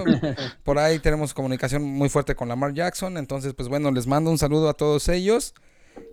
por 0.63 0.79
ahí 0.79 0.99
tenemos 0.99 1.33
comunicación 1.33 1.83
muy 1.83 2.07
fuerte 2.09 2.35
con 2.35 2.47
Lamar 2.47 2.73
Jackson, 2.73 3.17
entonces 3.17 3.53
pues 3.53 3.67
bueno, 3.67 3.91
les 3.91 4.07
mando 4.07 4.31
un 4.31 4.37
saludo 4.37 4.69
a 4.69 4.73
todos 4.75 5.09
ellos 5.09 5.53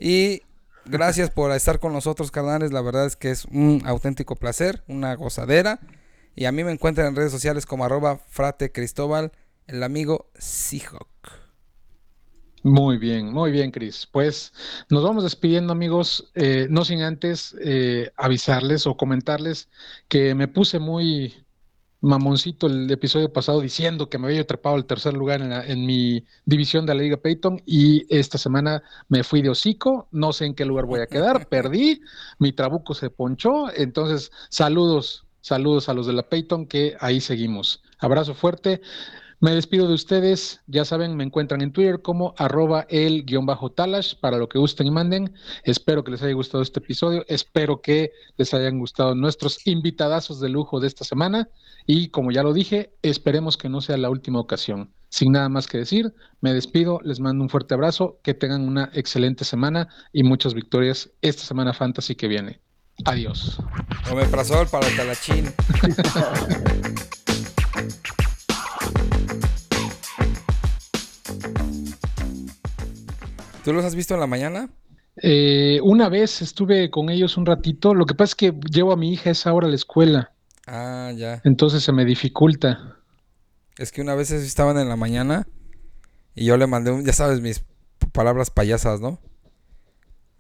y 0.01 0.43
gracias 0.87 1.31
por 1.31 1.53
estar 1.53 1.79
con 1.79 1.93
nosotros, 1.93 2.33
carnales, 2.33 2.73
la 2.73 2.81
verdad 2.81 3.07
es 3.07 3.15
que 3.15 3.31
es 3.31 3.45
un 3.45 3.83
auténtico 3.85 4.35
placer, 4.35 4.83
una 4.89 5.15
gozadera. 5.15 5.79
Y 6.35 6.47
a 6.47 6.53
mí 6.53 6.65
me 6.65 6.73
encuentran 6.73 7.09
en 7.09 7.15
redes 7.15 7.31
sociales 7.31 7.67
como 7.67 7.85
arroba 7.85 8.19
frate 8.29 8.73
el 9.67 9.83
amigo 9.83 10.31
Seahawk. 10.39 11.09
Muy 12.65 12.97
bien, 12.99 13.33
muy 13.33 13.51
bien, 13.51 13.73
Cris. 13.73 14.07
Pues 14.11 14.53
nos 14.89 15.03
vamos 15.03 15.25
despidiendo, 15.25 15.73
amigos. 15.73 16.31
eh, 16.35 16.69
no 16.71 16.85
sin 16.85 17.03
antes 17.03 17.57
eh, 17.61 18.13
avisarles 18.17 18.87
o 18.87 18.97
comentarles 18.97 19.69
que 20.09 20.35
me 20.37 20.47
puse 20.47 20.79
muy 20.79 21.35
mamoncito 22.01 22.67
el 22.69 22.91
episodio 22.91 23.33
pasado 23.33 23.61
diciendo 23.61 24.09
que 24.11 24.19
me 24.19 24.29
había 24.29 24.47
trepado 24.47 24.77
al 24.77 24.87
tercer 24.87 25.15
lugar 25.15 25.41
en, 25.43 25.51
la- 25.51 25.67
en 25.67 25.87
mi 25.87 26.25
división 26.47 26.87
de 26.87 26.95
la 26.95 27.03
Liga 27.03 27.17
Peyton 27.19 27.63
y 27.67 28.07
esta 28.17 28.39
semana 28.39 28.83
me 29.09 29.25
fui 29.25 29.43
de 29.43 29.51
hocico. 29.51 30.09
No 30.13 30.33
sé 30.33 30.47
en 30.47 30.55
qué 30.55 30.65
lugar 30.67 30.87
voy 30.87 31.01
a 31.01 31.09
quedar, 31.09 31.49
perdí, 31.51 32.01
mi 32.39 32.53
trabuco 32.53 32.95
se 32.95 33.11
ponchó. 33.11 33.73
Entonces, 33.77 34.33
saludos, 34.51 35.27
saludos 35.43 35.89
a 35.89 35.95
los 35.95 36.07
de 36.07 36.15
la 36.15 36.29
Peyton 36.29 36.67
que 36.67 36.97
ahí 37.01 37.21
seguimos. 37.21 37.83
Abrazo 37.99 38.35
fuerte. 38.35 38.83
Me 39.43 39.57
despido 39.57 39.89
de 39.89 39.95
ustedes. 39.95 40.61
Ya 40.69 40.85
saben, 40.85 41.17
me 41.17 41.25
encuentran 41.25 41.63
en 41.63 41.73
Twitter 41.73 42.01
como 42.01 42.33
arroba 42.39 42.87
el 42.89 43.25
guion 43.25 43.45
bajo 43.45 43.73
talash 43.73 44.15
para 44.21 44.39
lo 44.39 44.49
que 44.49 44.61
gusten 44.61 44.87
y 44.87 44.93
manden. 44.93 45.35
Espero 45.65 46.05
que 46.05 46.13
les 46.13 46.23
haya 46.23 46.33
gustado 46.33 46.63
este 46.63 46.79
episodio. 46.79 47.25
Espero 47.27 47.83
que 47.83 48.13
les 48.37 48.55
hayan 48.55 48.79
gustado 48.79 49.17
nuestros 49.17 49.67
invitadazos 49.67 50.39
de 50.39 50.49
lujo 50.49 50.79
de 50.79 50.87
esta 50.87 51.03
semana. 51.03 51.49
Y 51.89 52.11
como 52.11 52.31
ya 52.31 52.45
lo 52.45 52.53
dije, 52.53 52.93
esperemos 53.03 53.57
que 53.57 53.69
no 53.69 53.81
sea 53.81 53.97
la 53.97 54.11
última 54.11 54.39
ocasión. 54.39 54.93
Sin 55.09 55.33
nada 55.33 55.49
más 55.49 55.67
que 55.67 55.79
decir, 55.79 56.15
me 56.41 56.55
despido, 56.55 57.01
les 57.03 57.19
mando 57.19 57.43
un 57.43 57.51
fuerte 57.51 57.75
abrazo, 57.75 58.21
que 58.23 58.35
tengan 58.35 58.63
una 58.63 58.91
excelente 58.95 59.45
semana 59.45 59.89
y 60.13 60.23
muchas 60.23 60.55
victorias 60.55 61.11
esta 61.21 61.43
semana 61.43 61.73
fantasy 61.73 62.15
que 62.15 62.29
viene. 62.29 62.61
Adiós. 63.07 63.59
Omeprazol 64.09 64.69
para 64.69 64.87
el 64.87 64.97
talachín. 64.97 65.53
¿Tú 73.65 73.73
los 73.73 73.85
has 73.85 73.95
visto 73.95 74.15
en 74.15 74.21
la 74.21 74.27
mañana? 74.27 74.71
Eh, 75.23 75.79
una 75.83 76.09
vez 76.09 76.43
estuve 76.43 76.91
con 76.91 77.11
ellos 77.11 77.37
un 77.37 77.47
ratito. 77.47 77.95
Lo 77.95 78.07
que 78.07 78.15
pasa 78.15 78.31
es 78.31 78.35
que 78.35 78.53
llevo 78.71 78.93
a 78.93 78.97
mi 78.97 79.13
hija 79.13 79.31
a 79.31 79.33
esa 79.33 79.53
hora 79.53 79.67
a 79.67 79.71
la 79.71 79.77
escuela, 79.77 80.33
Ah, 80.67 81.13
ya. 81.17 81.41
entonces 81.45 81.83
se 81.83 81.93
me 81.93 82.05
dificulta. 82.05 82.97
Es 83.79 83.93
que 83.93 84.01
una 84.01 84.15
vez 84.15 84.31
estaban 84.31 84.79
en 84.79 84.89
la 84.89 84.97
mañana 84.97 85.47
y 86.35 86.45
yo 86.47 86.57
le 86.57 86.67
mandé, 86.67 86.91
un, 86.91 87.05
ya 87.05 87.13
sabes, 87.13 87.41
mis 87.41 87.65
palabras 88.13 88.51
payasas, 88.51 89.01
¿no? 89.01 89.21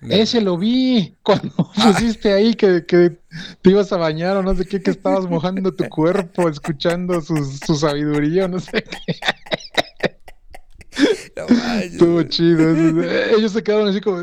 Le- 0.01 0.21
Ese 0.23 0.41
lo 0.41 0.59
vi 0.59 1.17
cuando 1.23 1.53
pusiste 1.83 2.33
ahí 2.33 2.55
que, 2.55 2.85
que 2.87 3.19
te 3.63 3.71
ibas 3.71 3.93
a 3.93 3.97
bañar 3.99 4.37
o 4.37 4.43
no 4.43 4.55
sé 4.55 4.65
qué, 4.65 4.83
que 4.83 4.91
estabas 4.91 5.27
mojando 5.29 5.73
tu 5.75 5.89
cuerpo, 5.89 6.49
escuchando 6.49 7.21
su, 7.21 7.37
su 7.45 7.77
sabiduría 7.77 8.47
o 8.47 8.49
no 8.49 8.59
sé 8.59 8.83
qué. 8.85 9.17
No 11.37 11.47
manches, 11.49 11.93
Estuvo 11.93 12.23
chido. 12.25 12.71
eso. 12.71 13.37
Ellos 13.37 13.53
se 13.53 13.63
quedaron 13.63 13.89
así 13.89 14.01
como... 14.01 14.23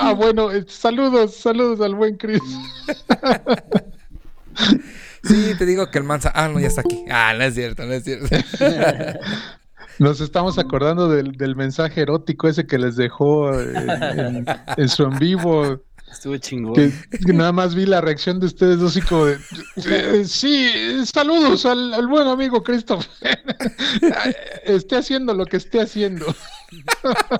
Ah, 0.00 0.12
bueno, 0.16 0.50
eh, 0.50 0.64
saludos, 0.68 1.34
saludos 1.36 1.80
al 1.80 1.94
buen 1.94 2.16
Chris. 2.16 2.40
Sí, 5.22 5.54
te 5.58 5.66
digo 5.66 5.90
que 5.90 5.98
el 5.98 6.04
mansa. 6.04 6.32
Ah, 6.34 6.48
no, 6.48 6.58
ya 6.60 6.68
está 6.68 6.80
aquí. 6.80 7.04
Ah, 7.10 7.34
no 7.36 7.44
es 7.44 7.54
cierto, 7.54 7.84
no 7.84 7.92
es 7.92 8.04
cierto. 8.04 8.26
Nos 9.98 10.20
estamos 10.22 10.58
acordando 10.58 11.10
del, 11.10 11.32
del 11.32 11.56
mensaje 11.56 12.00
erótico 12.00 12.48
ese 12.48 12.66
que 12.66 12.78
les 12.78 12.96
dejó 12.96 13.52
eh, 13.52 13.70
en, 14.16 14.46
en 14.78 14.88
su 14.88 15.04
en 15.04 15.18
vivo. 15.18 15.82
Estuvo 16.10 16.36
chingón. 16.38 16.74
Que, 16.74 16.92
que 17.24 17.32
nada 17.32 17.52
más 17.52 17.74
vi 17.74 17.86
la 17.86 18.00
reacción 18.00 18.40
de 18.40 18.46
ustedes 18.46 18.78
dos 18.78 18.96
así 18.96 19.06
como 19.06 19.26
de... 19.26 19.38
eh, 19.86 20.24
sí, 20.26 21.04
saludos 21.06 21.64
al, 21.66 21.94
al 21.94 22.06
buen 22.08 22.26
amigo 22.28 22.62
Christopher. 22.62 23.08
esté 24.64 24.96
haciendo 24.96 25.34
lo 25.34 25.46
que 25.46 25.56
esté 25.56 25.80
haciendo. 25.80 26.26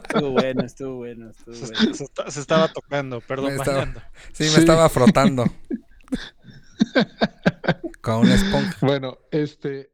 Estuvo 0.09 0.30
bueno, 0.30 0.62
estuvo 0.64 0.97
bueno, 0.97 1.30
estuvo 1.30 1.55
Se, 1.55 1.66
bueno. 1.72 1.94
se 1.94 2.05
esta- 2.05 2.30
se 2.30 2.40
estaba 2.40 2.68
tocando, 2.68 3.20
perdón, 3.20 3.52
Me 3.55 3.56
estaba-. 3.56 3.92
Sí, 4.32 4.44
me 4.44 4.51
Sí. 4.51 4.60
estaba 4.60 4.88
frotando. 4.88 5.44
Con 8.01 8.20
una 8.20 8.34
esponja. 8.34 8.74
Bueno, 8.80 9.18
este... 9.30 9.90